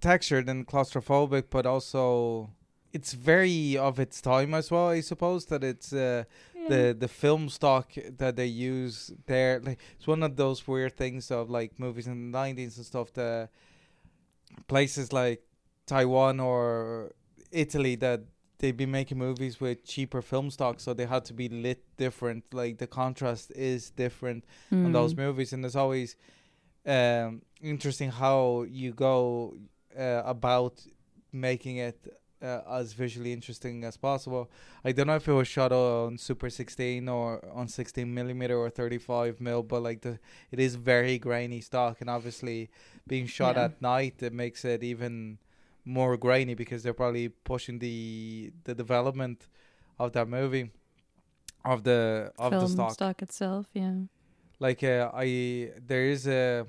textured 0.00 0.48
and 0.48 0.66
claustrophobic, 0.66 1.44
but 1.50 1.66
also 1.66 2.50
it's 2.92 3.12
very 3.12 3.76
of 3.76 3.98
its 3.98 4.20
time 4.20 4.54
as 4.54 4.70
well. 4.70 4.88
I 4.88 5.00
suppose 5.00 5.46
that 5.46 5.62
it's 5.64 5.92
uh, 5.92 6.24
the 6.68 6.96
the 6.98 7.08
film 7.08 7.48
stock 7.48 7.92
that 8.18 8.36
they 8.36 8.46
use 8.46 9.12
there. 9.26 9.60
Like 9.60 9.78
it's 9.96 10.06
one 10.06 10.22
of 10.22 10.36
those 10.36 10.66
weird 10.66 10.96
things 10.96 11.30
of 11.30 11.50
like 11.50 11.78
movies 11.78 12.06
in 12.06 12.30
the 12.30 12.38
nineties 12.38 12.76
and 12.76 12.86
stuff. 12.86 13.12
The 13.12 13.48
places 14.68 15.12
like 15.12 15.42
Taiwan 15.86 16.40
or 16.40 17.12
Italy 17.52 17.96
that 17.96 18.20
they'd 18.58 18.76
be 18.76 18.86
making 18.86 19.18
movies 19.18 19.60
with 19.60 19.84
cheaper 19.84 20.22
film 20.22 20.50
stock, 20.50 20.80
so 20.80 20.94
they 20.94 21.06
had 21.06 21.24
to 21.26 21.34
be 21.34 21.48
lit 21.48 21.82
different. 21.96 22.44
Like 22.52 22.78
the 22.78 22.86
contrast 22.86 23.50
is 23.54 23.90
different 23.90 24.44
on 24.72 24.92
those 24.92 25.14
Mm. 25.14 25.18
movies, 25.18 25.52
and 25.52 25.64
it's 25.64 25.76
always 25.76 26.16
um, 26.86 27.42
interesting 27.60 28.10
how 28.10 28.64
you 28.68 28.92
go 28.92 29.56
uh, 29.98 30.22
about 30.24 30.74
making 31.32 31.78
it 31.78 31.98
uh, 32.42 32.60
as 32.70 32.92
visually 32.92 33.32
interesting 33.32 33.82
as 33.84 33.96
possible. 33.96 34.50
I 34.84 34.92
don't 34.92 35.06
know 35.06 35.16
if 35.16 35.26
it 35.26 35.32
was 35.32 35.48
shot 35.48 35.72
on 35.72 36.18
Super 36.18 36.50
16 36.50 37.08
or 37.08 37.42
on 37.52 37.66
16 37.66 38.12
millimeter 38.12 38.56
or 38.56 38.68
35 38.70 39.40
mil, 39.40 39.62
but 39.62 39.82
like 39.82 40.02
the 40.02 40.18
it 40.50 40.60
is 40.60 40.74
very 40.76 41.18
grainy 41.18 41.60
stock, 41.60 42.00
and 42.00 42.10
obviously 42.10 42.70
being 43.08 43.26
shot 43.26 43.56
Yeah. 43.56 43.64
at 43.64 43.82
night, 43.82 44.22
it 44.22 44.32
makes 44.32 44.64
it 44.64 44.82
even 44.84 45.38
more 45.86 46.16
grainy 46.18 46.54
because 46.54 46.82
they're 46.82 46.92
probably 46.92 47.28
pushing 47.30 47.78
the 47.78 48.52
the 48.64 48.74
development 48.74 49.46
of 49.98 50.12
that 50.12 50.28
movie 50.28 50.70
of 51.64 51.84
the 51.84 52.30
of 52.38 52.50
Film 52.50 52.62
the 52.62 52.68
stock 52.68 52.92
stock 52.92 53.22
itself, 53.22 53.66
yeah. 53.72 53.94
like 54.58 54.82
uh, 54.84 55.10
I 55.14 55.70
there 55.86 56.06
is 56.10 56.26
a 56.26 56.66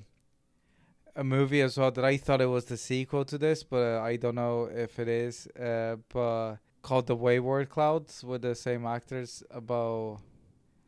a 1.15 1.23
movie 1.23 1.61
as 1.61 1.77
well 1.77 1.91
that 1.91 2.05
I 2.05 2.15
thought 2.17 2.41
it 2.41 2.45
was 2.45 2.65
the 2.65 2.77
sequel 2.77 3.25
to 3.25 3.37
this, 3.39 3.63
but 3.63 3.77
uh, 3.97 4.01
I 4.01 4.17
don't 4.17 4.35
know 4.35 4.65
if 4.71 4.99
it 4.99 5.07
is. 5.07 5.47
Uh, 5.59 5.95
but 6.13 6.57
called 6.83 7.07
The 7.07 7.15
Wayward 7.15 7.69
Clouds 7.69 8.23
with 8.23 8.43
the 8.43 8.53
same 8.55 8.85
actors 8.85 9.43
about 9.49 10.19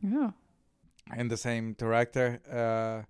Yeah. 0.00 0.30
and 1.12 1.30
the 1.30 1.36
same 1.36 1.72
director. 1.74 2.38
Uh, 2.48 3.06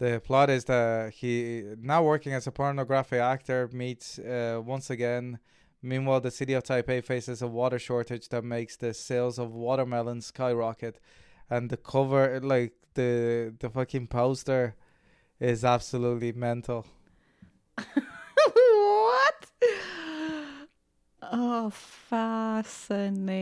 the 0.00 0.20
plot 0.24 0.50
is 0.50 0.64
that 0.64 1.12
he 1.12 1.62
now 1.78 2.02
working 2.02 2.32
as 2.32 2.46
a 2.46 2.50
pornographic 2.50 3.20
actor 3.20 3.68
meets 3.70 4.18
uh, 4.18 4.58
once 4.64 4.88
again. 4.88 5.38
Meanwhile, 5.82 6.22
the 6.22 6.30
city 6.30 6.54
of 6.54 6.62
Taipei 6.64 7.04
faces 7.04 7.42
a 7.42 7.46
water 7.46 7.78
shortage 7.78 8.30
that 8.30 8.42
makes 8.42 8.76
the 8.76 8.94
sales 8.94 9.38
of 9.38 9.52
watermelons 9.52 10.26
skyrocket, 10.26 10.98
and 11.50 11.68
the 11.68 11.76
cover, 11.76 12.40
like 12.40 12.72
the 12.94 13.54
the 13.60 13.68
fucking 13.68 14.06
poster, 14.06 14.74
is 15.38 15.64
absolutely 15.66 16.32
mental. 16.32 16.86
what? 18.56 19.46
Oh, 21.22 21.70
fascinating. 21.70 23.40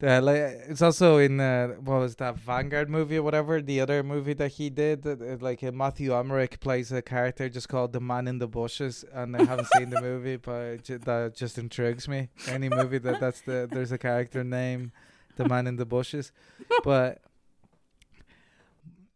Uh, 0.00 0.20
like 0.22 0.36
it's 0.36 0.80
also 0.80 1.18
in 1.18 1.40
uh, 1.40 1.66
what 1.82 1.98
was 1.98 2.14
that 2.16 2.36
Vanguard 2.36 2.88
movie 2.88 3.16
or 3.16 3.22
whatever 3.24 3.60
the 3.60 3.80
other 3.80 4.04
movie 4.04 4.32
that 4.32 4.52
he 4.52 4.70
did 4.70 5.04
uh, 5.04 5.16
like 5.40 5.60
Mathieu 5.60 6.10
Amalric 6.12 6.60
plays 6.60 6.92
a 6.92 7.02
character 7.02 7.48
just 7.48 7.68
called 7.68 7.92
the 7.92 8.00
Man 8.00 8.28
in 8.28 8.38
the 8.38 8.46
Bushes 8.46 9.04
and 9.12 9.36
I 9.36 9.42
haven't 9.42 9.66
seen 9.76 9.90
the 9.90 10.00
movie 10.00 10.36
but 10.50 10.84
that 10.84 11.32
just 11.34 11.58
intrigues 11.58 12.06
me. 12.06 12.28
Any 12.46 12.68
movie 12.68 12.98
that 12.98 13.18
that's 13.18 13.40
the 13.40 13.68
there's 13.68 13.90
a 13.90 13.98
character 13.98 14.44
name 14.44 14.92
the 15.34 15.48
Man 15.48 15.66
in 15.66 15.74
the 15.74 15.86
Bushes. 15.86 16.30
But 16.84 17.20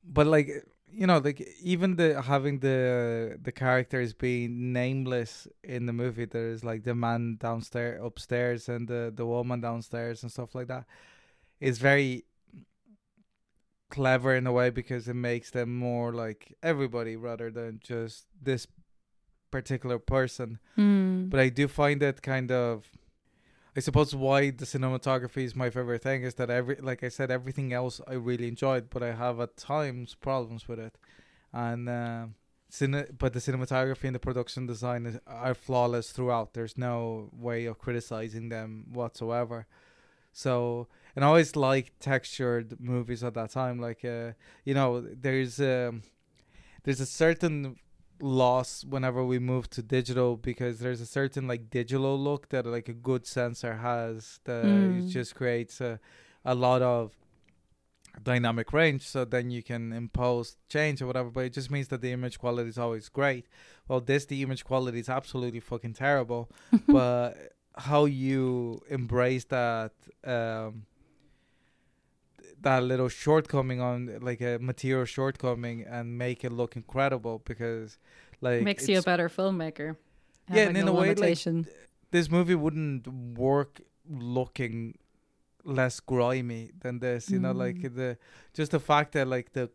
but 0.04 0.26
like 0.26 0.64
you 0.94 1.06
know 1.06 1.18
like 1.18 1.40
even 1.62 1.96
the 1.96 2.20
having 2.22 2.58
the 2.60 3.38
the 3.42 3.52
characters 3.52 4.12
being 4.12 4.72
nameless 4.72 5.48
in 5.64 5.86
the 5.86 5.92
movie 5.92 6.26
there's 6.26 6.62
like 6.62 6.82
the 6.84 6.94
man 6.94 7.36
downstairs 7.40 8.00
upstairs 8.04 8.68
and 8.68 8.88
the 8.88 9.12
the 9.14 9.24
woman 9.26 9.60
downstairs 9.60 10.22
and 10.22 10.30
stuff 10.30 10.54
like 10.54 10.68
that 10.68 10.84
is 11.60 11.78
very 11.78 12.24
clever 13.90 14.34
in 14.34 14.46
a 14.46 14.52
way 14.52 14.70
because 14.70 15.06
it 15.08 15.14
makes 15.14 15.50
them 15.50 15.76
more 15.76 16.12
like 16.12 16.54
everybody 16.62 17.14
rather 17.16 17.50
than 17.50 17.78
just 17.82 18.26
this 18.40 18.66
particular 19.50 19.98
person 19.98 20.58
Mm. 20.78 21.28
but 21.28 21.38
I 21.40 21.50
do 21.50 21.68
find 21.68 22.02
it 22.02 22.22
kind 22.22 22.50
of 22.50 22.86
I 23.76 23.80
suppose 23.80 24.14
why 24.14 24.50
the 24.50 24.66
cinematography 24.66 25.44
is 25.44 25.56
my 25.56 25.70
favorite 25.70 26.02
thing 26.02 26.24
is 26.24 26.34
that 26.34 26.50
every 26.50 26.76
like 26.76 27.02
I 27.02 27.08
said 27.08 27.30
everything 27.30 27.72
else 27.72 28.00
I 28.06 28.14
really 28.14 28.48
enjoyed 28.48 28.90
but 28.90 29.02
I 29.02 29.12
have 29.12 29.40
at 29.40 29.56
times 29.56 30.14
problems 30.14 30.68
with 30.68 30.78
it. 30.78 30.98
And 31.52 31.88
uh, 31.88 32.26
cine- 32.70 33.16
but 33.16 33.32
the 33.32 33.38
cinematography 33.38 34.04
and 34.04 34.14
the 34.14 34.18
production 34.18 34.66
design 34.66 35.06
is, 35.06 35.18
are 35.26 35.54
flawless 35.54 36.12
throughout. 36.12 36.52
There's 36.52 36.76
no 36.76 37.30
way 37.32 37.64
of 37.64 37.78
criticizing 37.78 38.50
them 38.50 38.86
whatsoever. 38.92 39.66
So 40.32 40.88
and 41.16 41.24
I 41.24 41.28
always 41.28 41.56
liked 41.56 42.00
textured 42.00 42.78
movies 42.78 43.24
at 43.24 43.34
that 43.34 43.50
time. 43.50 43.78
Like 43.78 44.04
uh, 44.04 44.32
you 44.64 44.74
know 44.74 45.00
there's 45.00 45.60
um, 45.60 46.02
there's 46.84 47.00
a 47.00 47.06
certain 47.06 47.76
loss 48.22 48.84
whenever 48.84 49.24
we 49.24 49.38
move 49.38 49.68
to 49.68 49.82
digital 49.82 50.36
because 50.36 50.78
there's 50.78 51.00
a 51.00 51.06
certain 51.06 51.48
like 51.48 51.68
digital 51.70 52.16
look 52.18 52.48
that 52.50 52.64
like 52.64 52.88
a 52.88 52.92
good 52.92 53.26
sensor 53.26 53.74
has 53.78 54.38
that 54.44 54.64
Mm. 54.64 55.08
just 55.08 55.34
creates 55.34 55.80
a, 55.80 55.98
a 56.44 56.54
lot 56.54 56.82
of 56.82 57.10
dynamic 58.22 58.72
range 58.72 59.02
so 59.08 59.24
then 59.24 59.50
you 59.50 59.62
can 59.62 59.92
impose 59.92 60.56
change 60.68 61.00
or 61.00 61.06
whatever 61.06 61.30
but 61.30 61.44
it 61.46 61.52
just 61.52 61.70
means 61.70 61.88
that 61.88 62.00
the 62.02 62.12
image 62.12 62.38
quality 62.38 62.68
is 62.68 62.78
always 62.78 63.08
great 63.08 63.46
well 63.88 64.00
this 64.00 64.26
the 64.26 64.42
image 64.42 64.64
quality 64.64 64.98
is 65.00 65.08
absolutely 65.08 65.60
fucking 65.60 65.94
terrible 65.94 66.50
but 66.88 67.54
how 67.78 68.04
you 68.04 68.80
embrace 68.90 69.44
that 69.46 69.92
um 70.24 70.84
that 72.60 72.82
little 72.82 73.08
shortcoming 73.08 73.80
on 73.80 74.18
like 74.20 74.40
a 74.40 74.58
material 74.58 75.04
shortcoming 75.04 75.82
and 75.82 76.16
make 76.18 76.44
it 76.44 76.52
look 76.52 76.76
incredible 76.76 77.42
because 77.44 77.98
like 78.40 78.62
Makes 78.62 78.88
you 78.88 78.98
a 78.98 79.02
better 79.02 79.28
filmmaker. 79.28 79.96
Yeah, 80.52 80.68
and 80.68 80.76
in 80.76 80.88
a 80.88 80.92
way, 80.92 81.14
like, 81.14 81.38
this 82.10 82.30
movie 82.30 82.54
wouldn't 82.54 83.06
work 83.38 83.80
looking 84.08 84.98
less 85.64 86.00
grimy 86.00 86.72
than 86.80 86.98
this 86.98 87.30
you 87.30 87.38
know 87.38 87.52
like 87.52 87.76
Mm. 87.76 87.94
the 87.94 88.18
just 88.52 88.72
the 88.72 88.80
fact 88.80 89.12
that 89.12 89.28
like 89.28 89.52
the 89.52 89.70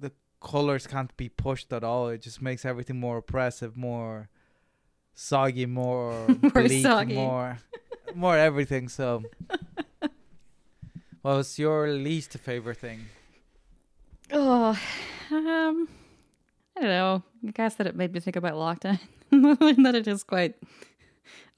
the 0.00 0.10
colors 0.40 0.84
can't 0.88 1.16
be 1.16 1.28
pushed 1.28 1.72
at 1.72 1.84
all 1.84 2.08
it 2.08 2.20
just 2.20 2.42
makes 2.42 2.64
everything 2.64 2.98
more 2.98 3.18
oppressive 3.18 3.76
more 3.76 4.28
soggy 5.14 5.66
more, 5.66 6.26
More 6.42 6.50
bleak 6.64 6.82
soggy. 6.82 7.14
more 7.14 7.58
more 8.16 8.36
everything 8.36 8.88
so 8.88 9.22
what 11.22 11.36
was 11.36 11.58
your 11.58 11.88
least 11.88 12.32
favorite 12.38 12.78
thing 12.78 13.06
Oh, 14.34 14.78
um, 15.30 15.88
I 16.76 16.80
don't 16.80 16.88
know. 16.88 17.22
I 17.46 17.50
guess 17.50 17.74
that 17.74 17.86
it 17.86 17.94
made 17.94 18.14
me 18.14 18.20
think 18.20 18.36
about 18.36 18.54
lockdown. 18.54 18.98
and 19.30 19.84
that 19.84 19.94
it 19.94 20.08
is 20.08 20.22
quite 20.22 20.54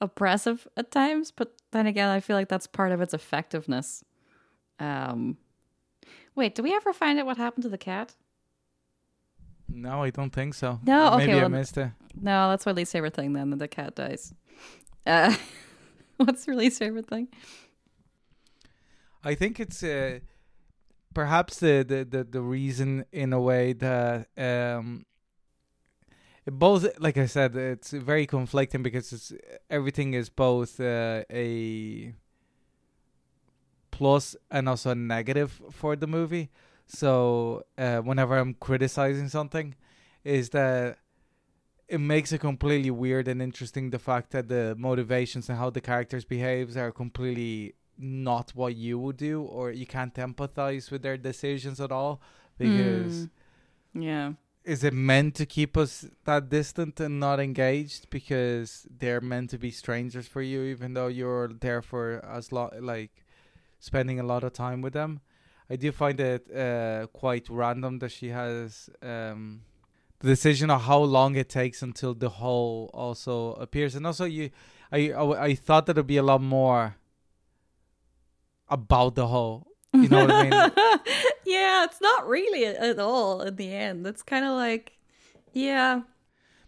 oppressive 0.01 0.67
at 0.75 0.91
times, 0.91 1.31
but 1.31 1.53
then 1.71 1.87
again, 1.87 2.09
I 2.09 2.19
feel 2.19 2.35
like 2.35 2.49
that's 2.49 2.67
part 2.67 2.91
of 2.91 2.99
its 2.99 3.13
effectiveness. 3.13 4.03
Um, 4.77 5.37
wait, 6.35 6.53
do 6.55 6.63
we 6.63 6.75
ever 6.75 6.91
find 6.91 7.17
out 7.17 7.25
what 7.25 7.37
happened 7.37 7.63
to 7.63 7.69
the 7.69 7.77
cat? 7.77 8.15
no 9.67 10.03
i 10.03 10.11
don't 10.11 10.29
think 10.31 10.53
so 10.53 10.79
No, 10.85 11.13
okay, 11.15 11.25
maybe 11.25 11.41
i 11.41 11.47
missed 11.47 11.75
it 11.77 11.89
No, 12.21 12.49
that's 12.49 12.65
my 12.67 12.71
least 12.71 12.91
favorite 12.91 13.15
thing. 13.15 13.33
Then 13.33 13.49
that 13.49 13.59
the 13.59 13.67
cat 13.67 13.95
dies. 13.95 14.33
Uh, 15.07 15.35
what's 16.17 16.45
your 16.45 16.55
least 16.55 16.77
favorite 16.79 17.07
thing? 17.07 17.29
I 19.25 19.33
think 19.35 19.59
it's 19.59 19.81
uh, 19.83 20.19
perhaps 21.13 21.59
the, 21.59 21.83
the, 21.87 22.05
the, 22.05 22.23
the 22.23 22.41
reason 22.41 23.05
in 23.11 23.33
a 23.33 23.41
way 23.41 23.73
that 23.73 24.27
um, 24.37 25.05
both 26.45 26.87
like 26.99 27.17
I 27.17 27.25
said 27.25 27.55
it's 27.55 27.91
very 27.91 28.27
conflicting 28.27 28.83
because 28.83 29.11
it's 29.11 29.33
everything 29.69 30.13
is 30.13 30.29
both 30.29 30.79
uh, 30.79 31.23
a 31.31 32.13
plus 33.89 34.35
and 34.51 34.69
also 34.69 34.91
a 34.91 34.95
negative 34.95 35.59
for 35.71 35.95
the 35.95 36.05
movie. 36.05 36.51
So 36.85 37.63
uh, 37.77 37.97
whenever 37.99 38.37
I'm 38.37 38.53
criticizing 38.53 39.29
something, 39.29 39.73
is 40.23 40.49
that 40.49 40.99
it 41.87 41.99
makes 41.99 42.31
it 42.31 42.39
completely 42.39 42.91
weird 42.91 43.27
and 43.27 43.41
interesting 43.41 43.89
the 43.89 43.99
fact 43.99 44.31
that 44.31 44.49
the 44.49 44.75
motivations 44.77 45.49
and 45.49 45.57
how 45.57 45.69
the 45.69 45.81
characters 45.81 46.25
behaves 46.25 46.75
are 46.77 46.91
completely 46.91 47.75
not 47.97 48.51
what 48.55 48.75
you 48.75 48.99
would 48.99 49.17
do 49.17 49.41
or 49.41 49.71
you 49.71 49.85
can't 49.85 50.13
empathize 50.15 50.91
with 50.91 51.01
their 51.01 51.17
decisions 51.17 51.79
at 51.79 51.91
all 51.91 52.21
because 52.57 53.27
Mm. 53.27 53.29
Yeah. 53.93 54.33
is 54.63 54.83
it 54.83 54.93
meant 54.93 55.35
to 55.35 55.45
keep 55.45 55.77
us 55.77 56.05
that 56.25 56.49
distant 56.49 56.99
and 56.99 57.19
not 57.19 57.39
engaged 57.39 58.09
because 58.09 58.85
they're 58.99 59.21
meant 59.21 59.49
to 59.51 59.57
be 59.57 59.71
strangers 59.71 60.27
for 60.27 60.41
you 60.41 60.63
even 60.63 60.93
though 60.93 61.07
you're 61.07 61.47
there 61.47 61.81
for 61.81 62.23
as 62.25 62.51
long 62.51 62.69
like 62.81 63.23
spending 63.79 64.19
a 64.19 64.23
lot 64.23 64.43
of 64.43 64.51
time 64.53 64.81
with 64.81 64.93
them 64.93 65.21
i 65.69 65.75
do 65.75 65.91
find 65.91 66.19
it 66.19 66.43
uh 66.55 67.05
quite 67.13 67.47
random 67.49 67.99
that 67.99 68.09
she 68.11 68.29
has 68.29 68.89
um 69.01 69.61
the 70.19 70.27
decision 70.27 70.69
of 70.69 70.81
how 70.83 70.99
long 70.99 71.35
it 71.35 71.49
takes 71.49 71.81
until 71.81 72.13
the 72.13 72.29
hole 72.29 72.89
also 72.93 73.53
appears 73.53 73.95
and 73.95 74.05
also 74.07 74.25
you 74.25 74.49
i 74.91 75.11
i, 75.11 75.45
I 75.49 75.55
thought 75.55 75.85
that 75.85 75.97
it'd 75.97 76.07
be 76.07 76.17
a 76.17 76.23
lot 76.23 76.41
more 76.41 76.95
about 78.69 79.15
the 79.15 79.27
hole 79.27 79.67
you 79.93 80.09
know 80.09 80.25
what 80.25 80.31
i 80.31 80.49
mean 80.49 80.71
yeah, 81.45 81.83
it's 81.83 82.01
not 82.01 82.27
really 82.27 82.65
at 82.65 82.99
all 82.99 83.41
in 83.41 83.55
the 83.55 83.73
end. 83.73 84.05
It's 84.07 84.23
kind 84.23 84.45
of 84.45 84.55
like, 84.57 84.97
yeah, 85.53 86.01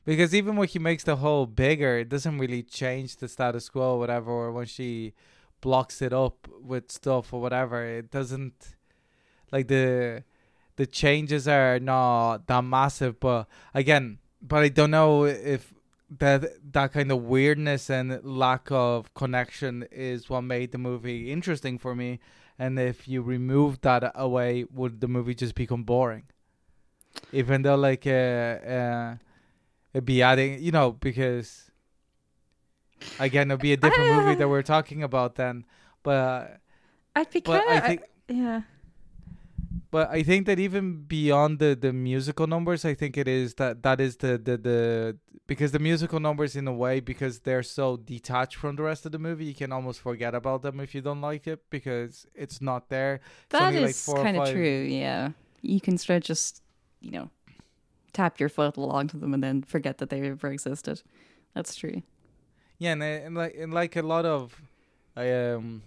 Because 0.05 0.33
even 0.33 0.55
when 0.55 0.67
he 0.67 0.79
makes 0.79 1.03
the 1.03 1.17
hole 1.17 1.45
bigger, 1.45 1.99
it 1.99 2.09
doesn't 2.09 2.37
really 2.37 2.63
change 2.63 3.17
the 3.17 3.27
status 3.27 3.69
quo 3.69 3.95
or 3.95 3.99
whatever. 3.99 4.31
Or 4.31 4.51
when 4.51 4.65
she 4.65 5.13
blocks 5.59 6.01
it 6.01 6.13
up 6.13 6.47
with 6.61 6.91
stuff 6.91 7.33
or 7.33 7.41
whatever, 7.41 7.83
it 7.83 8.11
doesn't 8.11 8.75
like 9.51 9.67
the 9.67 10.23
the 10.77 10.85
changes 10.85 11.47
are 11.47 11.79
not 11.79 12.47
that 12.47 12.63
massive. 12.63 13.19
But 13.19 13.47
again, 13.73 14.19
but 14.41 14.63
I 14.63 14.69
don't 14.69 14.91
know 14.91 15.25
if 15.25 15.73
that 16.09 16.73
that 16.73 16.93
kind 16.93 17.11
of 17.11 17.23
weirdness 17.23 17.89
and 17.89 18.23
lack 18.23 18.71
of 18.71 19.13
connection 19.13 19.85
is 19.91 20.29
what 20.29 20.41
made 20.41 20.71
the 20.71 20.77
movie 20.77 21.31
interesting 21.31 21.77
for 21.77 21.95
me. 21.95 22.19
And 22.59 22.79
if 22.79 23.07
you 23.07 23.21
remove 23.21 23.81
that 23.81 24.11
away, 24.15 24.65
would 24.71 24.99
the 25.01 25.07
movie 25.07 25.35
just 25.35 25.53
become 25.53 25.83
boring? 25.83 26.23
Even 27.31 27.61
though, 27.61 27.75
like, 27.75 28.07
uh, 28.07 28.09
uh, 28.09 29.15
it'd 29.93 30.05
be 30.05 30.21
adding, 30.21 30.61
you 30.61 30.71
know, 30.71 30.91
because 30.91 31.71
again, 33.19 33.51
it'd 33.51 33.61
be 33.61 33.73
a 33.73 33.77
different 33.77 34.15
movie 34.15 34.35
that 34.35 34.47
we're 34.47 34.63
talking 34.63 35.03
about 35.03 35.35
then. 35.35 35.65
But 36.03 36.59
I'd 37.15 37.29
be 37.29 37.41
kind 37.41 37.63
I 37.67 37.75
of, 37.75 37.83
think 37.83 38.01
yeah. 38.27 38.61
But 39.97 40.11
I 40.11 40.21
think 40.21 40.45
that 40.45 40.59
even 40.59 40.85
beyond 41.17 41.57
the 41.57 41.71
the 41.85 41.91
musical 41.91 42.45
numbers, 42.45 42.85
I 42.85 42.93
think 42.93 43.17
it 43.17 43.27
is 43.27 43.55
that 43.55 43.81
that 43.81 43.99
is 43.99 44.17
the 44.17 44.37
the 44.37 44.55
the 44.67 44.79
because 45.47 45.71
the 45.71 45.79
musical 45.79 46.19
numbers 46.19 46.55
in 46.55 46.67
a 46.67 46.75
way 46.83 46.99
because 46.99 47.39
they're 47.39 47.63
so 47.63 47.97
detached 47.97 48.57
from 48.57 48.75
the 48.75 48.83
rest 48.83 49.07
of 49.07 49.11
the 49.11 49.17
movie, 49.17 49.45
you 49.45 49.55
can 49.55 49.71
almost 49.71 49.99
forget 50.01 50.35
about 50.35 50.61
them 50.61 50.79
if 50.79 50.93
you 50.93 51.01
don't 51.01 51.23
like 51.31 51.47
it 51.47 51.59
because 51.71 52.27
it's 52.35 52.61
not 52.61 52.89
there. 52.89 53.21
That 53.49 53.73
is 53.73 53.81
like 53.81 53.89
is 53.89 54.05
four 54.05 54.19
or 54.19 54.23
kind 54.23 54.37
of 54.37 54.51
true. 54.51 54.81
Yeah, 55.03 55.31
you 55.63 55.81
can 55.81 55.97
sort 55.97 56.17
of 56.17 56.23
just, 56.23 56.61
you 57.01 57.09
know, 57.09 57.31
tap 58.13 58.39
your 58.39 58.49
foot 58.49 58.77
along 58.77 59.07
to 59.07 59.17
them 59.17 59.33
and 59.33 59.41
then 59.41 59.63
forget 59.63 59.97
that 59.97 60.11
they 60.11 60.21
ever 60.21 60.51
existed. 60.51 61.01
That's 61.55 61.73
true. 61.73 62.03
Yeah, 62.77 62.91
and, 62.91 63.01
and 63.01 63.35
like 63.35 63.55
and 63.57 63.73
like 63.73 63.95
a 63.95 64.03
lot 64.03 64.25
of 64.27 64.61
um 65.15 65.81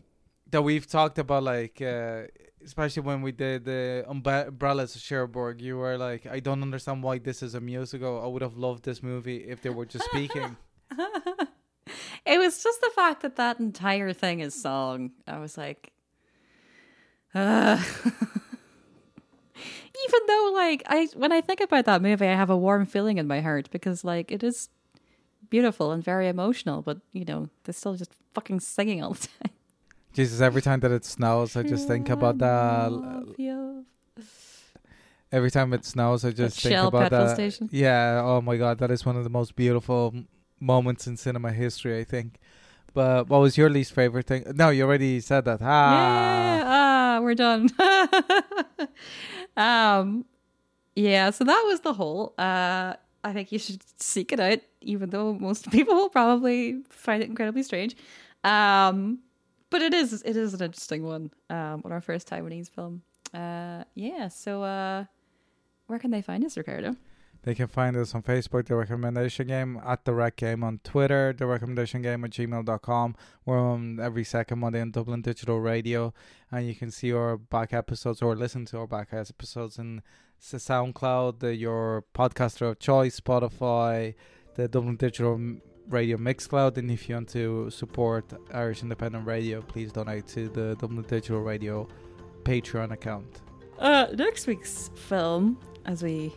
that 0.50 0.62
we've 0.62 0.86
talked 0.86 1.18
about, 1.18 1.42
like 1.42 1.80
uh, 1.82 2.22
especially 2.64 3.02
when 3.02 3.22
we 3.22 3.32
did 3.32 3.64
the 3.64 4.04
umbre- 4.08 4.48
umbrellas 4.48 4.94
of 4.94 5.02
Cherbourg, 5.02 5.60
you 5.60 5.76
were 5.78 5.96
like, 5.96 6.26
I 6.26 6.40
don't 6.40 6.62
understand 6.62 7.02
why 7.02 7.18
this 7.18 7.42
is 7.42 7.54
a 7.54 7.60
musical. 7.60 8.22
I 8.22 8.26
would 8.26 8.42
have 8.42 8.56
loved 8.56 8.84
this 8.84 9.02
movie 9.02 9.38
if 9.48 9.62
they 9.62 9.70
were 9.70 9.86
just 9.86 10.04
speaking. 10.06 10.56
it 12.26 12.38
was 12.38 12.62
just 12.62 12.80
the 12.80 12.90
fact 12.94 13.22
that 13.22 13.36
that 13.36 13.60
entire 13.60 14.12
thing 14.12 14.40
is 14.40 14.54
song. 14.54 15.12
I 15.26 15.38
was 15.38 15.56
like, 15.56 15.92
uh. 17.34 17.82
even 20.08 20.20
though 20.26 20.52
like 20.54 20.82
I 20.86 21.08
when 21.14 21.32
I 21.32 21.40
think 21.40 21.60
about 21.60 21.84
that 21.84 22.02
movie, 22.02 22.26
I 22.26 22.34
have 22.34 22.50
a 22.50 22.56
warm 22.56 22.86
feeling 22.86 23.18
in 23.18 23.26
my 23.26 23.40
heart 23.40 23.70
because 23.70 24.04
like 24.04 24.30
it 24.32 24.42
is 24.42 24.68
beautiful 25.48 25.92
and 25.92 26.02
very 26.02 26.28
emotional, 26.28 26.82
but 26.82 26.98
you 27.12 27.24
know 27.24 27.48
they're 27.64 27.74
still 27.74 27.94
just 27.94 28.14
fucking 28.34 28.60
singing 28.60 29.02
all 29.02 29.14
the 29.14 29.28
time. 29.44 29.52
Jesus, 30.12 30.40
every 30.40 30.62
time 30.62 30.80
that 30.80 30.90
it 30.90 31.04
snows, 31.04 31.56
I 31.56 31.62
just 31.62 31.86
think 31.86 32.08
about 32.08 32.38
that. 32.38 33.34
Every 35.32 35.50
time 35.50 35.72
it 35.72 35.84
snows, 35.84 36.24
I 36.24 36.32
just 36.32 36.60
think 36.60 36.72
Shell 36.72 36.88
about 36.88 37.10
petrol 37.10 37.26
that. 37.26 37.34
station. 37.34 37.68
Yeah. 37.70 38.20
Oh 38.24 38.40
my 38.40 38.56
God, 38.56 38.78
that 38.78 38.90
is 38.90 39.06
one 39.06 39.16
of 39.16 39.22
the 39.22 39.30
most 39.30 39.54
beautiful 39.54 40.12
moments 40.58 41.06
in 41.06 41.16
cinema 41.16 41.52
history, 41.52 42.00
I 42.00 42.04
think. 42.04 42.40
But 42.92 43.28
what 43.28 43.40
was 43.40 43.56
your 43.56 43.70
least 43.70 43.92
favorite 43.92 44.26
thing? 44.26 44.44
No, 44.54 44.70
you 44.70 44.82
already 44.84 45.20
said 45.20 45.44
that. 45.44 45.60
Ah. 45.62 45.94
Yeah, 45.94 46.64
ah, 46.66 47.20
we're 47.22 47.36
done. 47.36 47.70
um, 49.56 50.24
yeah, 50.96 51.30
so 51.30 51.44
that 51.44 51.62
was 51.66 51.80
the 51.80 51.92
Hole. 51.92 52.34
Uh, 52.36 52.94
I 53.22 53.32
think 53.32 53.52
you 53.52 53.60
should 53.60 53.82
seek 54.00 54.32
it 54.32 54.40
out, 54.40 54.58
even 54.80 55.10
though 55.10 55.34
most 55.34 55.70
people 55.72 55.94
will 55.94 56.08
probably 56.08 56.82
find 56.88 57.22
it 57.22 57.28
incredibly 57.28 57.62
strange. 57.62 57.94
Um, 58.42 59.20
but 59.70 59.82
it 59.82 59.94
is 59.94 60.22
it 60.22 60.36
is 60.36 60.54
an 60.54 60.62
interesting 60.62 61.04
one. 61.04 61.30
Um, 61.48 61.82
on 61.84 61.92
our 61.92 62.00
first 62.00 62.28
Taiwanese 62.28 62.68
film. 62.68 63.02
Uh, 63.32 63.84
yeah. 63.94 64.28
So, 64.28 64.62
uh, 64.62 65.04
where 65.86 65.98
can 65.98 66.10
they 66.10 66.22
find 66.22 66.44
us, 66.44 66.56
Ricardo? 66.56 66.96
They 67.42 67.54
can 67.54 67.68
find 67.68 67.96
us 67.96 68.14
on 68.14 68.22
Facebook, 68.22 68.66
The 68.66 68.76
Recommendation 68.76 69.46
Game, 69.46 69.80
at 69.84 70.04
The 70.04 70.12
Rec 70.12 70.36
Game 70.36 70.62
on 70.62 70.78
Twitter, 70.84 71.32
The 71.32 71.46
Recommendation 71.46 72.02
Game 72.02 72.22
at 72.24 72.32
gmail.com. 72.32 73.16
We're 73.46 73.58
on 73.58 73.98
every 73.98 74.24
second 74.24 74.58
Monday 74.58 74.82
on 74.82 74.90
Dublin 74.90 75.22
Digital 75.22 75.58
Radio, 75.58 76.12
and 76.52 76.68
you 76.68 76.74
can 76.74 76.90
see 76.90 77.14
our 77.14 77.38
back 77.38 77.72
episodes 77.72 78.20
or 78.20 78.36
listen 78.36 78.66
to 78.66 78.78
our 78.78 78.86
back 78.86 79.08
episodes 79.14 79.78
in 79.78 80.02
SoundCloud, 80.38 81.38
the, 81.38 81.54
your 81.54 82.04
podcaster 82.14 82.68
of 82.70 82.78
choice, 82.78 83.18
Spotify, 83.18 84.14
the 84.56 84.68
Dublin 84.68 84.96
Digital 84.96 85.38
Radio 85.90 86.16
Mixcloud. 86.16 86.78
And 86.78 86.90
if 86.90 87.08
you 87.08 87.16
want 87.16 87.28
to 87.30 87.70
support 87.70 88.24
Irish 88.52 88.82
Independent 88.82 89.26
Radio, 89.26 89.60
please 89.62 89.92
donate 89.92 90.26
to 90.28 90.48
the 90.48 90.76
Dublin 90.76 91.02
Digital 91.02 91.40
Radio 91.40 91.88
Patreon 92.44 92.92
account. 92.92 93.42
Uh, 93.78 94.06
next 94.14 94.46
week's 94.46 94.90
film, 94.94 95.58
as 95.86 96.02
we 96.02 96.32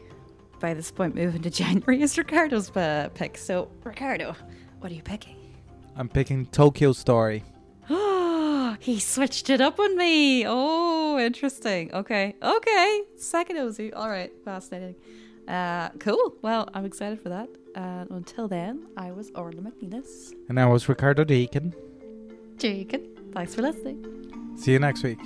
by 0.60 0.74
this 0.74 0.92
point 0.92 1.14
move 1.14 1.36
into 1.36 1.50
January, 1.62 2.02
is 2.02 2.18
Ricardo's 2.18 2.76
uh, 2.76 3.10
pick. 3.14 3.38
So, 3.38 3.70
Ricardo, 3.84 4.36
what 4.80 4.92
are 4.92 4.96
you 4.96 5.04
picking? 5.04 5.36
I'm 5.96 6.10
picking 6.10 6.46
Tokyo 6.48 6.94
Story. 6.94 7.44
Oh, 7.90 8.78
he 8.80 9.00
switched 9.00 9.50
it 9.50 9.62
up 9.62 9.80
on 9.80 9.98
me. 9.98 10.46
Oh, 10.48 11.20
interesting. 11.20 11.94
Okay, 11.94 12.36
okay. 12.42 13.04
Second 13.18 13.58
Ozu. 13.58 13.92
All 13.96 14.10
right, 14.10 14.32
fascinating. 14.44 14.96
Uh, 15.48 15.90
cool. 16.00 16.36
Well, 16.42 16.70
I'm 16.74 16.86
excited 16.86 17.20
for 17.20 17.30
that. 17.30 17.50
And 17.76 18.10
until 18.12 18.48
then, 18.48 18.88
I 18.98 19.12
was 19.12 19.32
Orla 19.36 19.62
McNelis. 19.62 20.34
And 20.50 20.60
I 20.60 20.66
was 20.66 20.88
Ricardo 20.88 21.24
Deakin. 21.24 21.74
Jacob, 22.58 23.02
thanks 23.34 23.56
for 23.56 23.62
listening. 23.62 24.54
See 24.56 24.72
you 24.72 24.80
next 24.80 25.04
week. 25.04 25.20